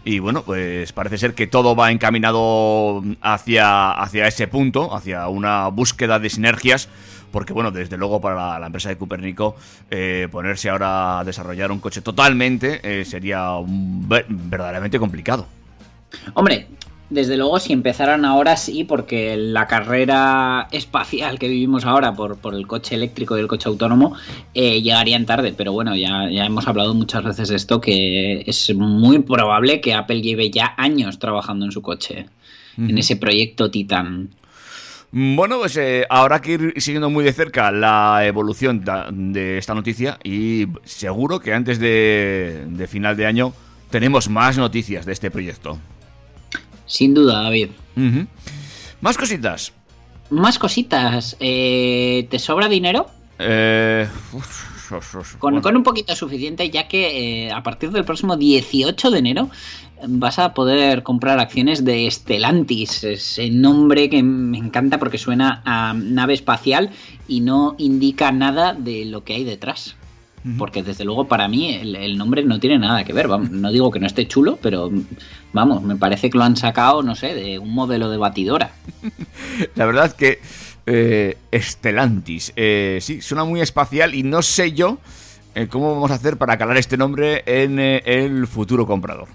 Y 0.05 0.19
bueno, 0.19 0.43
pues 0.43 0.93
parece 0.93 1.19
ser 1.19 1.35
que 1.35 1.47
todo 1.47 1.77
va 1.77 1.91
encaminado 1.91 3.03
hacia, 3.21 3.93
hacia 3.93 4.27
ese 4.27 4.49
punto, 4.49 4.95
hacia 4.95 5.29
una 5.29 5.69
búsqueda 5.69 6.19
de 6.19 6.31
sinergias. 6.31 6.89
Porque 7.31 7.53
bueno, 7.53 7.71
desde 7.71 7.97
luego 7.97 8.21
para 8.21 8.59
la, 8.59 8.67
empresa 8.67 8.89
de 8.89 8.97
Copérnico 8.97 9.57
eh, 9.91 10.27
ponerse 10.33 10.69
ahora 10.69 11.21
a 11.21 11.25
desarrollar 11.25 11.71
un 11.71 11.79
coche 11.79 12.01
totalmente 12.01 12.81
eh, 12.83 13.05
sería 13.05 13.55
verdaderamente 13.67 14.99
complicado. 14.99 15.47
Hombre, 16.35 16.67
desde 17.11 17.37
luego 17.37 17.59
si 17.59 17.73
empezaran 17.73 18.25
ahora 18.25 18.57
sí, 18.57 18.85
porque 18.85 19.37
la 19.37 19.67
carrera 19.67 20.69
espacial 20.71 21.39
que 21.39 21.49
vivimos 21.49 21.85
ahora 21.85 22.15
por, 22.15 22.39
por 22.39 22.55
el 22.55 22.67
coche 22.67 22.95
eléctrico 22.95 23.37
y 23.37 23.41
el 23.41 23.49
coche 23.49 23.69
autónomo 23.69 24.15
eh, 24.55 24.81
llegarían 24.81 25.27
tarde, 25.27 25.53
pero 25.57 25.73
bueno, 25.73 25.97
ya, 25.97 26.31
ya 26.31 26.47
hemos 26.47 26.69
hablado 26.69 26.95
muchas 26.95 27.25
veces 27.25 27.49
de 27.49 27.57
esto, 27.57 27.81
que 27.81 28.45
es 28.47 28.75
muy 28.75 29.19
probable 29.19 29.81
que 29.81 29.93
Apple 29.93 30.23
lleve 30.23 30.51
ya 30.51 30.75
años 30.77 31.19
trabajando 31.19 31.65
en 31.65 31.73
su 31.73 31.83
coche, 31.83 32.27
en 32.79 32.97
ese 32.97 33.17
proyecto 33.17 33.71
Titan. 33.71 34.31
Bueno, 35.13 35.59
pues 35.59 35.77
eh, 35.77 36.07
habrá 36.09 36.41
que 36.41 36.53
ir 36.53 36.75
siguiendo 36.77 37.11
muy 37.11 37.25
de 37.25 37.33
cerca 37.33 37.73
la 37.73 38.25
evolución 38.25 38.85
de 39.11 39.59
esta 39.59 39.75
noticia 39.75 40.21
y 40.23 40.69
seguro 40.85 41.41
que 41.41 41.53
antes 41.53 41.81
de, 41.81 42.67
de 42.69 42.87
final 42.87 43.17
de 43.17 43.27
año 43.27 43.53
tenemos 43.91 44.31
más 44.31 44.57
noticias 44.57 45.05
de 45.05 45.13
este 45.13 45.33
proyecto. 45.33 45.81
Sin 46.91 47.15
duda, 47.15 47.43
David. 47.45 47.69
Más 49.01 49.17
cositas. 49.17 49.73
Más 50.29 50.59
cositas. 50.59 51.37
eh, 51.39 52.27
¿Te 52.29 52.39
sobra 52.41 52.69
dinero? 52.69 53.07
Eh, 53.39 54.09
uf, 54.33 54.91
uf, 54.93 55.15
uf, 55.15 55.37
Con, 55.37 55.53
bueno. 55.53 55.63
con 55.63 55.77
un 55.77 55.83
poquito 55.85 56.15
suficiente, 56.17 56.69
ya 56.69 56.89
que 56.89 57.47
eh, 57.47 57.53
a 57.53 57.63
partir 57.63 57.91
del 57.93 58.05
próximo 58.05 58.37
18 58.37 59.11
de 59.13 59.19
enero 59.21 59.51
vas 60.09 60.39
a 60.41 60.53
poder 60.53 61.05
comprar 61.05 61.39
acciones 61.39 61.85
de 61.85 62.11
Stellantis, 62.11 63.05
ese 63.05 63.51
nombre 63.51 64.11
que 64.11 64.23
me 64.25 64.59
encanta 64.59 64.99
porque 64.99 65.17
suena 65.19 65.63
a 65.65 65.95
nave 65.95 66.35
espacial 66.35 66.91
y 67.29 67.41
no 67.41 67.77
indica 67.79 68.33
nada 68.33 68.75
de 68.75 69.05
lo 69.05 69.23
que 69.23 69.35
hay 69.35 69.45
detrás. 69.45 69.95
Porque 70.57 70.83
desde 70.83 71.05
luego 71.05 71.29
para 71.29 71.49
mí 71.49 71.75
el, 71.75 71.97
el 71.97 72.17
nombre 72.17 72.43
no 72.43 72.59
tiene 72.59 72.79
nada 72.79 73.05
que 73.05 73.13
ver. 73.13 73.29
vamos, 73.29 73.51
no 73.51 73.71
digo 73.71 73.91
que 73.91 74.01
no 74.01 74.07
esté 74.07 74.27
chulo, 74.27 74.59
pero 74.63 74.91
vamos, 75.53 75.83
me 75.83 75.97
parece 75.97 76.31
que 76.31 76.39
lo 76.39 76.45
han 76.45 76.57
sacado, 76.57 77.03
no 77.03 77.15
sé, 77.15 77.35
de 77.35 77.59
un 77.59 77.75
modelo 77.75 78.09
de 78.11 78.17
batidora. 78.17 78.73
La 79.75 79.85
verdad 79.85 80.13
que 80.13 80.41
eh, 80.87 81.37
Stellantis, 81.53 82.53
eh, 82.57 82.99
sí, 83.01 83.21
suena 83.21 83.45
muy 83.45 83.61
espacial 83.61 84.15
y 84.15 84.23
no 84.23 84.41
sé 84.43 84.73
yo 84.73 84.99
eh, 85.55 85.67
cómo 85.69 85.95
vamos 85.95 86.11
a 86.11 86.15
hacer 86.15 86.37
para 86.37 86.57
calar 86.57 86.77
este 86.77 86.97
nombre 86.97 87.43
en 87.47 87.79
eh, 87.79 88.03
el 88.05 88.47
futuro 88.47 88.87
comprador. 88.87 89.29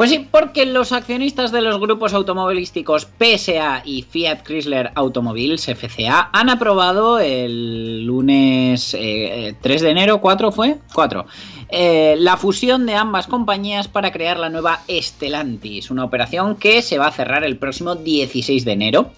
Pues 0.00 0.08
sí, 0.08 0.26
porque 0.30 0.64
los 0.64 0.92
accionistas 0.92 1.52
de 1.52 1.60
los 1.60 1.78
grupos 1.78 2.14
automovilísticos 2.14 3.06
PSA 3.18 3.82
y 3.84 4.00
Fiat 4.00 4.44
Chrysler 4.44 4.92
Automobiles 4.94 5.66
FCA 5.66 6.30
han 6.32 6.48
aprobado 6.48 7.18
el 7.18 8.06
lunes 8.06 8.96
eh, 8.98 9.54
3 9.60 9.82
de 9.82 9.90
enero, 9.90 10.22
4 10.22 10.52
fue, 10.52 10.78
4, 10.94 11.26
eh, 11.68 12.14
la 12.18 12.38
fusión 12.38 12.86
de 12.86 12.94
ambas 12.94 13.26
compañías 13.26 13.88
para 13.88 14.10
crear 14.10 14.38
la 14.38 14.48
nueva 14.48 14.80
Stellantis, 14.88 15.90
una 15.90 16.04
operación 16.04 16.56
que 16.56 16.80
se 16.80 16.96
va 16.96 17.08
a 17.08 17.12
cerrar 17.12 17.44
el 17.44 17.58
próximo 17.58 17.94
16 17.94 18.64
de 18.64 18.72
enero. 18.72 19.10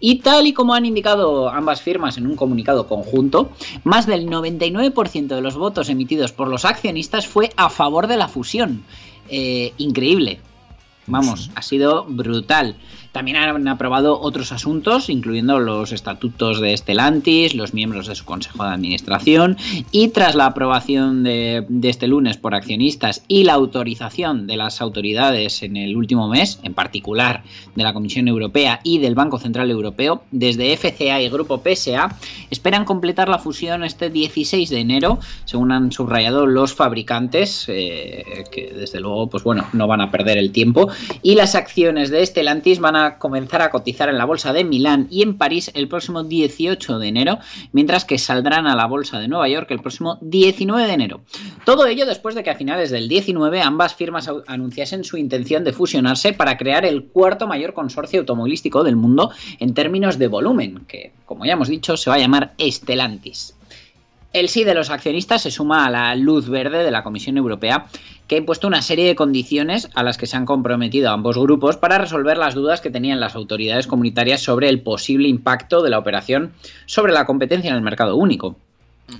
Y 0.00 0.16
tal 0.16 0.46
y 0.46 0.52
como 0.52 0.74
han 0.74 0.84
indicado 0.84 1.48
ambas 1.48 1.80
firmas 1.80 2.18
en 2.18 2.26
un 2.26 2.36
comunicado 2.36 2.86
conjunto, 2.86 3.52
más 3.84 4.06
del 4.06 4.28
99% 4.28 5.28
de 5.28 5.40
los 5.40 5.56
votos 5.56 5.88
emitidos 5.88 6.32
por 6.32 6.48
los 6.48 6.66
accionistas 6.66 7.26
fue 7.26 7.52
a 7.56 7.70
favor 7.70 8.06
de 8.06 8.18
la 8.18 8.28
fusión. 8.28 8.84
Eh, 9.28 9.72
increíble. 9.78 10.40
Vamos, 11.06 11.50
ha 11.54 11.62
sido 11.62 12.04
brutal. 12.04 12.76
También 13.16 13.38
han 13.38 13.66
aprobado 13.66 14.20
otros 14.20 14.52
asuntos, 14.52 15.08
incluyendo 15.08 15.58
los 15.58 15.90
estatutos 15.90 16.60
de 16.60 16.76
Stellantis, 16.76 17.54
los 17.54 17.72
miembros 17.72 18.08
de 18.08 18.14
su 18.14 18.26
consejo 18.26 18.62
de 18.62 18.74
administración, 18.74 19.56
y 19.90 20.08
tras 20.08 20.34
la 20.34 20.44
aprobación 20.44 21.24
de, 21.24 21.64
este 21.84 22.08
lunes 22.08 22.36
por 22.36 22.54
accionistas 22.54 23.24
y 23.26 23.44
la 23.44 23.54
autorización 23.54 24.46
de 24.46 24.58
las 24.58 24.82
autoridades 24.82 25.62
en 25.62 25.78
el 25.78 25.96
último 25.96 26.28
mes, 26.28 26.60
en 26.62 26.74
particular 26.74 27.42
de 27.74 27.84
la 27.84 27.94
Comisión 27.94 28.28
Europea 28.28 28.80
y 28.82 28.98
del 28.98 29.14
Banco 29.14 29.38
Central 29.38 29.70
Europeo, 29.70 30.22
desde 30.30 30.76
FCA 30.76 31.22
y 31.22 31.30
Grupo 31.30 31.62
PSA, 31.64 32.18
esperan 32.50 32.84
completar 32.84 33.30
la 33.30 33.38
fusión 33.38 33.82
este 33.82 34.10
16 34.10 34.68
de 34.68 34.78
enero, 34.78 35.20
según 35.46 35.72
han 35.72 35.90
subrayado 35.90 36.44
los 36.44 36.74
fabricantes, 36.74 37.64
eh, 37.68 38.44
que 38.52 38.74
desde 38.74 39.00
luego, 39.00 39.30
pues 39.30 39.42
bueno, 39.42 39.64
no 39.72 39.86
van 39.86 40.02
a 40.02 40.10
perder 40.10 40.36
el 40.36 40.52
tiempo, 40.52 40.90
y 41.22 41.34
las 41.34 41.54
acciones 41.54 42.10
de 42.10 42.26
Stellantis 42.26 42.78
van 42.78 42.96
a 42.96 43.05
comenzar 43.18 43.62
a 43.62 43.70
cotizar 43.70 44.08
en 44.08 44.18
la 44.18 44.24
bolsa 44.24 44.52
de 44.52 44.64
Milán 44.64 45.08
y 45.10 45.22
en 45.22 45.38
París 45.38 45.70
el 45.74 45.88
próximo 45.88 46.24
18 46.24 46.98
de 46.98 47.08
enero, 47.08 47.38
mientras 47.72 48.04
que 48.04 48.18
saldrán 48.18 48.66
a 48.66 48.76
la 48.76 48.86
bolsa 48.86 49.18
de 49.18 49.28
Nueva 49.28 49.48
York 49.48 49.70
el 49.70 49.80
próximo 49.80 50.18
19 50.20 50.86
de 50.86 50.92
enero. 50.92 51.20
Todo 51.64 51.86
ello 51.86 52.06
después 52.06 52.34
de 52.34 52.42
que 52.42 52.50
a 52.50 52.56
finales 52.56 52.90
del 52.90 53.08
19 53.08 53.62
ambas 53.62 53.94
firmas 53.94 54.30
anunciasen 54.46 55.04
su 55.04 55.16
intención 55.16 55.64
de 55.64 55.72
fusionarse 55.72 56.32
para 56.32 56.56
crear 56.56 56.84
el 56.84 57.04
cuarto 57.04 57.46
mayor 57.46 57.74
consorcio 57.74 58.20
automovilístico 58.20 58.84
del 58.84 58.96
mundo 58.96 59.30
en 59.58 59.74
términos 59.74 60.18
de 60.18 60.28
volumen, 60.28 60.84
que 60.86 61.12
como 61.24 61.44
ya 61.44 61.54
hemos 61.54 61.68
dicho 61.68 61.96
se 61.96 62.10
va 62.10 62.16
a 62.16 62.20
llamar 62.20 62.54
Stellantis. 62.60 63.54
El 64.32 64.50
sí 64.50 64.64
de 64.64 64.74
los 64.74 64.90
accionistas 64.90 65.40
se 65.40 65.50
suma 65.50 65.86
a 65.86 65.90
la 65.90 66.14
luz 66.14 66.50
verde 66.50 66.84
de 66.84 66.90
la 66.90 67.02
Comisión 67.02 67.38
Europea, 67.38 67.86
que 68.26 68.34
ha 68.34 68.38
impuesto 68.38 68.66
una 68.66 68.82
serie 68.82 69.06
de 69.06 69.14
condiciones 69.14 69.88
a 69.94 70.02
las 70.02 70.18
que 70.18 70.26
se 70.26 70.36
han 70.36 70.46
comprometido 70.46 71.10
ambos 71.10 71.38
grupos 71.38 71.76
para 71.76 71.98
resolver 71.98 72.38
las 72.38 72.54
dudas 72.54 72.80
que 72.80 72.90
tenían 72.90 73.20
las 73.20 73.34
autoridades 73.34 73.86
comunitarias 73.86 74.42
sobre 74.42 74.68
el 74.68 74.82
posible 74.82 75.28
impacto 75.28 75.82
de 75.82 75.90
la 75.90 75.98
operación 75.98 76.52
sobre 76.86 77.12
la 77.12 77.26
competencia 77.26 77.70
en 77.70 77.76
el 77.76 77.82
mercado 77.82 78.16
único. 78.16 78.56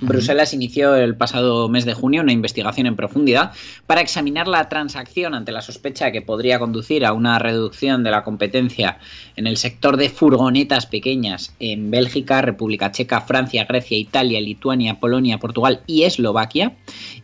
Bruselas 0.01 0.53
inició 0.53 0.95
el 0.95 1.15
pasado 1.15 1.69
mes 1.69 1.85
de 1.85 1.93
junio 1.93 2.21
una 2.21 2.33
investigación 2.33 2.87
en 2.87 2.97
profundidad 2.97 3.53
para 3.85 4.01
examinar 4.01 4.47
la 4.47 4.67
transacción 4.67 5.33
ante 5.33 5.53
la 5.53 5.61
sospecha 5.61 6.11
que 6.11 6.21
podría 6.21 6.59
conducir 6.59 7.05
a 7.05 7.13
una 7.13 7.39
reducción 7.39 8.03
de 8.03 8.11
la 8.11 8.23
competencia 8.25 8.99
en 9.37 9.47
el 9.47 9.55
sector 9.55 9.95
de 9.95 10.09
furgonetas 10.09 10.87
pequeñas 10.87 11.53
en 11.59 11.89
Bélgica, 11.89 12.41
República 12.41 12.91
Checa, 12.91 13.21
Francia, 13.21 13.65
Grecia, 13.65 13.97
Italia, 13.97 14.41
Lituania, 14.41 14.99
Polonia, 14.99 15.39
Portugal 15.39 15.81
y 15.87 16.03
Eslovaquia. 16.03 16.75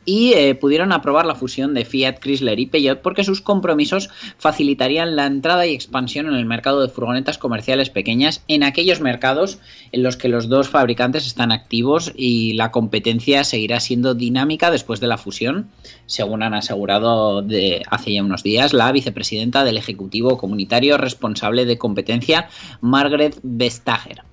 Y 0.05 0.33
eh, 0.33 0.55
pudieron 0.55 0.91
aprobar 0.91 1.25
la 1.25 1.35
fusión 1.35 1.73
de 1.73 1.85
Fiat, 1.85 2.19
Chrysler 2.19 2.59
y 2.59 2.65
Peugeot 2.65 3.01
porque 3.01 3.23
sus 3.23 3.41
compromisos 3.41 4.09
facilitarían 4.37 5.15
la 5.15 5.25
entrada 5.25 5.65
y 5.65 5.73
expansión 5.73 6.27
en 6.27 6.35
el 6.35 6.45
mercado 6.45 6.81
de 6.81 6.89
furgonetas 6.89 7.37
comerciales 7.37 7.89
pequeñas 7.89 8.43
en 8.47 8.63
aquellos 8.63 9.01
mercados 9.01 9.59
en 9.91 10.03
los 10.03 10.17
que 10.17 10.29
los 10.29 10.47
dos 10.47 10.69
fabricantes 10.69 11.25
están 11.25 11.51
activos 11.51 12.11
y 12.15 12.52
la 12.53 12.71
competencia 12.71 13.43
seguirá 13.43 13.79
siendo 13.79 14.15
dinámica 14.15 14.71
después 14.71 14.99
de 14.99 15.07
la 15.07 15.17
fusión, 15.17 15.69
según 16.05 16.43
han 16.43 16.53
asegurado 16.53 17.45
hace 17.89 18.13
ya 18.13 18.23
unos 18.23 18.43
días 18.43 18.73
la 18.73 18.91
vicepresidenta 18.91 19.63
del 19.63 19.77
Ejecutivo 19.77 20.37
Comunitario 20.37 20.97
responsable 20.97 21.65
de 21.65 21.77
competencia, 21.77 22.49
Margaret 22.81 23.39
Vestager. 23.43 24.23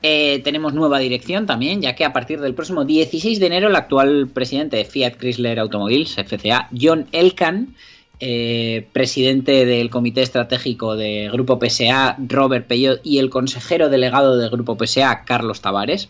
Eh, 0.00 0.40
tenemos 0.44 0.74
nueva 0.74 1.00
dirección 1.00 1.46
también, 1.46 1.82
ya 1.82 1.96
que 1.96 2.04
a 2.04 2.12
partir 2.12 2.40
del 2.40 2.54
próximo 2.54 2.84
16 2.84 3.40
de 3.40 3.46
enero 3.46 3.68
el 3.68 3.74
actual 3.74 4.28
presidente 4.28 4.76
de 4.76 4.84
Fiat 4.84 5.16
Chrysler 5.16 5.58
Automobiles, 5.58 6.14
FCA, 6.14 6.68
John 6.78 7.08
Elkan, 7.10 7.74
eh, 8.20 8.88
presidente 8.92 9.64
del 9.64 9.90
Comité 9.90 10.22
Estratégico 10.22 10.96
de 10.96 11.30
Grupo 11.32 11.58
PSA, 11.60 12.16
Robert 12.18 12.66
Peyot, 12.66 13.00
y 13.04 13.18
el 13.18 13.30
consejero 13.30 13.88
delegado 13.88 14.36
del 14.36 14.50
Grupo 14.50 14.76
PSA, 14.76 15.24
Carlos 15.24 15.60
Tavares, 15.60 16.08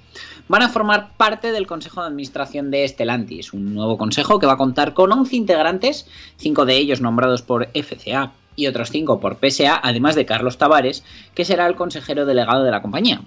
van 0.49 0.63
a 0.63 0.69
formar 0.69 1.11
parte 1.17 1.53
del 1.53 1.67
Consejo 1.67 2.01
de 2.01 2.09
Administración 2.09 2.71
de 2.71 2.89
Stellantis, 2.89 3.53
un 3.53 3.75
nuevo 3.75 3.99
consejo 3.99 4.39
que 4.39 4.47
va 4.47 4.55
a 4.55 4.59
contar 4.59 4.95
con 4.95 5.13
11 5.13 5.37
integrantes, 5.37 6.07
5 6.37 6.65
de 6.65 6.77
ellos 6.77 7.01
nombrados 7.01 7.43
por 7.43 7.69
FCA 7.75 8.33
y 8.57 8.67
otros 8.67 8.91
5 8.91 9.21
por 9.21 9.37
PSA, 9.37 9.79
además 9.83 10.15
de 10.15 10.27
Carlos 10.27 10.59
Tavares, 10.59 11.05
que 11.35 11.45
será 11.45 11.67
el 11.67 11.77
consejero 11.77 12.25
delegado 12.27 12.65
de 12.65 12.71
la 12.71 12.83
compañía. 12.83 13.23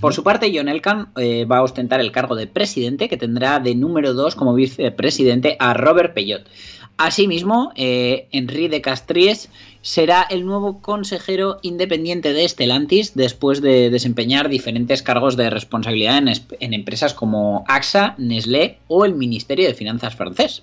Por 0.00 0.14
su 0.14 0.22
parte, 0.22 0.52
John 0.54 0.68
Elkan 0.68 1.08
eh, 1.16 1.46
va 1.46 1.58
a 1.58 1.62
ostentar 1.62 2.00
el 2.00 2.12
cargo 2.12 2.36
de 2.36 2.46
presidente, 2.46 3.08
que 3.08 3.16
tendrá 3.16 3.58
de 3.58 3.74
número 3.74 4.14
2 4.14 4.36
como 4.36 4.54
vicepresidente 4.54 5.56
a 5.58 5.74
Robert 5.74 6.14
Peyot. 6.14 6.42
Asimismo, 7.02 7.72
eh, 7.76 8.28
Henri 8.30 8.68
de 8.68 8.82
Castries 8.82 9.48
será 9.80 10.26
el 10.28 10.44
nuevo 10.44 10.82
consejero 10.82 11.58
independiente 11.62 12.34
de 12.34 12.46
Stellantis 12.46 13.14
después 13.14 13.62
de 13.62 13.88
desempeñar 13.88 14.50
diferentes 14.50 15.02
cargos 15.02 15.34
de 15.34 15.48
responsabilidad 15.48 16.18
en, 16.18 16.28
en, 16.28 16.74
empresas 16.74 17.14
como 17.14 17.64
AXA, 17.68 18.16
Nestlé 18.18 18.80
o 18.86 19.06
el 19.06 19.14
Ministerio 19.14 19.66
de 19.66 19.72
Finanzas 19.72 20.14
francés. 20.14 20.62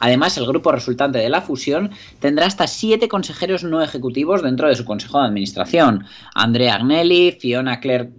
Además, 0.00 0.38
el 0.38 0.46
grupo 0.46 0.72
resultante 0.72 1.18
de 1.18 1.28
la 1.28 1.42
fusión 1.42 1.90
tendrá 2.18 2.46
hasta 2.46 2.66
siete 2.66 3.06
consejeros 3.06 3.62
no 3.62 3.82
ejecutivos 3.82 4.42
dentro 4.42 4.68
de 4.68 4.76
su 4.76 4.86
consejo 4.86 5.20
de 5.20 5.26
administración. 5.26 6.06
Andrea 6.34 6.76
Agnelli, 6.76 7.32
Fiona 7.32 7.80
Claire 7.80 8.10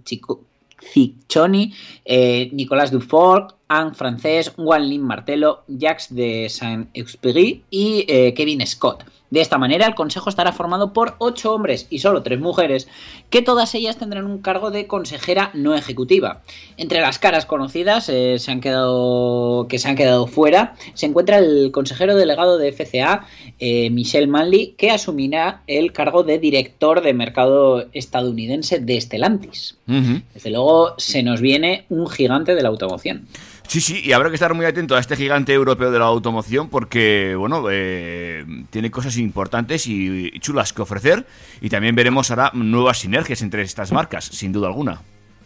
Ciccioni, 0.92 1.72
eh, 2.04 2.48
Nicolas 2.52 2.92
Dufort, 2.92 3.55
Anne 3.68 3.94
Francés, 3.94 4.52
Juan 4.56 4.88
Lin 4.88 5.02
Martelo, 5.02 5.62
Jacques 5.68 6.08
de 6.10 6.48
Saint-Exupéry 6.48 7.64
y 7.70 8.04
eh, 8.08 8.34
Kevin 8.34 8.66
Scott. 8.66 9.04
De 9.30 9.40
esta 9.40 9.58
manera, 9.58 9.86
el 9.86 9.96
consejo 9.96 10.30
estará 10.30 10.52
formado 10.52 10.92
por 10.92 11.16
ocho 11.18 11.52
hombres 11.52 11.88
y 11.90 11.98
solo 11.98 12.22
tres 12.22 12.38
mujeres, 12.38 12.86
que 13.28 13.42
todas 13.42 13.74
ellas 13.74 13.96
tendrán 13.96 14.26
un 14.26 14.38
cargo 14.38 14.70
de 14.70 14.86
consejera 14.86 15.50
no 15.52 15.74
ejecutiva. 15.74 16.42
Entre 16.76 17.00
las 17.00 17.18
caras 17.18 17.44
conocidas 17.44 18.08
eh, 18.08 18.38
se 18.38 18.52
han 18.52 18.60
quedado, 18.60 19.66
que 19.68 19.80
se 19.80 19.88
han 19.88 19.96
quedado 19.96 20.28
fuera 20.28 20.74
se 20.94 21.06
encuentra 21.06 21.38
el 21.38 21.70
consejero 21.72 22.14
delegado 22.14 22.56
de 22.56 22.72
FCA, 22.72 23.26
eh, 23.58 23.90
Michel 23.90 24.28
Manley, 24.28 24.74
que 24.78 24.90
asumirá 24.90 25.62
el 25.66 25.92
cargo 25.92 26.22
de 26.22 26.38
director 26.38 27.02
de 27.02 27.12
mercado 27.12 27.86
estadounidense 27.92 28.78
de 28.78 29.00
Stellantis. 29.00 29.76
Desde 29.86 30.50
luego, 30.50 30.94
se 30.98 31.22
nos 31.22 31.40
viene 31.40 31.84
un 31.88 32.08
gigante 32.08 32.54
de 32.54 32.62
la 32.62 32.68
automoción. 32.68 33.26
Sí, 33.68 33.80
sí, 33.80 34.00
y 34.04 34.12
habrá 34.12 34.28
que 34.28 34.36
estar 34.36 34.54
muy 34.54 34.64
atento 34.64 34.94
a 34.94 35.00
este 35.00 35.16
gigante 35.16 35.52
europeo 35.52 35.90
de 35.90 35.98
la 35.98 36.04
automoción 36.04 36.68
porque, 36.68 37.34
bueno, 37.36 37.64
eh, 37.70 38.44
tiene 38.70 38.90
cosas 38.90 39.16
importantes 39.18 39.86
y, 39.86 40.30
chulas 40.40 40.72
que 40.72 40.82
ofrecer 40.82 41.26
y 41.60 41.68
también 41.68 41.94
veremos 41.96 42.30
ahora 42.30 42.50
nuevas 42.54 42.98
sinergias 42.98 43.42
entre 43.42 43.62
estas 43.62 43.92
marcas, 43.92 44.24
sin 44.24 44.52
duda 44.52 44.68
alguna. 44.68 45.02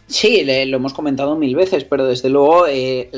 Sí, 0.07 0.43
le, 0.43 0.65
lo 0.65 0.77
hemos 0.77 0.93
comentado 0.93 1.35
mil 1.37 1.55
veces, 1.55 1.83
pero 1.85 2.05
desde 2.05 2.29
luego 2.29 2.67
eh, 2.67 3.09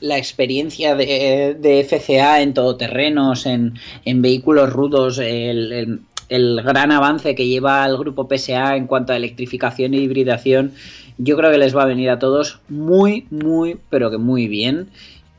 la 0.00 0.18
experiencia 0.18 0.94
de, 0.94 1.86
FCA 1.88 2.42
en 2.42 2.54
todoterrenos, 2.54 3.46
en, 3.46 3.74
vehículos 4.04 4.72
rudos, 4.72 5.18
el 5.18 6.00
gran 6.28 6.92
avance 6.92 7.34
que 7.34 7.46
lleva 7.46 7.84
el 7.86 7.96
grupo 7.96 8.28
PSA 8.28 8.76
en 8.76 8.86
cuanto 8.86 9.12
a 9.12 9.16
electrificación 9.16 9.94
e 9.94 9.98
hibridación, 9.98 10.72
yo 11.18 11.36
creo 11.36 11.50
que 11.50 11.58
les 11.58 11.76
va 11.76 11.82
a 11.82 11.86
venir 11.86 12.10
a 12.10 12.18
todos 12.18 12.60
muy, 12.68 13.26
muy, 13.30 13.78
pero 13.90 14.10
que 14.10 14.18
muy 14.18 14.48
bien. 14.48 14.90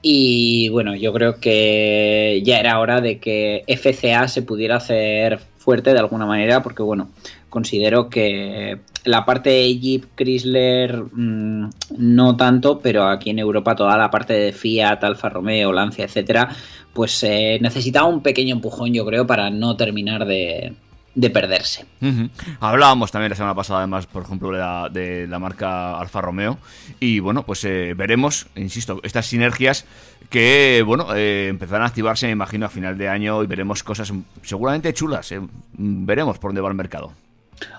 Y 0.02 0.70
bueno, 0.70 0.96
yo 0.96 1.12
creo 1.14 1.40
que 1.40 2.42
ya 2.46 2.60
era 2.60 2.80
hora 2.80 3.02
de 3.02 3.20
que 3.20 3.64
FCA 3.68 4.28
se 4.28 4.42
pudiera 4.42 4.78
hacer 4.78 5.40
fuerte 5.58 5.92
de 5.92 6.00
alguna 6.00 6.26
manera, 6.26 6.64
porque 6.64 6.84
bueno, 6.84 7.10
considero 7.50 8.10
que 8.10 8.80
la 9.04 9.26
parte 9.26 9.50
de 9.50 9.80
Jeep, 9.80 10.16
Chrysler, 10.16 11.04
mmm, 11.12 11.70
no 11.98 12.38
tanto, 12.38 12.80
pero 12.80 13.06
aquí 13.06 13.32
en 13.32 13.40
Europa 13.40 13.76
toda 13.76 13.98
la 13.98 14.10
parte 14.10 14.34
de 14.34 14.54
Fiat, 14.54 15.04
Alfa 15.04 15.30
Romeo, 15.30 15.74
Lancia, 15.74 16.06
etcétera, 16.06 16.50
pues 16.94 17.24
eh, 17.24 17.58
necesitaba 17.62 18.08
un 18.08 18.22
pequeño 18.22 18.56
empujón, 18.56 18.94
yo 18.94 19.06
creo, 19.06 19.28
para 19.28 19.50
no 19.50 19.76
terminar 19.76 20.26
de, 20.26 20.74
de 21.18 21.32
perderse. 21.32 21.84
Hablábamos 22.60 23.12
también 23.12 23.32
la 23.32 23.36
semana 23.36 23.56
pasada, 23.56 23.80
además, 23.80 24.06
por 24.06 24.22
ejemplo, 24.22 24.52
de 24.52 24.60
la, 24.60 24.88
de 24.90 25.26
la 25.26 25.40
marca 25.40 26.00
Alfa 26.00 26.22
Romeo. 26.22 26.60
Y 27.00 27.20
bueno, 27.20 27.42
pues 27.44 27.64
eh, 27.64 27.96
veremos, 27.98 28.46
insisto, 28.56 29.00
estas 29.02 29.26
sinergias 29.26 29.86
que, 30.30 30.84
bueno, 30.86 31.16
eh, 31.16 31.48
empezarán 31.48 31.82
a 31.82 31.88
activarse, 31.88 32.28
me 32.28 32.34
imagino, 32.34 32.68
a 32.68 32.70
final 32.70 33.00
de 33.00 33.10
año 33.10 33.42
y 33.42 33.48
veremos 33.48 33.82
cosas 33.82 34.14
seguramente 34.44 34.94
chulas. 34.94 35.32
Eh. 35.32 35.42
Veremos 35.74 36.38
por 36.38 36.50
dónde 36.50 36.62
va 36.62 36.70
el 36.70 36.76
mercado. 36.76 37.12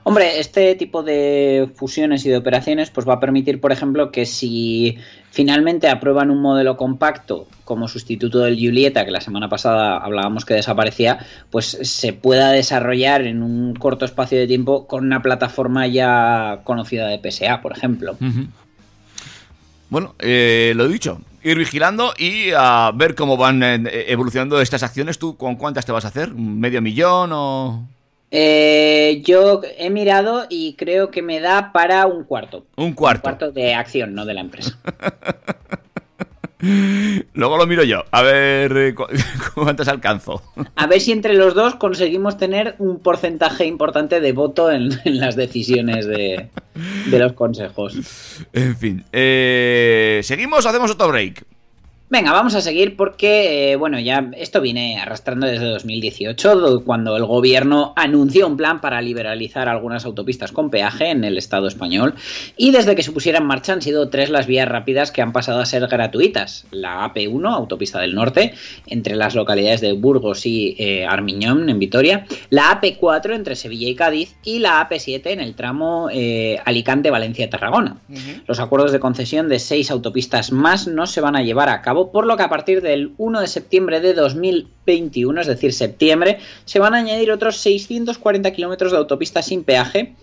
Hombre, 0.02 0.40
este 0.40 0.74
tipo 0.74 1.02
de 1.02 1.70
fusiones 1.74 2.24
y 2.24 2.30
de 2.30 2.36
operaciones 2.36 2.90
pues 2.90 3.06
va 3.06 3.14
a 3.14 3.20
permitir, 3.20 3.60
por 3.60 3.72
ejemplo, 3.72 4.10
que 4.10 4.26
si 4.26 4.98
finalmente 5.30 5.88
aprueban 5.88 6.30
un 6.30 6.40
modelo 6.40 6.76
compacto 6.76 7.46
como 7.64 7.88
sustituto 7.88 8.40
del 8.40 8.56
Julieta, 8.56 9.04
que 9.04 9.10
la 9.10 9.20
semana 9.20 9.48
pasada 9.48 9.98
hablábamos 9.98 10.44
que 10.44 10.54
desaparecía, 10.54 11.18
pues 11.50 11.66
se 11.82 12.12
pueda 12.12 12.50
desarrollar 12.50 13.22
en 13.22 13.42
un 13.42 13.74
corto 13.74 14.04
espacio 14.04 14.38
de 14.38 14.46
tiempo 14.46 14.86
con 14.86 15.04
una 15.04 15.22
plataforma 15.22 15.86
ya 15.86 16.60
conocida 16.64 17.06
de 17.06 17.30
PSA, 17.30 17.60
por 17.60 17.76
ejemplo. 17.76 18.16
Bueno, 19.90 20.14
eh, 20.18 20.72
lo 20.74 20.86
he 20.86 20.88
dicho, 20.88 21.20
ir 21.42 21.58
vigilando 21.58 22.14
y 22.18 22.50
a 22.56 22.90
ver 22.94 23.14
cómo 23.14 23.36
van 23.36 23.62
eh, 23.62 24.06
evolucionando 24.08 24.60
estas 24.60 24.82
acciones. 24.82 25.18
¿Tú 25.18 25.36
con 25.36 25.56
cuántas 25.56 25.86
te 25.86 25.92
vas 25.92 26.04
a 26.04 26.08
hacer? 26.08 26.32
¿Medio 26.34 26.82
millón 26.82 27.30
o...? 27.32 27.88
Eh, 28.30 29.22
yo 29.24 29.62
he 29.78 29.90
mirado 29.90 30.46
y 30.48 30.74
creo 30.74 31.10
que 31.10 31.22
me 31.22 31.40
da 31.40 31.72
para 31.72 32.06
un 32.06 32.24
cuarto. 32.24 32.66
Un 32.76 32.92
cuarto. 32.92 33.28
Un 33.28 33.36
cuarto 33.36 33.52
de 33.52 33.74
acción, 33.74 34.14
no 34.14 34.24
de 34.26 34.34
la 34.34 34.40
empresa. 34.40 34.78
Luego 36.60 37.56
lo 37.56 37.66
miro 37.68 37.84
yo, 37.84 38.04
a 38.10 38.22
ver 38.22 38.76
eh, 38.76 38.94
cu 38.94 39.06
cuántas 39.54 39.86
alcanzo. 39.86 40.42
A 40.74 40.88
ver 40.88 41.00
si 41.00 41.12
entre 41.12 41.34
los 41.34 41.54
dos 41.54 41.76
conseguimos 41.76 42.36
tener 42.36 42.74
un 42.78 42.98
porcentaje 42.98 43.64
importante 43.64 44.20
de 44.20 44.32
voto 44.32 44.70
en, 44.70 44.90
en 45.04 45.20
las 45.20 45.36
decisiones 45.36 46.06
de, 46.06 46.48
de, 47.06 47.18
los 47.18 47.34
consejos. 47.34 47.96
En 48.52 48.76
fin, 48.76 49.04
eh, 49.12 50.20
¿seguimos 50.24 50.66
o 50.66 50.68
hacemos 50.68 50.90
otro 50.90 51.08
break? 51.08 51.44
Venga, 52.10 52.32
vamos 52.32 52.54
a 52.54 52.62
seguir 52.62 52.96
porque, 52.96 53.72
eh, 53.72 53.76
bueno, 53.76 54.00
ya 54.00 54.30
esto 54.38 54.62
viene 54.62 54.98
arrastrando 54.98 55.46
desde 55.46 55.66
2018, 55.66 56.82
cuando 56.82 57.14
el 57.18 57.26
gobierno 57.26 57.92
anunció 57.96 58.46
un 58.46 58.56
plan 58.56 58.80
para 58.80 59.02
liberalizar 59.02 59.68
algunas 59.68 60.06
autopistas 60.06 60.50
con 60.50 60.70
peaje 60.70 61.10
en 61.10 61.22
el 61.24 61.36
Estado 61.36 61.66
español. 61.66 62.14
Y 62.56 62.70
desde 62.70 62.96
que 62.96 63.02
se 63.02 63.12
pusiera 63.12 63.40
en 63.40 63.44
marcha 63.44 63.74
han 63.74 63.82
sido 63.82 64.08
tres 64.08 64.30
las 64.30 64.46
vías 64.46 64.66
rápidas 64.66 65.12
que 65.12 65.20
han 65.20 65.34
pasado 65.34 65.60
a 65.60 65.66
ser 65.66 65.86
gratuitas. 65.86 66.66
La 66.70 67.04
AP1, 67.12 67.54
Autopista 67.54 68.00
del 68.00 68.14
Norte, 68.14 68.54
entre 68.86 69.14
las 69.14 69.34
localidades 69.34 69.82
de 69.82 69.92
Burgos 69.92 70.46
y 70.46 70.76
eh, 70.78 71.04
Armiñón, 71.04 71.68
en 71.68 71.78
Vitoria. 71.78 72.24
La 72.48 72.80
AP4 72.80 73.34
entre 73.34 73.54
Sevilla 73.54 73.86
y 73.86 73.94
Cádiz. 73.94 74.34
Y 74.44 74.60
la 74.60 74.88
AP7 74.88 75.26
en 75.26 75.40
el 75.40 75.54
tramo 75.54 76.08
eh, 76.10 76.58
Alicante-Valencia-Tarragona. 76.64 77.98
Uh 78.08 78.14
-huh. 78.14 78.42
Los 78.46 78.60
acuerdos 78.60 78.92
de 78.92 78.98
concesión 78.98 79.50
de 79.50 79.58
seis 79.58 79.90
autopistas 79.90 80.52
más 80.52 80.86
no 80.86 81.06
se 81.06 81.20
van 81.20 81.36
a 81.36 81.42
llevar 81.42 81.68
a 81.68 81.82
cabo 81.82 81.97
por 82.06 82.26
lo 82.26 82.36
que 82.36 82.42
a 82.44 82.48
partir 82.48 82.80
del 82.80 83.12
1 83.18 83.40
de 83.40 83.46
septiembre 83.46 84.00
de 84.00 84.14
2021, 84.14 85.40
es 85.40 85.46
decir, 85.46 85.72
septiembre, 85.72 86.38
se 86.64 86.78
van 86.78 86.94
a 86.94 86.98
añadir 86.98 87.30
otros 87.30 87.56
640 87.58 88.52
kilómetros 88.52 88.92
de 88.92 88.98
autopista 88.98 89.42
sin 89.42 89.64
peaje 89.64 90.14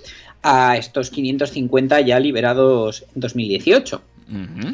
a 0.41 0.77
estos 0.77 1.09
550 1.09 2.01
ya 2.01 2.19
liberados 2.19 3.05
en 3.13 3.21
2018. 3.21 4.01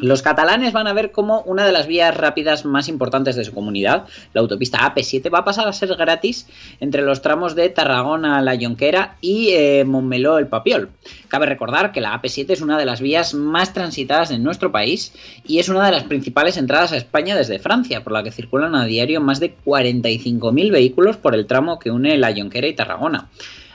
Los 0.00 0.22
catalanes 0.22 0.72
van 0.72 0.86
a 0.86 0.94
ver 0.94 1.12
cómo 1.12 1.42
una 1.42 1.66
de 1.66 1.72
las 1.72 1.86
vías 1.86 2.16
rápidas 2.16 2.64
más 2.64 2.88
importantes 2.88 3.36
de 3.36 3.44
su 3.44 3.52
comunidad, 3.52 4.06
la 4.32 4.40
autopista 4.40 4.78
AP7, 4.78 5.32
va 5.32 5.40
a 5.40 5.44
pasar 5.44 5.68
a 5.68 5.72
ser 5.72 5.94
gratis 5.94 6.46
entre 6.80 7.02
los 7.02 7.20
tramos 7.20 7.54
de 7.54 7.68
Tarragona 7.68 8.40
La 8.40 8.56
Jonquera 8.58 9.16
y 9.20 9.50
eh, 9.50 9.84
Montmeló 9.84 10.38
El 10.38 10.46
Papiol. 10.46 10.88
Cabe 11.28 11.46
recordar 11.46 11.92
que 11.92 12.00
la 12.00 12.20
AP7 12.20 12.50
es 12.50 12.60
una 12.62 12.78
de 12.78 12.86
las 12.86 13.00
vías 13.00 13.34
más 13.34 13.74
transitadas 13.74 14.30
en 14.30 14.42
nuestro 14.42 14.72
país 14.72 15.12
y 15.46 15.58
es 15.58 15.68
una 15.68 15.84
de 15.84 15.92
las 15.92 16.04
principales 16.04 16.56
entradas 16.56 16.92
a 16.92 16.96
España 16.96 17.36
desde 17.36 17.58
Francia, 17.58 18.02
por 18.02 18.12
la 18.12 18.22
que 18.22 18.32
circulan 18.32 18.74
a 18.74 18.86
diario 18.86 19.20
más 19.20 19.38
de 19.38 19.54
45.000 19.54 20.72
vehículos 20.72 21.16
por 21.16 21.34
el 21.34 21.46
tramo 21.46 21.78
que 21.78 21.90
une 21.90 22.16
La 22.16 22.34
Jonquera 22.34 22.68
y 22.68 22.74
Tarragona. 22.74 23.28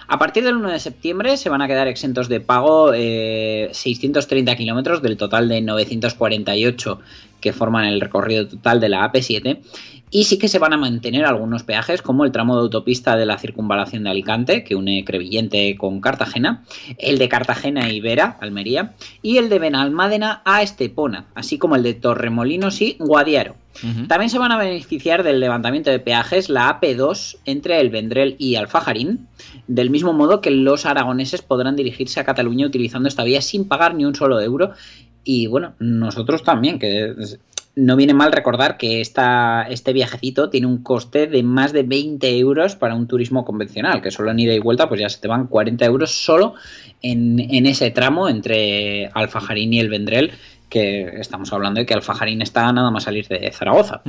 A 0.09 0.17
partir 0.17 0.43
del 0.43 0.55
1 0.55 0.69
de 0.69 0.79
septiembre 0.79 1.35
se 1.35 1.49
van 1.49 1.61
a 1.61 1.67
quedar 1.67 1.87
exentos 1.87 2.29
de 2.29 2.39
pago 2.39 2.93
eh, 2.93 3.69
630 3.73 4.55
kilómetros 4.55 5.01
del 5.01 5.17
total 5.17 5.49
de 5.49 5.61
948 5.61 6.99
que 7.41 7.51
forman 7.51 7.85
el 7.85 7.99
recorrido 7.99 8.47
total 8.47 8.79
de 8.79 8.89
la 8.89 9.11
AP7. 9.11 9.59
Y 10.09 10.23
sí 10.23 10.37
que 10.37 10.47
se 10.47 10.59
van 10.59 10.73
a 10.73 10.77
mantener 10.77 11.25
algunos 11.25 11.63
peajes, 11.63 12.01
como 12.01 12.23
el 12.23 12.31
tramo 12.31 12.55
de 12.55 12.61
autopista 12.61 13.17
de 13.17 13.25
la 13.25 13.37
circunvalación 13.37 14.03
de 14.03 14.09
Alicante, 14.09 14.63
que 14.63 14.75
une 14.75 15.03
Crevillente 15.03 15.75
con 15.77 15.99
Cartagena, 15.99 16.63
el 16.97 17.17
de 17.17 17.27
Cartagena 17.27 17.91
y 17.91 17.99
Vera, 17.99 18.37
Almería, 18.39 18.93
y 19.21 19.37
el 19.37 19.49
de 19.49 19.59
Benalmádena 19.59 20.41
a 20.45 20.61
Estepona, 20.61 21.27
así 21.35 21.57
como 21.57 21.75
el 21.75 21.83
de 21.83 21.93
Torremolinos 21.93 22.81
y 22.81 22.95
Guadiaro. 22.99 23.55
También 24.07 24.31
se 24.31 24.39
van 24.39 24.51
a 24.51 24.57
beneficiar 24.57 25.21
del 25.21 25.39
levantamiento 25.39 25.91
de 25.91 25.99
peajes 25.99 26.49
la 26.49 26.79
AP2 26.79 27.37
entre 27.45 27.79
el 27.79 27.89
Vendrell 27.89 28.35
y 28.39 28.55
Alfajarín, 28.55 29.27
del 29.67 29.91
mismo 29.91 30.13
modo 30.13 30.41
que 30.41 30.49
los 30.49 30.85
aragoneses 30.87 31.43
podrán 31.43 31.75
dirigirse 31.75 32.19
a 32.19 32.23
Cataluña 32.23 32.65
utilizando 32.65 33.07
esta 33.07 33.23
vía 33.23 33.41
sin 33.41 33.67
pagar 33.67 33.93
ni 33.93 34.05
un 34.05 34.15
solo 34.15 34.41
euro. 34.41 34.71
Y 35.23 35.45
bueno, 35.47 35.75
nosotros 35.79 36.41
también, 36.41 36.79
que 36.79 37.13
no 37.78 37.95
viene 37.95 38.15
mal 38.15 38.32
recordar 38.32 38.78
que 38.78 39.01
esta, 39.01 39.67
este 39.69 39.93
viajecito 39.93 40.49
tiene 40.49 40.65
un 40.65 40.82
coste 40.82 41.28
de 41.28 41.43
más 41.43 41.73
de 41.73 41.84
20 41.84 42.39
euros 42.39 42.75
para 42.75 42.95
un 42.95 43.07
turismo 43.07 43.45
convencional, 43.45 44.01
que 44.01 44.09
solo 44.09 44.32
en 44.32 44.39
ida 44.39 44.53
y 44.53 44.59
vuelta 44.59 44.89
pues 44.89 44.99
ya 44.99 45.09
se 45.09 45.21
te 45.21 45.28
van 45.28 45.45
40 45.45 45.86
euros 45.86 46.11
solo 46.11 46.55
en, 47.03 47.39
en 47.39 47.67
ese 47.67 47.91
tramo 47.91 48.30
entre 48.30 49.11
Alfajarín 49.13 49.73
y 49.73 49.80
el 49.80 49.89
Vendrell, 49.89 50.32
que 50.69 51.19
estamos 51.19 51.53
hablando 51.53 51.80
de 51.80 51.86
que 51.86 51.93
Alfajarín 51.93 52.41
está 52.41 52.71
nada 52.73 52.89
más 52.89 53.03
salir 53.03 53.28
de 53.28 53.51
Zaragoza. 53.51 54.01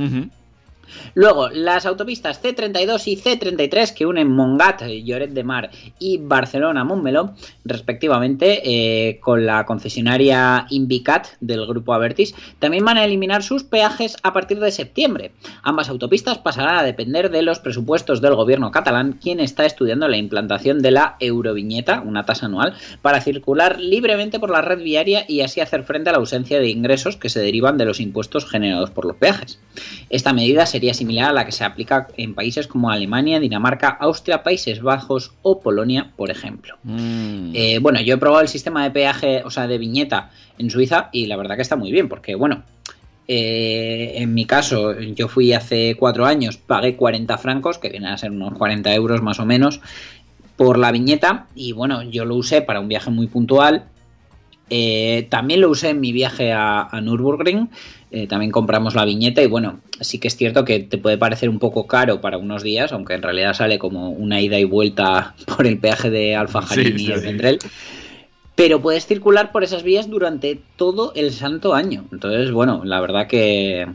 Luego, 1.13 1.49
las 1.49 1.85
autopistas 1.85 2.41
C32 2.41 3.07
y 3.07 3.17
C33 3.17 3.93
que 3.93 4.05
unen 4.05 4.29
Mongat, 4.29 4.83
Lloret 4.83 5.31
de 5.31 5.43
Mar 5.43 5.69
y 5.99 6.17
Barcelona-Montmeló, 6.17 7.33
respectivamente, 7.65 8.61
eh, 8.63 9.19
con 9.19 9.45
la 9.45 9.65
concesionaria 9.65 10.65
Invicat 10.69 11.27
del 11.39 11.65
grupo 11.65 11.93
Avertis, 11.93 12.35
también 12.59 12.85
van 12.85 12.97
a 12.97 13.05
eliminar 13.05 13.43
sus 13.43 13.63
peajes 13.63 14.17
a 14.23 14.33
partir 14.33 14.59
de 14.59 14.71
septiembre. 14.71 15.31
Ambas 15.63 15.89
autopistas 15.89 16.37
pasarán 16.37 16.77
a 16.77 16.83
depender 16.83 17.29
de 17.29 17.41
los 17.41 17.59
presupuestos 17.59 18.21
del 18.21 18.35
gobierno 18.35 18.71
catalán, 18.71 19.19
quien 19.21 19.39
está 19.39 19.65
estudiando 19.65 20.07
la 20.07 20.17
implantación 20.17 20.81
de 20.81 20.91
la 20.91 21.15
Euroviñeta, 21.19 22.01
una 22.01 22.25
tasa 22.25 22.47
anual, 22.47 22.75
para 23.01 23.21
circular 23.21 23.79
libremente 23.79 24.39
por 24.39 24.49
la 24.49 24.61
red 24.61 24.81
viaria 24.81 25.25
y 25.27 25.41
así 25.41 25.61
hacer 25.61 25.83
frente 25.83 26.09
a 26.09 26.13
la 26.13 26.19
ausencia 26.19 26.59
de 26.59 26.69
ingresos 26.69 27.17
que 27.17 27.29
se 27.29 27.39
derivan 27.39 27.77
de 27.77 27.85
los 27.85 27.99
impuestos 27.99 28.45
generados 28.45 28.91
por 28.91 29.05
los 29.05 29.17
peajes. 29.17 29.59
Esta 30.09 30.33
medida 30.33 30.65
sería 30.79 30.93
similar 30.93 31.31
a 31.31 31.33
la 31.33 31.45
que 31.45 31.51
se 31.51 31.65
aplica 31.65 32.07
en 32.15 32.33
países 32.33 32.65
como 32.65 32.89
Alemania, 32.89 33.41
Dinamarca, 33.41 33.89
Austria, 33.89 34.43
Países 34.43 34.81
Bajos 34.81 35.33
o 35.41 35.59
Polonia, 35.59 36.11
por 36.15 36.31
ejemplo. 36.31 36.77
Mm. 36.83 37.51
Eh, 37.53 37.79
bueno, 37.81 37.99
yo 37.99 38.13
he 38.13 38.17
probado 38.17 38.41
el 38.41 38.47
sistema 38.47 38.81
de 38.85 38.91
peaje, 38.91 39.43
o 39.43 39.51
sea, 39.51 39.67
de 39.67 39.77
viñeta 39.77 40.29
en 40.57 40.69
Suiza 40.69 41.09
y 41.11 41.25
la 41.25 41.35
verdad 41.35 41.57
que 41.57 41.63
está 41.63 41.75
muy 41.75 41.91
bien, 41.91 42.07
porque 42.07 42.33
bueno, 42.35 42.63
eh, 43.27 44.13
en 44.15 44.33
mi 44.33 44.45
caso, 44.45 44.97
yo 44.97 45.27
fui 45.27 45.51
hace 45.51 45.97
cuatro 45.99 46.25
años, 46.25 46.55
pagué 46.55 46.95
40 46.95 47.37
francos, 47.37 47.77
que 47.77 47.89
vienen 47.89 48.11
a 48.11 48.17
ser 48.17 48.31
unos 48.31 48.57
40 48.57 48.93
euros 48.93 49.21
más 49.21 49.41
o 49.41 49.45
menos, 49.45 49.81
por 50.55 50.77
la 50.77 50.93
viñeta 50.93 51.47
y 51.55 51.73
bueno, 51.73 52.03
yo 52.03 52.23
lo 52.23 52.35
usé 52.35 52.61
para 52.61 52.79
un 52.79 52.87
viaje 52.87 53.09
muy 53.09 53.27
puntual. 53.27 53.83
Eh, 54.69 55.27
también 55.29 55.61
lo 55.61 55.69
usé 55.69 55.89
en 55.89 55.99
mi 55.99 56.11
viaje 56.11 56.51
a, 56.51 56.83
a 56.83 57.01
Nürburgring. 57.01 57.69
eh, 58.11 58.27
también 58.27 58.51
compramos 58.51 58.95
la 58.95 59.05
viñeta 59.05 59.41
y 59.41 59.47
bueno, 59.47 59.79
sí 60.01 60.17
que 60.19 60.27
es 60.27 60.35
cierto 60.35 60.65
que 60.65 60.79
te 60.79 60.97
puede 60.97 61.17
parecer 61.17 61.49
un 61.49 61.59
poco 61.59 61.85
caro 61.87 62.21
para 62.21 62.37
unos 62.37 62.63
días, 62.63 62.91
aunque 62.91 63.13
en 63.13 63.21
realidad 63.21 63.53
sale 63.53 63.77
como 63.77 64.09
una 64.09 64.41
ida 64.41 64.57
y 64.59 64.63
vuelta 64.63 65.35
por 65.57 65.67
el 65.67 65.77
peaje 65.77 66.09
de 66.09 66.35
Alfajarín 66.35 66.97
Sí, 66.97 67.03
y 67.03 67.05
sí, 67.05 67.11
el 67.11 67.59
sí. 67.61 67.67
Pero 68.55 68.81
puedes 68.81 69.05
circular 69.05 69.51
por 69.51 69.63
esas 69.63 69.83
vías 69.83 70.09
durante 70.09 70.59
todo 70.75 71.13
el 71.15 71.31
santo 71.31 71.73
año. 71.73 72.05
Entonces, 72.11 72.51
bueno, 72.51 72.81
la 72.83 72.99
verdad 72.99 73.27
que, 73.27 73.87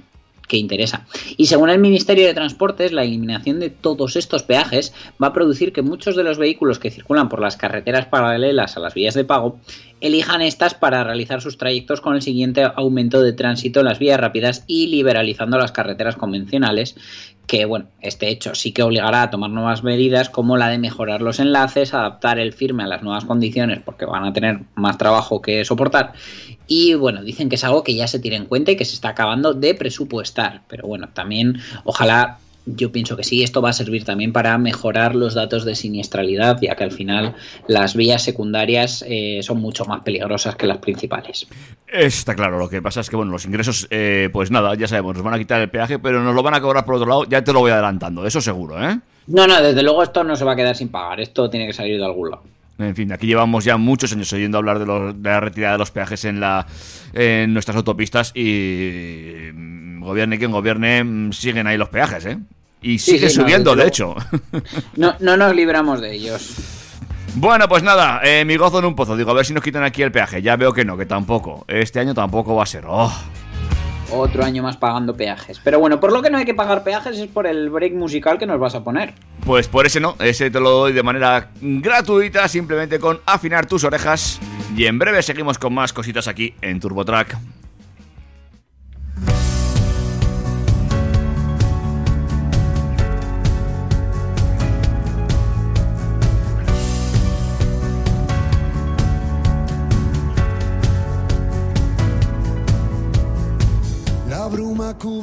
que 0.46 0.56
interesa. 0.56 1.06
Y 1.36 1.46
según 1.46 1.70
el 1.70 1.78
Ministerio 1.78 2.26
de 2.26 2.34
Transportes, 2.34 2.92
la 2.92 3.04
eliminación 3.04 3.60
de 3.60 3.70
todos 3.70 4.16
estos 4.16 4.42
peajes 4.42 4.92
va 5.22 5.28
a 5.28 5.32
producir 5.32 5.72
que 5.72 5.82
muchos 5.82 6.16
de 6.16 6.24
los 6.24 6.38
vehículos 6.38 6.78
que 6.78 6.90
circulan 6.90 7.28
por 7.28 7.40
las 7.40 7.56
carreteras 7.56 8.06
paralelas 8.06 8.76
a 8.76 8.80
las 8.80 8.94
vías 8.94 9.14
de 9.14 9.24
pago 9.24 9.58
elijan 10.00 10.42
estas 10.42 10.74
para 10.74 11.02
realizar 11.02 11.40
sus 11.40 11.56
trayectos 11.56 12.00
con 12.00 12.14
el 12.14 12.22
siguiente 12.22 12.62
aumento 12.76 13.22
de 13.22 13.32
tránsito 13.32 13.80
en 13.80 13.86
las 13.86 13.98
vías 13.98 14.20
rápidas 14.20 14.64
y 14.66 14.88
liberalizando 14.88 15.56
las 15.56 15.72
carreteras 15.72 16.16
convencionales, 16.16 16.94
que 17.46 17.64
bueno, 17.64 17.86
este 18.00 18.28
hecho 18.28 18.54
sí 18.54 18.72
que 18.72 18.82
obligará 18.82 19.22
a 19.22 19.30
tomar 19.30 19.50
nuevas 19.50 19.82
medidas 19.82 20.28
como 20.28 20.56
la 20.56 20.68
de 20.68 20.78
mejorar 20.78 21.22
los 21.22 21.40
enlaces, 21.40 21.94
adaptar 21.94 22.38
el 22.38 22.52
firme 22.52 22.84
a 22.84 22.86
las 22.86 23.02
nuevas 23.02 23.24
condiciones 23.24 23.80
porque 23.82 24.04
van 24.04 24.24
a 24.24 24.32
tener 24.32 24.60
más 24.74 24.98
trabajo 24.98 25.40
que 25.40 25.64
soportar 25.64 26.12
y 26.66 26.94
bueno, 26.94 27.22
dicen 27.22 27.48
que 27.48 27.56
es 27.56 27.64
algo 27.64 27.84
que 27.84 27.94
ya 27.94 28.06
se 28.06 28.18
tiene 28.18 28.36
en 28.36 28.46
cuenta 28.46 28.70
y 28.70 28.76
que 28.76 28.84
se 28.84 28.94
está 28.94 29.10
acabando 29.10 29.54
de 29.54 29.74
presupuestar, 29.74 30.62
pero 30.68 30.86
bueno, 30.86 31.08
también 31.12 31.60
ojalá 31.84 32.38
yo 32.66 32.90
pienso 32.92 33.16
que 33.16 33.24
sí, 33.24 33.42
esto 33.42 33.60
va 33.60 33.70
a 33.70 33.72
servir 33.72 34.04
también 34.04 34.32
para 34.32 34.56
mejorar 34.58 35.14
los 35.14 35.34
datos 35.34 35.64
de 35.64 35.74
siniestralidad, 35.74 36.58
ya 36.60 36.74
que 36.74 36.84
al 36.84 36.92
final 36.92 37.34
las 37.68 37.94
vías 37.94 38.22
secundarias 38.22 39.04
eh, 39.06 39.40
son 39.42 39.60
mucho 39.60 39.84
más 39.84 40.00
peligrosas 40.00 40.56
que 40.56 40.66
las 40.66 40.78
principales. 40.78 41.46
Está 41.86 42.34
claro, 42.34 42.58
lo 42.58 42.68
que 42.68 42.80
pasa 42.80 43.00
es 43.00 43.10
que, 43.10 43.16
bueno, 43.16 43.32
los 43.32 43.44
ingresos, 43.44 43.86
eh, 43.90 44.30
pues 44.32 44.50
nada, 44.50 44.74
ya 44.74 44.88
sabemos, 44.88 45.14
nos 45.14 45.24
van 45.24 45.34
a 45.34 45.38
quitar 45.38 45.60
el 45.60 45.70
peaje, 45.70 45.98
pero 45.98 46.22
nos 46.22 46.34
lo 46.34 46.42
van 46.42 46.54
a 46.54 46.60
cobrar 46.60 46.84
por 46.84 46.94
otro 46.94 47.08
lado, 47.08 47.24
ya 47.24 47.44
te 47.44 47.52
lo 47.52 47.60
voy 47.60 47.70
adelantando, 47.70 48.26
eso 48.26 48.40
seguro, 48.40 48.82
¿eh? 48.82 48.98
No, 49.26 49.46
no, 49.46 49.60
desde 49.62 49.82
luego 49.82 50.02
esto 50.02 50.24
no 50.24 50.36
se 50.36 50.44
va 50.44 50.52
a 50.52 50.56
quedar 50.56 50.76
sin 50.76 50.88
pagar, 50.88 51.20
esto 51.20 51.48
tiene 51.48 51.66
que 51.66 51.72
salir 51.72 51.98
de 51.98 52.04
algún 52.04 52.30
lado. 52.30 52.53
En 52.78 52.96
fin, 52.96 53.12
aquí 53.12 53.26
llevamos 53.28 53.64
ya 53.64 53.76
muchos 53.76 54.12
años 54.12 54.32
oyendo 54.32 54.58
hablar 54.58 54.78
de, 54.80 54.86
los- 54.86 55.22
de 55.22 55.28
la 55.30 55.40
retirada 55.40 55.74
de 55.74 55.78
los 55.78 55.90
peajes 55.92 56.24
en, 56.24 56.40
la, 56.40 56.66
en 57.12 57.52
nuestras 57.52 57.76
autopistas 57.76 58.32
y 58.34 59.50
mm, 59.54 60.00
gobierne 60.00 60.38
quien 60.38 60.50
gobierne, 60.50 61.04
mm, 61.04 61.32
siguen 61.32 61.66
ahí 61.68 61.76
los 61.76 61.88
peajes, 61.88 62.26
¿eh? 62.26 62.38
Y 62.82 62.98
sigue 62.98 63.30
sí, 63.30 63.36
subiendo, 63.36 63.74
de 63.76 63.86
hecho. 63.86 64.14
No, 64.96 65.14
no 65.20 65.36
nos 65.36 65.54
libramos 65.54 66.00
de 66.00 66.12
ellos. 66.14 66.54
Bueno, 67.36 67.68
pues 67.68 67.82
nada, 67.82 68.20
eh, 68.22 68.44
mi 68.44 68.56
gozo 68.56 68.78
en 68.80 68.84
un 68.84 68.94
pozo. 68.94 69.16
Digo, 69.16 69.30
a 69.30 69.34
ver 69.34 69.44
si 69.46 69.52
nos 69.54 69.62
quitan 69.64 69.82
aquí 69.82 70.02
el 70.02 70.12
peaje. 70.12 70.42
Ya 70.42 70.56
veo 70.56 70.72
que 70.72 70.84
no, 70.84 70.96
que 70.96 71.06
tampoco. 71.06 71.64
Este 71.66 71.98
año 72.00 72.12
tampoco 72.14 72.54
va 72.54 72.62
a 72.64 72.66
ser. 72.66 72.84
Oh. 72.86 73.12
Otro 74.16 74.44
año 74.44 74.62
más 74.62 74.76
pagando 74.76 75.16
peajes. 75.16 75.60
Pero 75.64 75.80
bueno, 75.80 75.98
por 75.98 76.12
lo 76.12 76.22
que 76.22 76.30
no 76.30 76.38
hay 76.38 76.44
que 76.44 76.54
pagar 76.54 76.84
peajes 76.84 77.18
es 77.18 77.26
por 77.26 77.46
el 77.48 77.68
break 77.68 77.94
musical 77.94 78.38
que 78.38 78.46
nos 78.46 78.60
vas 78.60 78.74
a 78.76 78.84
poner. 78.84 79.14
Pues 79.44 79.66
por 79.66 79.86
ese 79.86 79.98
no, 79.98 80.14
ese 80.20 80.50
te 80.50 80.60
lo 80.60 80.70
doy 80.70 80.92
de 80.92 81.02
manera 81.02 81.50
gratuita, 81.60 82.46
simplemente 82.46 83.00
con 83.00 83.20
afinar 83.26 83.66
tus 83.66 83.82
orejas. 83.82 84.38
Y 84.76 84.86
en 84.86 84.98
breve 85.00 85.22
seguimos 85.22 85.58
con 85.58 85.74
más 85.74 85.92
cositas 85.92 86.28
aquí 86.28 86.54
en 86.62 86.78
TurboTrack. 86.78 87.36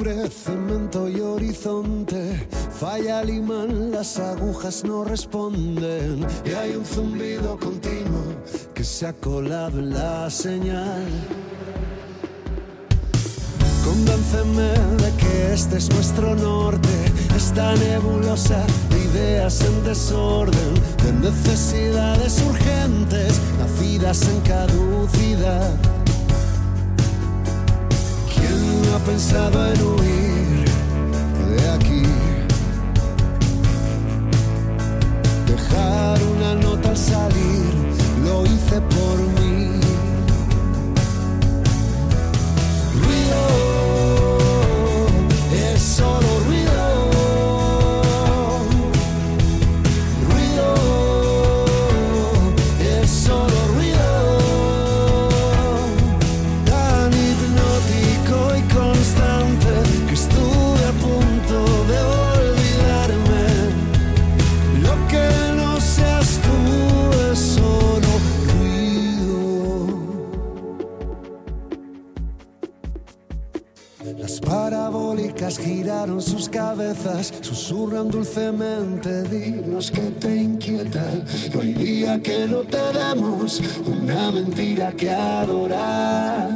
Cemento 0.04 1.08
y 1.08 1.20
horizonte, 1.20 2.48
falla 2.72 3.22
el 3.22 3.30
imán, 3.30 3.92
las 3.92 4.18
agujas 4.18 4.84
no 4.84 5.04
responden 5.04 6.26
y 6.44 6.50
hay 6.54 6.76
un 6.76 6.84
zumbido 6.84 7.58
continuo 7.60 8.24
que 8.74 8.84
se 8.84 9.06
ha 9.06 9.14
colado 9.14 9.80
la 9.80 10.28
señal. 10.32 11.06
Convénceme 13.86 14.72
de 15.04 15.12
que 15.20 15.54
este 15.54 15.78
es 15.78 15.90
nuestro 15.92 16.36
norte, 16.36 16.90
esta 17.36 17.76
nebulosa 17.76 18.66
de 18.90 19.00
ideas 19.06 19.62
en 19.62 19.84
desorden, 19.84 20.74
de 21.04 21.30
necesidades 21.30 22.42
urgentes, 22.50 23.40
nacidas 23.60 24.28
en 24.28 24.42
caducidad. 24.42 26.01
¿Quién 28.92 29.02
ha 29.02 29.06
pensado 29.06 29.68
en 29.72 29.82
huir 29.82 30.66
de 31.56 31.70
aquí? 31.70 32.04
Dejar 35.48 36.22
una 36.36 36.56
nota 36.56 36.90
al 36.90 36.98
salir, 36.98 37.72
lo 38.26 38.46
hice 38.46 38.82
por 38.82 39.18
mí. 39.40 39.80
Ruido, 43.02 43.44
es 45.54 45.82
solo 45.82 46.41
cabezas 76.50 77.34
susurran 77.42 78.10
dulcemente. 78.10 79.24
Dinos 79.24 79.92
que 79.92 80.12
te 80.20 80.36
inquieta. 80.36 81.04
No 81.54 81.62
hay 81.62 81.74
día 81.74 82.22
que 82.22 82.48
no 82.48 82.62
te 82.62 82.82
demos 82.94 83.62
una 83.86 84.32
mentira 84.32 84.92
que 84.92 85.10
adorar. 85.10 86.50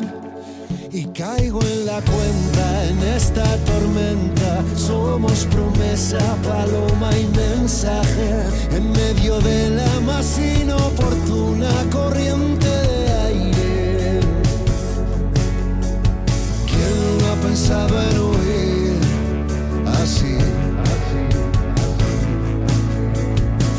Y 0.91 1.06
caigo 1.08 1.62
en 1.62 1.86
la 1.86 2.02
cuenta 2.02 2.86
en 2.89 3.00
esta 3.16 3.43
tormenta. 3.66 4.64
Somos 4.76 5.46
promesa, 5.46 6.20
paloma 6.43 7.10
y 7.18 7.26
mensaje. 7.36 8.30
En 8.72 8.91
medio 8.91 9.39
de 9.41 9.70
la 9.72 10.00
más 10.02 10.39
inoportuna 10.39 11.70
corriente 11.91 12.85
pensado 17.56 18.01
en 18.01 18.20
huir 18.20 18.99
así? 20.03 20.38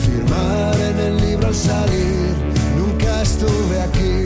Firmar 0.02 0.80
en 0.80 0.98
el 0.98 1.16
libro 1.20 1.48
al 1.48 1.54
salir. 1.54 2.34
Nunca 2.78 3.20
estuve 3.20 3.80
aquí. 3.82 4.25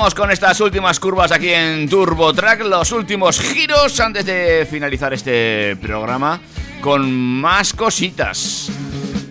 Con 0.00 0.30
estas 0.30 0.58
últimas 0.62 0.98
curvas 0.98 1.30
aquí 1.30 1.50
en 1.50 1.86
Turbo 1.86 2.32
Track, 2.32 2.62
los 2.62 2.90
últimos 2.90 3.38
giros 3.38 4.00
antes 4.00 4.24
de 4.24 4.66
finalizar 4.68 5.12
este 5.12 5.76
programa 5.76 6.40
con 6.80 7.12
más 7.12 7.74
cositas. 7.74 8.70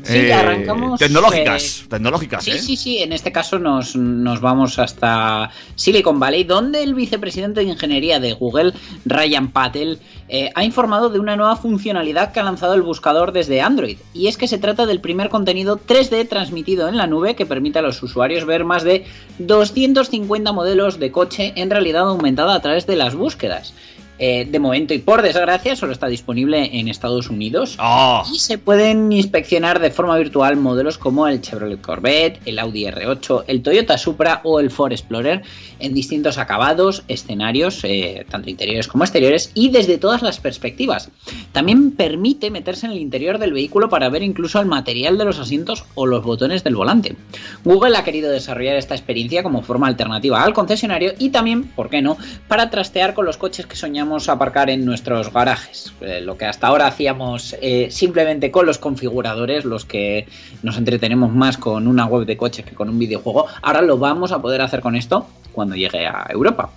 Sí, 0.09 0.17
Eh, 0.17 0.33
arrancamos. 0.33 0.99
Tecnológicas, 0.99 1.81
eh, 1.81 1.87
tecnológicas, 1.89 2.43
Sí, 2.43 2.51
¿eh? 2.51 2.59
sí, 2.59 2.75
sí. 2.75 2.97
En 2.97 3.13
este 3.13 3.31
caso 3.31 3.59
nos, 3.59 3.95
nos 3.95 4.41
vamos 4.41 4.79
hasta 4.79 5.51
Silicon 5.75 6.19
Valley, 6.19 6.43
donde 6.43 6.81
el 6.81 6.95
vicepresidente 6.95 7.59
de 7.59 7.67
ingeniería 7.67 8.19
de 8.19 8.33
Google, 8.33 8.73
Ryan 9.05 9.51
Patel, 9.51 9.99
eh, 10.27 10.49
ha 10.55 10.63
informado 10.63 11.09
de 11.09 11.19
una 11.19 11.35
nueva 11.35 11.55
funcionalidad 11.55 12.31
que 12.31 12.39
ha 12.39 12.43
lanzado 12.43 12.73
el 12.73 12.81
buscador 12.81 13.31
desde 13.31 13.61
Android. 13.61 13.97
Y 14.13 14.27
es 14.27 14.37
que 14.37 14.47
se 14.47 14.57
trata 14.57 14.85
del 14.85 14.99
primer 14.99 15.29
contenido 15.29 15.77
3D 15.79 16.27
transmitido 16.27 16.87
en 16.87 16.97
la 16.97 17.07
nube 17.07 17.35
que 17.35 17.45
permite 17.45 17.79
a 17.79 17.83
los 17.83 18.01
usuarios 18.01 18.45
ver 18.45 18.65
más 18.65 18.83
de 18.83 19.05
250 19.39 20.51
modelos 20.51 20.99
de 20.99 21.11
coche 21.11 21.53
en 21.55 21.69
realidad 21.69 22.07
aumentada 22.07 22.55
a 22.55 22.61
través 22.61 22.87
de 22.87 22.95
las 22.95 23.15
búsquedas. 23.15 23.73
Eh, 24.21 24.45
de 24.49 24.59
momento 24.59 24.93
y 24.93 24.99
por 24.99 25.21
desgracia 25.21 25.77
solo 25.77 25.93
está 25.93 26.07
disponible 26.07 26.77
en 26.77 26.89
Estados 26.89 27.29
Unidos 27.29 27.75
Ah. 27.79 28.23
y 28.33 28.39
se 28.39 28.57
pueden 28.57 29.13
inspeccionar 29.13 29.79
de 29.79 29.91
forma 29.91 30.17
virtual 30.17 30.57
modelos 30.57 30.97
como 30.97 31.25
el 31.25 31.39
Chevrolet 31.39 31.79
Corvette, 31.79 32.41
el 32.45 32.59
Audi 32.59 32.83
R8, 32.85 33.45
el 33.47 33.61
Toyota 33.63 33.97
Supra 33.97 34.41
o 34.43 34.59
el 34.59 34.71
Ford 34.71 34.91
Explorer 34.91 35.43
en 35.79 35.93
distintos 35.93 36.37
acabados, 36.37 37.03
escenarios, 37.07 37.79
eh, 37.85 38.25
tanto 38.29 38.49
interiores 38.49 38.89
como 38.89 39.05
exteriores 39.05 39.51
y 39.53 39.69
desde 39.69 39.97
todas 39.97 40.21
las 40.21 40.39
perspectivas. 40.41 41.09
También 41.53 41.91
permite 41.91 42.51
meterse 42.51 42.87
en 42.87 42.91
el 42.91 42.99
interior 42.99 43.37
del 43.37 43.53
vehículo 43.53 43.87
para 43.87 44.09
ver 44.09 44.23
incluso 44.23 44.59
el 44.59 44.65
material 44.65 45.17
de 45.17 45.23
los 45.23 45.39
asientos 45.39 45.85
o 45.95 46.05
los 46.05 46.23
botones 46.25 46.65
del 46.65 46.75
volante. 46.75 47.15
Google 47.63 47.95
ha 47.95 48.03
querido 48.03 48.29
desarrollar 48.29 48.75
esta 48.75 48.95
experiencia 48.95 49.43
como 49.43 49.61
forma 49.61 49.87
alternativa 49.87 50.43
al 50.43 50.53
concesionario 50.53 51.13
y 51.17 51.29
también, 51.29 51.63
¿por 51.63 51.89
qué 51.89 52.01
no?, 52.01 52.17
para 52.49 52.69
trastear 52.69 53.13
con 53.13 53.25
los 53.25 53.37
coches 53.37 53.65
que 53.65 53.77
soñamos 53.77 54.08
aparcar 54.27 54.69
en 54.69 54.85
nuestros 54.85 55.31
garajes. 55.31 55.93
Eh, 56.01 56.21
lo 56.21 56.37
que 56.37 56.45
hasta 56.45 56.67
ahora 56.67 56.87
hacíamos 56.87 57.55
eh, 57.61 57.89
simplemente 57.91 58.49
con 58.49 58.65
los 58.65 58.79
configuradores, 58.79 59.65
los 59.65 59.85
que 59.85 60.27
nos 60.63 60.77
entretenemos 60.77 61.31
más 61.31 61.57
con 61.57 61.87
una 61.87 62.05
web 62.05 62.25
de 62.25 62.35
coches 62.35 62.65
que 62.65 62.73
con 62.73 62.89
un 62.89 62.97
videojuego, 62.97 63.45
ahora 63.61 63.81
lo 63.81 63.97
vamos 63.97 64.31
a 64.31 64.41
poder 64.41 64.61
hacer 64.61 64.81
con 64.81 64.95
esto 64.95 65.27
cuando 65.53 65.75
llegue 65.75 66.07
a 66.07 66.25
Europa. 66.29 66.71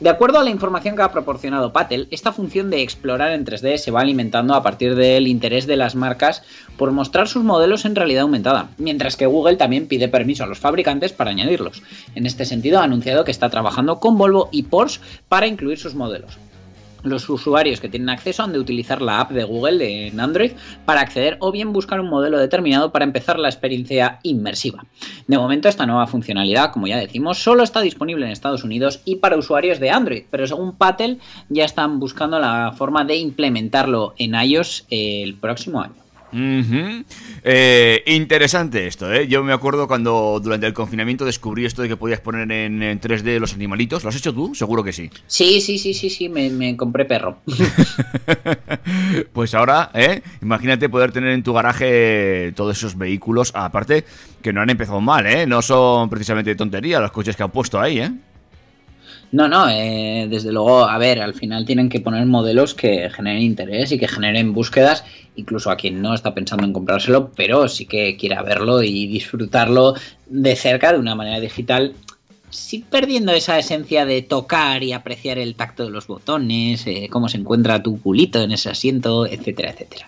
De 0.00 0.10
acuerdo 0.10 0.38
a 0.38 0.44
la 0.44 0.50
información 0.50 0.94
que 0.94 1.02
ha 1.02 1.10
proporcionado 1.10 1.72
Patel, 1.72 2.06
esta 2.12 2.30
función 2.30 2.70
de 2.70 2.82
explorar 2.82 3.32
en 3.32 3.44
3D 3.44 3.78
se 3.78 3.90
va 3.90 4.00
alimentando 4.00 4.54
a 4.54 4.62
partir 4.62 4.94
del 4.94 5.26
interés 5.26 5.66
de 5.66 5.76
las 5.76 5.96
marcas 5.96 6.44
por 6.76 6.92
mostrar 6.92 7.26
sus 7.26 7.42
modelos 7.42 7.84
en 7.84 7.96
realidad 7.96 8.22
aumentada, 8.22 8.70
mientras 8.78 9.16
que 9.16 9.26
Google 9.26 9.56
también 9.56 9.88
pide 9.88 10.06
permiso 10.06 10.44
a 10.44 10.46
los 10.46 10.60
fabricantes 10.60 11.12
para 11.12 11.30
añadirlos. 11.30 11.82
En 12.14 12.26
este 12.26 12.44
sentido, 12.44 12.78
ha 12.78 12.84
anunciado 12.84 13.24
que 13.24 13.32
está 13.32 13.50
trabajando 13.50 13.98
con 13.98 14.16
Volvo 14.16 14.48
y 14.52 14.62
Porsche 14.62 15.00
para 15.28 15.48
incluir 15.48 15.78
sus 15.78 15.96
modelos. 15.96 16.38
Los 17.02 17.28
usuarios 17.28 17.80
que 17.80 17.88
tienen 17.88 18.10
acceso 18.10 18.42
han 18.42 18.52
de 18.52 18.58
utilizar 18.58 19.00
la 19.00 19.20
app 19.20 19.30
de 19.30 19.44
Google 19.44 20.08
en 20.08 20.18
Android 20.18 20.52
para 20.84 21.00
acceder 21.00 21.36
o 21.40 21.52
bien 21.52 21.72
buscar 21.72 22.00
un 22.00 22.10
modelo 22.10 22.38
determinado 22.38 22.90
para 22.90 23.04
empezar 23.04 23.38
la 23.38 23.48
experiencia 23.48 24.18
inmersiva. 24.22 24.84
De 25.26 25.38
momento 25.38 25.68
esta 25.68 25.86
nueva 25.86 26.06
funcionalidad, 26.06 26.72
como 26.72 26.86
ya 26.86 26.98
decimos, 26.98 27.38
solo 27.38 27.62
está 27.62 27.80
disponible 27.80 28.26
en 28.26 28.32
Estados 28.32 28.64
Unidos 28.64 29.00
y 29.04 29.16
para 29.16 29.36
usuarios 29.36 29.78
de 29.78 29.90
Android, 29.90 30.24
pero 30.30 30.46
según 30.46 30.76
Patel 30.76 31.20
ya 31.48 31.64
están 31.64 32.00
buscando 32.00 32.40
la 32.40 32.72
forma 32.76 33.04
de 33.04 33.16
implementarlo 33.16 34.14
en 34.18 34.34
iOS 34.34 34.86
el 34.90 35.34
próximo 35.34 35.80
año. 35.80 36.07
Eh, 36.32 38.02
interesante 38.06 38.86
esto, 38.86 39.12
¿eh? 39.12 39.26
Yo 39.28 39.42
me 39.42 39.52
acuerdo 39.52 39.88
cuando 39.88 40.40
durante 40.42 40.66
el 40.66 40.74
confinamiento 40.74 41.24
descubrí 41.24 41.64
esto 41.64 41.82
de 41.82 41.88
que 41.88 41.96
podías 41.96 42.20
poner 42.20 42.50
en, 42.50 42.82
en 42.82 43.00
3D 43.00 43.38
los 43.38 43.54
animalitos. 43.54 44.02
¿Lo 44.02 44.10
has 44.10 44.16
hecho 44.16 44.34
tú? 44.34 44.54
Seguro 44.54 44.82
que 44.84 44.92
sí. 44.92 45.10
Sí, 45.26 45.60
sí, 45.60 45.78
sí, 45.78 45.94
sí, 45.94 46.10
sí, 46.10 46.28
me, 46.28 46.50
me 46.50 46.76
compré 46.76 47.04
perro. 47.04 47.38
Pues 49.32 49.54
ahora, 49.54 49.90
¿eh? 49.94 50.22
Imagínate 50.42 50.88
poder 50.88 51.12
tener 51.12 51.30
en 51.30 51.42
tu 51.42 51.52
garaje 51.52 52.52
todos 52.54 52.76
esos 52.76 52.96
vehículos. 52.96 53.52
Aparte, 53.54 54.04
que 54.42 54.52
no 54.52 54.60
han 54.60 54.70
empezado 54.70 55.00
mal, 55.00 55.26
¿eh? 55.26 55.46
No 55.46 55.62
son 55.62 56.08
precisamente 56.08 56.54
tontería 56.54 57.00
los 57.00 57.12
coches 57.12 57.36
que 57.36 57.42
han 57.42 57.50
puesto 57.50 57.80
ahí, 57.80 58.00
¿eh? 58.00 58.10
No, 59.30 59.46
no, 59.46 59.68
eh, 59.68 60.26
desde 60.30 60.52
luego, 60.52 60.84
a 60.84 60.96
ver, 60.96 61.20
al 61.20 61.34
final 61.34 61.66
tienen 61.66 61.90
que 61.90 62.00
poner 62.00 62.24
modelos 62.24 62.74
que 62.74 63.10
generen 63.10 63.42
interés 63.42 63.92
y 63.92 63.98
que 63.98 64.08
generen 64.08 64.54
búsquedas, 64.54 65.04
incluso 65.36 65.70
a 65.70 65.76
quien 65.76 66.00
no 66.00 66.14
está 66.14 66.32
pensando 66.34 66.64
en 66.64 66.72
comprárselo, 66.72 67.30
pero 67.36 67.68
sí 67.68 67.84
que 67.84 68.16
quiera 68.16 68.42
verlo 68.42 68.82
y 68.82 69.06
disfrutarlo 69.06 69.94
de 70.26 70.56
cerca 70.56 70.92
de 70.92 70.98
una 70.98 71.14
manera 71.14 71.40
digital, 71.40 71.94
sí 72.48 72.84
perdiendo 72.88 73.32
esa 73.32 73.58
esencia 73.58 74.06
de 74.06 74.22
tocar 74.22 74.82
y 74.82 74.92
apreciar 74.92 75.38
el 75.38 75.54
tacto 75.54 75.84
de 75.84 75.90
los 75.90 76.06
botones, 76.06 76.86
eh, 76.86 77.08
cómo 77.10 77.28
se 77.28 77.36
encuentra 77.36 77.82
tu 77.82 78.00
culito 78.00 78.42
en 78.42 78.52
ese 78.52 78.70
asiento, 78.70 79.26
etcétera, 79.26 79.72
etcétera. 79.72 80.06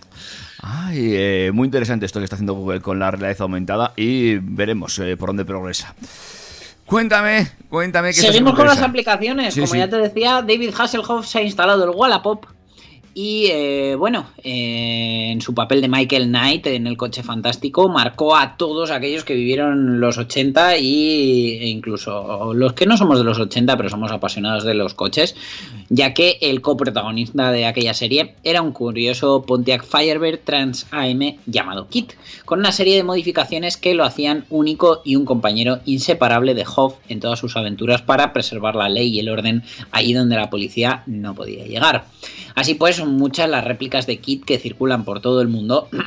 Ay, 0.63 1.13
eh, 1.15 1.51
muy 1.53 1.67
interesante 1.67 2.07
esto 2.07 2.21
que 2.21 2.25
está 2.25 2.37
haciendo 2.37 2.55
Google 2.55 2.81
con 2.81 2.99
la 2.99 3.11
realidad 3.11 3.41
aumentada 3.41 3.93
y 3.97 4.37
veremos 4.37 4.99
eh, 4.99 5.17
por 5.17 5.31
dónde 5.31 5.45
progresa. 5.45 5.95
Cuéntame, 6.91 7.47
cuéntame 7.69 8.09
que 8.09 8.15
Seguimos 8.21 8.55
con 8.55 8.67
las 8.67 8.83
aplicaciones. 8.83 9.55
Sí, 9.55 9.61
Como 9.61 9.73
sí. 9.75 9.79
ya 9.79 9.89
te 9.89 9.97
decía, 9.97 10.43
David 10.43 10.75
Hasselhoff 10.77 11.25
se 11.25 11.39
ha 11.39 11.43
instalado 11.43 11.85
el 11.85 11.91
Wallapop. 11.91 12.47
Y 13.13 13.47
eh, 13.51 13.97
bueno, 13.97 14.27
eh, 14.45 15.31
en 15.33 15.41
su 15.41 15.53
papel 15.53 15.81
de 15.81 15.89
Michael 15.89 16.29
Knight 16.29 16.69
en 16.69 16.87
el 16.87 16.97
coche 16.97 17.25
fantástico, 17.25 17.89
marcó 17.89 18.37
a 18.37 18.57
todos 18.57 18.93
aquellos 18.93 19.25
que 19.25 19.35
vivieron 19.35 19.99
los 19.99 20.17
80 20.17 20.79
y, 20.79 21.59
e 21.61 21.67
incluso 21.67 22.55
los 22.55 22.75
que 22.75 22.87
no 22.87 22.97
somos 22.97 23.19
de 23.19 23.25
los 23.25 23.41
80, 23.41 23.77
pero 23.77 23.89
somos 23.89 24.13
apasionados 24.13 24.63
de 24.63 24.75
los 24.75 24.95
coches, 24.95 25.35
ya 25.89 26.15
que 26.15 26.39
el 26.41 26.61
coprotagonista 26.61 27.51
de 27.51 27.67
aquella 27.67 27.95
serie 27.95 28.37
era 28.45 28.63
un 28.63 28.71
curioso 28.71 29.43
Pontiac 29.43 29.85
Firebird 29.85 30.41
Trans 30.45 30.87
AM 30.93 31.37
llamado 31.47 31.89
Kit, 31.89 32.13
con 32.45 32.61
una 32.61 32.71
serie 32.71 32.95
de 32.95 33.03
modificaciones 33.03 33.77
que 33.77 33.95
lo 33.95 34.05
hacían 34.05 34.45
único 34.51 35.03
y 35.05 35.17
un 35.17 35.25
compañero 35.25 35.81
inseparable 35.85 36.55
de 36.55 36.65
Hoff 36.77 36.95
en 37.09 37.19
todas 37.19 37.41
sus 37.41 37.57
aventuras 37.57 38.03
para 38.03 38.33
preservar 38.33 38.77
la 38.77 38.89
ley 38.89 39.09
y 39.09 39.19
el 39.19 39.29
orden 39.29 39.65
ahí 39.91 40.13
donde 40.13 40.37
la 40.37 40.49
policía 40.49 41.03
no 41.07 41.35
podía 41.35 41.67
llegar. 41.67 42.05
Así 42.55 42.75
pues, 42.75 42.97
son 42.97 43.17
muchas 43.17 43.49
las 43.49 43.65
réplicas 43.65 44.07
de 44.07 44.19
Kit 44.19 44.45
que 44.45 44.59
circulan 44.59 45.05
por 45.05 45.21
todo 45.21 45.41
el 45.41 45.49
mundo. 45.49 45.89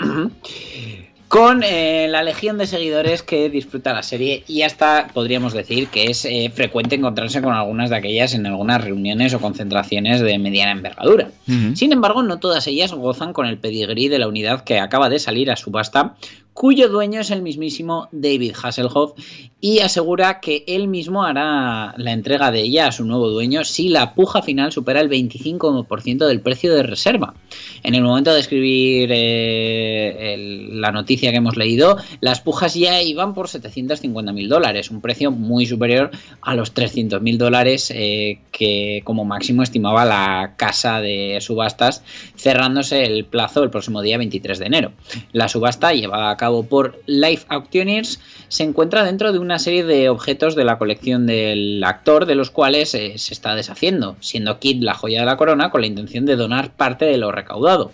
Con 1.34 1.64
eh, 1.64 2.08
la 2.12 2.22
legión 2.22 2.60
de 2.60 2.68
seguidores 2.68 3.24
que 3.24 3.50
disfruta 3.50 3.92
la 3.92 4.04
serie 4.04 4.44
y 4.48 4.62
hasta 4.62 5.08
podríamos 5.16 5.54
decir 5.54 5.88
que 5.88 6.12
es 6.12 6.26
eh, 6.26 6.52
frecuente 6.54 6.94
encontrarse 6.94 7.42
con 7.42 7.54
algunas 7.54 7.90
de 7.90 7.96
aquellas 7.96 8.36
en 8.36 8.46
algunas 8.46 8.84
reuniones 8.84 9.34
o 9.34 9.40
concentraciones 9.40 10.22
de 10.22 10.38
mediana 10.38 10.74
envergadura. 10.74 11.32
Sin 11.74 11.92
embargo, 11.92 12.22
no 12.22 12.38
todas 12.38 12.68
ellas 12.68 12.94
gozan 12.94 13.34
con 13.34 13.48
el 13.48 13.58
pedigrí 13.58 14.10
de 14.10 14.20
la 14.20 14.28
unidad 14.28 14.64
que 14.64 14.80
acaba 14.80 15.10
de 15.10 15.18
salir 15.18 15.50
a 15.50 15.56
subasta, 15.56 16.14
cuyo 16.54 16.90
dueño 16.90 17.22
es 17.22 17.32
el 17.32 17.42
mismísimo 17.42 18.08
David 18.12 18.54
Hasselhoff 18.62 19.14
y 19.60 19.80
asegura 19.80 20.42
que 20.42 20.66
él 20.68 20.88
mismo 20.88 21.24
hará 21.24 21.94
la 21.98 22.12
entrega 22.12 22.52
de 22.52 22.62
ella 22.62 22.88
a 22.88 22.92
su 22.92 23.06
nuevo 23.06 23.30
dueño 23.30 23.64
si 23.64 23.88
la 23.88 24.14
puja 24.14 24.42
final 24.42 24.74
supera 24.74 25.00
el 25.00 25.10
25% 25.10 26.28
del 26.28 26.42
precio 26.42 26.76
de 26.76 26.84
reserva. 26.84 27.34
En 27.82 27.96
el 27.96 28.04
momento 28.04 28.34
de 28.34 28.42
escribir 28.42 29.10
eh, 29.14 30.68
la 30.70 30.92
noticia 30.92 31.32
que 31.32 31.38
hemos 31.38 31.56
leído, 31.56 31.98
las 32.20 32.42
pujas 32.42 32.74
ya 32.74 33.02
iban 33.02 33.34
por 33.34 33.48
750 33.48 34.34
mil 34.34 34.50
dólares, 34.50 34.92
un 34.92 35.00
precio 35.00 35.32
muy 35.32 35.66
superior 35.66 36.12
a 36.42 36.56
los 36.56 36.74
300 36.74 37.22
mil 37.22 37.38
dólares 37.38 37.92
eh, 37.96 38.40
que 38.52 39.02
como 39.06 39.24
máximo 39.24 39.64
estimaba 39.64 40.04
la 40.04 40.56
casa 40.58 41.00
de 41.00 41.38
subastas, 41.40 42.04
cerrándose 42.36 43.04
el 43.04 43.26
plazo 43.26 43.64
el 43.64 43.70
próximo 43.70 44.02
día 44.02 44.18
23 44.18 44.60
de 44.60 44.66
enero. 44.66 44.92
La 45.32 45.48
subasta, 45.48 45.94
llevada 45.94 46.32
a 46.32 46.38
cabo 46.44 46.64
por 46.64 47.02
Life 47.06 47.46
Auctioneers, 47.48 48.20
se 48.50 48.64
encuentra 48.64 49.06
dentro 49.06 49.32
de 49.32 49.40
una 49.40 49.60
serie 49.60 49.86
de 49.86 50.10
objetos 50.10 50.56
de 50.56 50.66
la 50.66 50.78
colección 50.78 51.26
del 51.26 51.82
actor, 51.86 52.26
de 52.26 52.36
los 52.36 52.52
cuales 52.52 52.94
eh, 52.96 53.14
se 53.18 53.34
está 53.34 53.56
deshaciendo, 53.56 54.18
siendo 54.20 54.60
Kid 54.60 54.84
la 54.84 54.94
joya 54.94 55.22
de 55.22 55.26
la 55.26 55.38
corona 55.38 55.72
con 55.72 55.80
la 55.80 55.88
intención 55.88 56.26
de 56.26 56.36
donar 56.36 56.74
parte 56.74 57.06
de 57.06 57.18
lo 57.18 57.32
recaudado. 57.32 57.94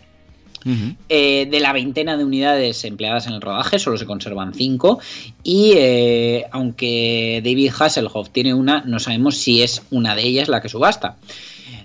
Eh, 1.08 1.48
de 1.50 1.60
la 1.60 1.72
veintena 1.72 2.18
de 2.18 2.26
unidades 2.26 2.84
empleadas 2.84 3.28
en 3.28 3.34
el 3.34 3.42
rodaje, 3.42 3.78
solo 3.78 3.98
se 3.98 4.08
conservan 4.08 4.56
cinco. 4.56 5.00
Y 5.44 5.74
eh, 5.76 6.46
aunque 6.52 7.42
David 7.44 7.72
Hasselhoff 7.80 8.32
tiene 8.32 8.56
una, 8.56 8.82
no 8.86 9.00
sabemos 9.00 9.38
si 9.38 9.62
es 9.62 9.84
una 9.92 10.16
de 10.16 10.24
ellas 10.24 10.50
la 10.50 10.60
que 10.60 10.70
subasta. 10.70 11.18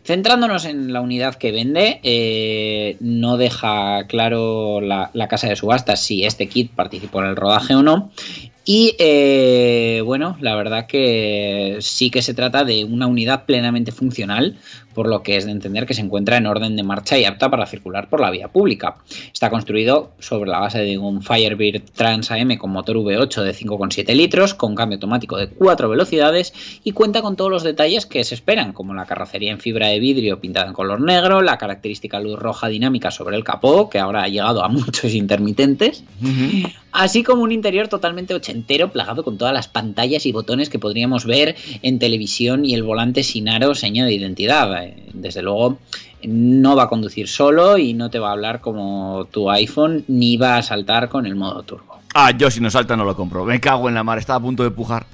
Centrándonos 0.04 0.66
en 0.66 0.92
la 0.92 1.00
unidad 1.00 1.36
que 1.36 1.50
vende, 1.50 2.00
eh, 2.02 2.98
no 3.00 3.38
deja 3.38 4.06
claro 4.06 4.82
la, 4.82 5.10
casa 5.28 5.48
de 5.48 5.56
subastas 5.56 6.02
si 6.02 6.24
este 6.24 6.46
kit 6.46 6.70
participó 6.72 7.20
en 7.20 7.30
el 7.30 7.36
rodaje 7.36 7.74
o 7.74 7.82
no. 7.82 8.10
Y 8.66 8.96
eh, 8.98 10.02
bueno, 10.04 10.36
la 10.40 10.56
verdad 10.56 10.86
que 10.86 11.78
sí 11.80 12.10
que 12.10 12.20
se 12.20 12.34
trata 12.34 12.64
de 12.64 12.84
una 12.84 13.06
unidad 13.06 13.46
plenamente 13.46 13.92
funcional, 13.92 14.58
por 14.94 15.08
lo 15.08 15.22
que 15.22 15.36
es 15.36 15.44
de 15.44 15.52
entender 15.52 15.86
que 15.86 15.94
se 15.94 16.00
encuentra 16.00 16.36
en 16.36 16.46
orden 16.46 16.76
de 16.76 16.82
marcha 16.82 17.18
y 17.18 17.24
apta 17.24 17.50
para 17.50 17.66
circular 17.66 18.08
por 18.08 18.20
la 18.20 18.30
vía 18.30 18.48
pública. 18.48 18.96
Está 19.32 19.50
construido 19.50 20.12
sobre 20.18 20.50
la 20.50 20.60
base 20.60 20.78
de 20.78 20.98
un 20.98 21.22
Firebird 21.22 21.82
Trans 21.94 22.30
AM 22.30 22.56
con 22.56 22.70
motor 22.70 22.96
V8 22.96 23.42
de 23.42 23.54
5,7 23.54 24.14
litros, 24.14 24.54
con 24.54 24.74
cambio 24.74 24.96
automático 24.96 25.36
de 25.36 25.48
4 25.48 25.88
velocidades 25.88 26.52
y 26.84 26.92
cuenta 26.92 27.22
con 27.22 27.36
todos 27.36 27.50
los 27.50 27.62
detalles 27.62 28.06
que 28.06 28.24
se 28.24 28.34
esperan, 28.34 28.72
como 28.72 28.94
la 28.94 29.06
carrocería 29.06 29.50
en 29.50 29.58
fibra 29.58 29.88
de 29.88 29.98
vidrio 29.98 30.40
pintada 30.40 30.68
en 30.68 30.72
color 30.72 31.00
negro, 31.00 31.42
la 31.42 31.58
característica 31.58 32.20
luz 32.20 32.38
roja 32.38 32.68
dinámica 32.68 33.10
sobre 33.10 33.36
el 33.36 33.44
capó, 33.44 33.90
que 33.90 33.98
ahora 33.98 34.22
ha 34.22 34.28
llegado 34.28 34.62
a 34.62 34.68
muchos 34.68 35.12
intermitentes, 35.14 36.04
así 36.92 37.22
como 37.22 37.42
un 37.42 37.52
interior 37.52 37.88
totalmente 37.88 38.34
ochentero 38.34 38.90
plagado 38.90 39.24
con 39.24 39.38
todas 39.38 39.54
las 39.54 39.68
pantallas 39.68 40.26
y 40.26 40.32
botones 40.32 40.68
que 40.70 40.78
podríamos 40.78 41.24
ver 41.24 41.56
en 41.82 41.98
televisión 41.98 42.64
y 42.64 42.74
el 42.74 42.82
volante 42.82 43.22
sin 43.22 43.48
aro 43.48 43.74
seña 43.74 44.04
de 44.04 44.14
identidad. 44.14 44.83
Desde 45.12 45.42
luego 45.42 45.78
no 46.22 46.76
va 46.76 46.84
a 46.84 46.88
conducir 46.88 47.28
solo 47.28 47.78
y 47.78 47.94
no 47.94 48.10
te 48.10 48.18
va 48.18 48.28
a 48.30 48.32
hablar 48.32 48.60
como 48.60 49.26
tu 49.30 49.50
iPhone 49.50 50.04
ni 50.08 50.36
va 50.36 50.56
a 50.56 50.62
saltar 50.62 51.08
con 51.08 51.26
el 51.26 51.34
modo 51.34 51.62
turbo. 51.62 51.98
Ah, 52.14 52.30
yo 52.30 52.50
si 52.50 52.60
no 52.60 52.70
salta 52.70 52.96
no 52.96 53.04
lo 53.04 53.16
compro. 53.16 53.44
Me 53.44 53.60
cago 53.60 53.88
en 53.88 53.94
la 53.94 54.04
mar, 54.04 54.18
estaba 54.18 54.38
a 54.38 54.42
punto 54.42 54.62
de 54.62 54.70
pujar. 54.70 55.06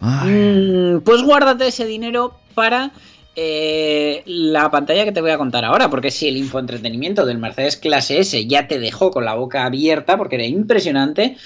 Mm, 0.00 0.98
pues 0.98 1.22
guárdate 1.22 1.68
ese 1.68 1.86
dinero 1.86 2.34
para 2.54 2.92
eh, 3.34 4.22
la 4.26 4.70
pantalla 4.70 5.04
que 5.04 5.12
te 5.12 5.20
voy 5.20 5.30
a 5.30 5.38
contar 5.38 5.64
ahora, 5.64 5.90
porque 5.90 6.10
si 6.10 6.28
el 6.28 6.36
infoentretenimiento 6.36 7.26
del 7.26 7.38
Mercedes 7.38 7.76
Clase 7.76 8.18
S 8.20 8.46
ya 8.46 8.66
te 8.68 8.78
dejó 8.78 9.10
con 9.10 9.24
la 9.24 9.34
boca 9.34 9.64
abierta 9.64 10.16
porque 10.16 10.36
era 10.36 10.46
impresionante, 10.46 11.36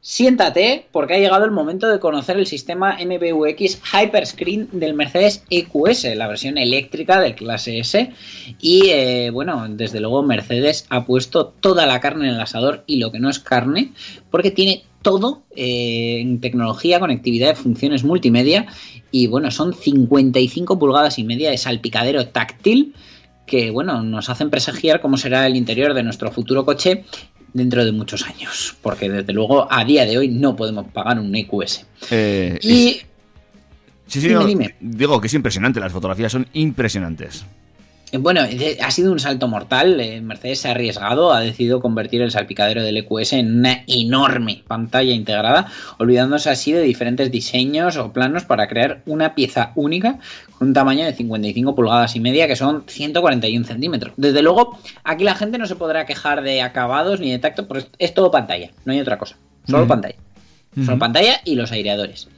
siéntate 0.00 0.86
porque 0.92 1.14
ha 1.14 1.18
llegado 1.18 1.44
el 1.44 1.50
momento 1.50 1.88
de 1.88 2.00
conocer 2.00 2.38
el 2.38 2.46
sistema 2.46 2.98
MBUX 3.04 3.80
Hyperscreen 3.92 4.68
del 4.72 4.94
Mercedes 4.94 5.44
EQS, 5.50 6.16
la 6.16 6.26
versión 6.26 6.58
eléctrica 6.58 7.20
del 7.20 7.34
Clase 7.34 7.78
S. 7.78 8.10
Y 8.60 8.88
eh, 8.88 9.30
bueno, 9.30 9.66
desde 9.68 10.00
luego 10.00 10.22
Mercedes 10.22 10.86
ha 10.88 11.04
puesto 11.04 11.46
toda 11.46 11.86
la 11.86 12.00
carne 12.00 12.28
en 12.28 12.34
el 12.34 12.40
asador 12.40 12.84
y 12.86 12.96
lo 12.96 13.12
que 13.12 13.20
no 13.20 13.28
es 13.28 13.38
carne, 13.38 13.92
porque 14.30 14.50
tiene 14.50 14.84
todo 15.02 15.42
eh, 15.56 16.18
en 16.20 16.40
tecnología, 16.40 17.00
conectividad, 17.00 17.56
funciones 17.56 18.04
multimedia 18.04 18.66
y 19.10 19.26
bueno, 19.26 19.50
son 19.50 19.74
55 19.74 20.78
pulgadas 20.78 21.18
y 21.18 21.24
media 21.24 21.50
de 21.50 21.58
salpicadero 21.58 22.28
táctil 22.28 22.94
que 23.50 23.72
bueno, 23.72 24.02
nos 24.04 24.30
hacen 24.30 24.48
presagiar 24.48 25.00
cómo 25.00 25.16
será 25.16 25.44
el 25.44 25.56
interior 25.56 25.92
de 25.92 26.04
nuestro 26.04 26.30
futuro 26.30 26.64
coche 26.64 27.04
dentro 27.52 27.84
de 27.84 27.92
muchos 27.92 28.24
años, 28.26 28.76
porque 28.82 29.08
desde 29.10 29.32
luego 29.32 29.66
a 29.70 29.84
día 29.84 30.04
de 30.04 30.18
hoy 30.18 30.28
no 30.28 30.56
podemos 30.56 30.86
pagar 30.88 31.18
un 31.18 31.34
EQS. 31.34 31.86
Eh, 32.10 32.58
Y 32.62 32.88
es- 32.88 33.06
sí, 34.06 34.20
sí, 34.20 34.28
dime, 34.28 34.46
dime. 34.46 34.74
digo 34.80 35.20
que 35.20 35.26
es 35.28 35.34
impresionante, 35.34 35.80
las 35.80 35.92
fotografías 35.92 36.32
son 36.32 36.46
impresionantes. 36.52 37.44
Eh, 38.12 38.18
Bueno, 38.18 38.42
eh, 38.44 38.78
ha 38.82 38.90
sido 38.90 39.12
un 39.12 39.20
salto 39.20 39.48
mortal. 39.48 40.00
eh, 40.00 40.20
Mercedes 40.20 40.60
se 40.60 40.68
ha 40.68 40.72
arriesgado, 40.72 41.32
ha 41.32 41.40
decidido 41.40 41.80
convertir 41.80 42.22
el 42.22 42.30
salpicadero 42.30 42.82
del 42.82 42.96
EQS 42.98 43.34
en 43.34 43.58
una 43.58 43.84
enorme 43.86 44.62
pantalla 44.66 45.12
integrada, 45.12 45.66
olvidándose 45.98 46.50
así 46.50 46.72
de 46.72 46.82
diferentes 46.82 47.30
diseños 47.30 47.96
o 47.96 48.12
planos 48.12 48.44
para 48.44 48.68
crear 48.68 49.02
una 49.06 49.34
pieza 49.34 49.72
única 49.74 50.18
con 50.58 50.68
un 50.68 50.74
tamaño 50.74 51.04
de 51.04 51.14
55 51.14 51.74
pulgadas 51.74 52.16
y 52.16 52.20
media, 52.20 52.46
que 52.46 52.56
son 52.56 52.84
141 52.86 53.64
centímetros. 53.64 54.12
Desde 54.16 54.42
luego, 54.42 54.78
aquí 55.04 55.24
la 55.24 55.34
gente 55.34 55.58
no 55.58 55.66
se 55.66 55.76
podrá 55.76 56.04
quejar 56.06 56.42
de 56.42 56.62
acabados 56.62 57.20
ni 57.20 57.30
de 57.30 57.38
tacto, 57.38 57.66
porque 57.66 57.86
es 57.98 58.14
todo 58.14 58.30
pantalla, 58.30 58.70
no 58.84 58.92
hay 58.92 59.00
otra 59.00 59.18
cosa, 59.18 59.36
solo 59.66 59.86
pantalla. 59.86 60.16
Pantalla 60.98 61.40
y 61.44 61.56
los 61.56 61.72
aireadores. 61.72 62.28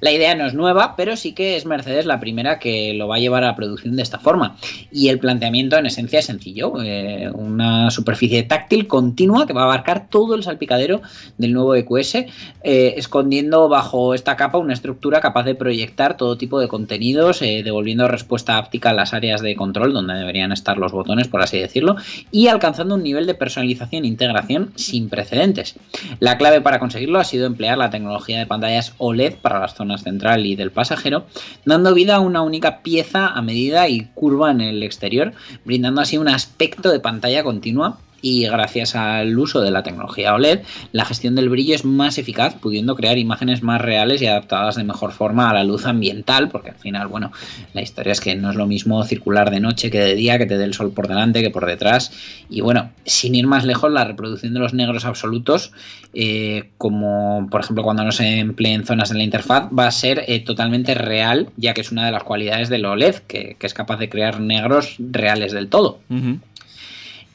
La 0.00 0.12
idea 0.12 0.34
no 0.34 0.46
es 0.46 0.54
nueva, 0.54 0.94
pero 0.96 1.16
sí 1.16 1.32
que 1.32 1.56
es 1.56 1.66
Mercedes 1.66 2.06
la 2.06 2.20
primera 2.20 2.58
que 2.58 2.94
lo 2.94 3.08
va 3.08 3.16
a 3.16 3.18
llevar 3.18 3.42
a 3.42 3.48
la 3.48 3.56
producción 3.56 3.96
de 3.96 4.02
esta 4.02 4.18
forma. 4.18 4.56
Y 4.92 5.08
el 5.08 5.18
planteamiento 5.18 5.76
en 5.76 5.86
esencia 5.86 6.20
es 6.20 6.26
sencillo. 6.26 6.72
eh, 6.82 7.30
una 7.34 7.90
superficie 7.90 8.42
táctil 8.44 8.86
continua 8.86 9.46
que 9.46 9.52
va 9.52 9.62
a 9.62 9.64
abarcar 9.64 10.08
todo 10.08 10.34
el 10.34 10.42
salpicadero 10.42 11.02
del 11.36 11.52
nuevo 11.52 11.74
EQS, 11.74 12.14
eh, 12.14 12.94
escondiendo 12.96 13.68
bajo 13.68 14.14
esta 14.14 14.36
capa 14.36 14.58
una 14.58 14.72
estructura 14.72 15.20
capaz 15.20 15.44
de 15.44 15.54
proyectar 15.54 16.16
todo 16.16 16.38
tipo 16.38 16.60
de 16.60 16.68
contenidos, 16.68 17.42
eh, 17.42 17.62
devolviendo 17.64 18.06
respuesta 18.08 18.56
áptica 18.56 18.90
a 18.90 18.94
las 18.94 19.12
áreas 19.12 19.42
de 19.42 19.56
control 19.56 19.92
donde 19.92 20.14
deberían 20.14 20.52
estar 20.52 20.78
los 20.78 20.92
botones, 20.92 21.28
por 21.28 21.42
así 21.42 21.58
decirlo, 21.58 21.96
y 22.30 22.46
alcanzando 22.46 22.94
un 22.94 23.02
nivel 23.02 23.26
de 23.26 23.34
personalización 23.34 24.04
e 24.04 24.08
integración 24.08 24.72
sin 24.76 25.08
precedentes. 25.08 25.74
La 26.20 26.38
clave 26.38 26.60
para 26.60 26.78
conseguirlo 26.78 27.18
ha 27.18 27.24
sido 27.24 27.46
emplear 27.46 27.79
la 27.80 27.90
tecnología 27.90 28.38
de 28.38 28.46
pantallas 28.46 28.94
OLED 28.98 29.34
para 29.36 29.58
las 29.58 29.74
zonas 29.74 30.02
central 30.02 30.46
y 30.46 30.56
del 30.56 30.70
pasajero, 30.70 31.26
dando 31.64 31.94
vida 31.94 32.16
a 32.16 32.20
una 32.20 32.42
única 32.42 32.82
pieza 32.82 33.26
a 33.26 33.42
medida 33.42 33.88
y 33.88 34.06
curva 34.14 34.50
en 34.50 34.60
el 34.60 34.82
exterior, 34.82 35.32
brindando 35.64 36.00
así 36.00 36.18
un 36.18 36.28
aspecto 36.28 36.90
de 36.90 37.00
pantalla 37.00 37.42
continua 37.42 37.98
y 38.22 38.46
gracias 38.46 38.94
al 38.94 39.38
uso 39.38 39.60
de 39.60 39.70
la 39.70 39.82
tecnología 39.82 40.34
OLED, 40.34 40.60
la 40.92 41.04
gestión 41.04 41.34
del 41.34 41.48
brillo 41.48 41.74
es 41.74 41.84
más 41.84 42.18
eficaz, 42.18 42.54
pudiendo 42.54 42.94
crear 42.96 43.18
imágenes 43.18 43.62
más 43.62 43.80
reales 43.80 44.22
y 44.22 44.26
adaptadas 44.26 44.76
de 44.76 44.84
mejor 44.84 45.12
forma 45.12 45.50
a 45.50 45.54
la 45.54 45.64
luz 45.64 45.86
ambiental, 45.86 46.48
porque 46.48 46.70
al 46.70 46.76
final, 46.76 47.08
bueno, 47.08 47.32
la 47.72 47.82
historia 47.82 48.12
es 48.12 48.20
que 48.20 48.34
no 48.34 48.50
es 48.50 48.56
lo 48.56 48.66
mismo 48.66 49.02
circular 49.04 49.50
de 49.50 49.60
noche 49.60 49.90
que 49.90 50.00
de 50.00 50.14
día, 50.14 50.38
que 50.38 50.46
te 50.46 50.58
dé 50.58 50.64
el 50.64 50.74
sol 50.74 50.92
por 50.92 51.08
delante 51.08 51.42
que 51.42 51.50
por 51.50 51.66
detrás, 51.66 52.12
y 52.48 52.60
bueno, 52.60 52.90
sin 53.04 53.34
ir 53.34 53.46
más 53.46 53.64
lejos, 53.64 53.92
la 53.92 54.04
reproducción 54.04 54.54
de 54.54 54.60
los 54.60 54.74
negros 54.74 55.04
absolutos, 55.04 55.72
eh, 56.12 56.70
como 56.78 57.48
por 57.50 57.60
ejemplo 57.60 57.84
cuando 57.84 58.04
no 58.04 58.12
se 58.12 58.38
empleen 58.38 58.84
zonas 58.84 59.10
en 59.10 59.18
la 59.18 59.24
interfaz, 59.24 59.68
va 59.76 59.86
a 59.86 59.92
ser 59.92 60.24
eh, 60.26 60.40
totalmente 60.40 60.94
real, 60.94 61.48
ya 61.56 61.74
que 61.74 61.80
es 61.80 61.92
una 61.92 62.06
de 62.06 62.12
las 62.12 62.24
cualidades 62.24 62.68
del 62.68 62.84
OLED, 62.84 63.16
que 63.26 63.56
es 63.60 63.74
capaz 63.74 63.98
de 63.98 64.08
crear 64.08 64.40
negros 64.40 64.96
reales 64.98 65.52
del 65.52 65.68
todo. 65.68 66.00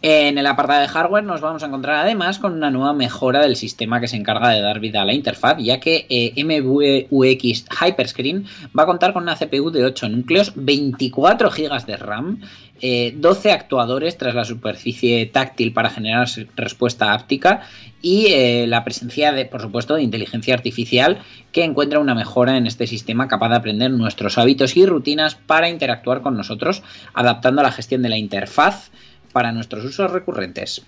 En 0.08 0.38
el 0.38 0.46
apartado 0.46 0.82
de 0.82 0.88
hardware 0.88 1.24
nos 1.24 1.42
vamos 1.42 1.64
a 1.64 1.66
encontrar 1.66 1.96
además 1.96 2.38
con 2.38 2.54
una 2.54 2.70
nueva 2.70 2.94
mejora 2.94 3.42
del 3.42 3.56
sistema 3.56 4.00
que 4.00 4.08
se 4.08 4.16
encarga 4.16 4.50
de 4.50 4.62
dar 4.62 4.80
vida 4.80 5.02
a 5.02 5.06
la 5.06 5.16
interfaz, 5.16 5.58
ya 5.58 5.80
que 5.80 6.06
eh, 6.08 6.32
Hyperscreen 6.38 8.46
va 8.78 8.84
a 8.84 8.86
contar 8.86 9.14
con 9.14 9.24
una 9.24 9.36
CPU 9.36 9.72
de 9.72 9.84
8 9.84 10.10
núcleos, 10.10 10.54
24 10.56 11.50
GB 11.50 11.86
de 11.88 11.98
RAM, 11.98 12.40
eh, 12.82 13.16
12 13.18 13.52
actuadores 13.52 14.16
tras 14.16 14.36
la 14.36 14.46
superficie 14.46 15.26
táctil 15.26 15.74
para 15.74 15.90
generar 15.90 16.28
respuesta 16.56 17.12
áptica 17.12 17.62
y 18.00 18.28
eh, 18.28 18.68
la 18.68 18.84
presencia 18.84 19.32
de, 19.32 19.46
por 19.46 19.60
supuesto, 19.60 19.96
de 19.96 20.04
inteligencia 20.04 20.54
artificial 20.54 21.18
que 21.52 21.64
encuentra 21.64 21.98
una 21.98 22.14
mejora 22.14 22.58
en 22.58 22.68
este 22.68 22.86
sistema 22.86 23.28
capaz 23.28 23.50
de 23.50 23.56
aprender 23.56 23.90
nuestros 23.90 24.38
hábitos 24.38 24.78
y 24.78 24.86
rutinas 24.86 25.34
para 25.34 25.68
interactuar 25.68 26.22
con 26.22 26.38
nosotros, 26.38 26.84
adaptando 27.16 27.64
la 27.64 27.72
gestión 27.72 28.04
de 28.04 28.10
la 28.10 28.18
interfaz 28.18 28.92
para 29.36 29.52
nuestros 29.52 29.84
usos 29.84 30.10
recurrentes. 30.10 30.82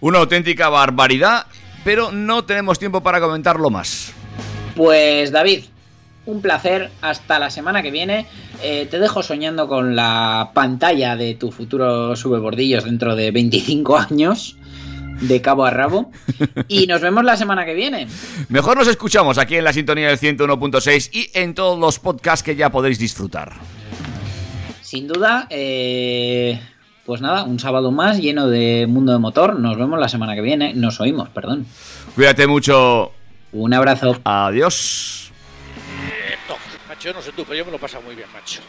Una 0.00 0.18
auténtica 0.18 0.68
barbaridad, 0.68 1.46
pero 1.84 2.12
no 2.12 2.44
tenemos 2.44 2.78
tiempo 2.78 3.02
para 3.02 3.18
comentarlo 3.18 3.70
más. 3.70 4.12
Pues 4.76 5.32
David, 5.32 5.64
un 6.26 6.42
placer. 6.42 6.90
Hasta 7.00 7.38
la 7.38 7.48
semana 7.48 7.82
que 7.82 7.90
viene. 7.90 8.26
Eh, 8.62 8.86
te 8.90 8.98
dejo 8.98 9.22
soñando 9.22 9.68
con 9.68 9.96
la 9.96 10.50
pantalla 10.52 11.16
de 11.16 11.34
tu 11.34 11.50
futuro 11.50 12.14
subebordillos 12.14 12.84
dentro 12.84 13.16
de 13.16 13.30
25 13.30 13.96
años. 13.96 14.58
De 15.22 15.40
cabo 15.40 15.64
a 15.64 15.70
rabo. 15.70 16.12
Y 16.68 16.86
nos 16.88 17.00
vemos 17.00 17.24
la 17.24 17.38
semana 17.38 17.64
que 17.64 17.72
viene. 17.72 18.06
Mejor 18.50 18.76
nos 18.76 18.88
escuchamos 18.88 19.38
aquí 19.38 19.56
en 19.56 19.64
la 19.64 19.72
sintonía 19.72 20.08
del 20.08 20.18
101.6 20.18 21.08
y 21.10 21.30
en 21.32 21.54
todos 21.54 21.78
los 21.78 21.98
podcasts 21.98 22.42
que 22.42 22.54
ya 22.54 22.70
podéis 22.70 22.98
disfrutar. 22.98 23.54
Sin 24.82 25.08
duda, 25.08 25.46
eh, 25.48 26.60
pues 27.08 27.22
nada, 27.22 27.44
un 27.44 27.58
sábado 27.58 27.90
más 27.90 28.18
lleno 28.18 28.48
de 28.48 28.86
mundo 28.86 29.12
de 29.12 29.18
motor. 29.18 29.58
Nos 29.58 29.78
vemos 29.78 29.98
la 29.98 30.10
semana 30.10 30.34
que 30.34 30.42
viene. 30.42 30.74
Nos 30.74 31.00
oímos, 31.00 31.30
perdón. 31.30 31.64
Cuídate 32.14 32.46
mucho. 32.46 33.12
Un 33.50 33.72
abrazo. 33.72 34.20
Adiós. 34.24 35.32
Macho, 36.86 37.14
no 37.14 37.22
sé 37.22 37.32
tú, 37.32 37.44
pero 37.44 37.54
yo 37.54 37.64
me 37.64 37.70
lo 37.70 37.78
he 37.78 37.80
pasado 37.80 38.02
muy 38.02 38.14
bien, 38.14 38.28
macho. 38.34 38.60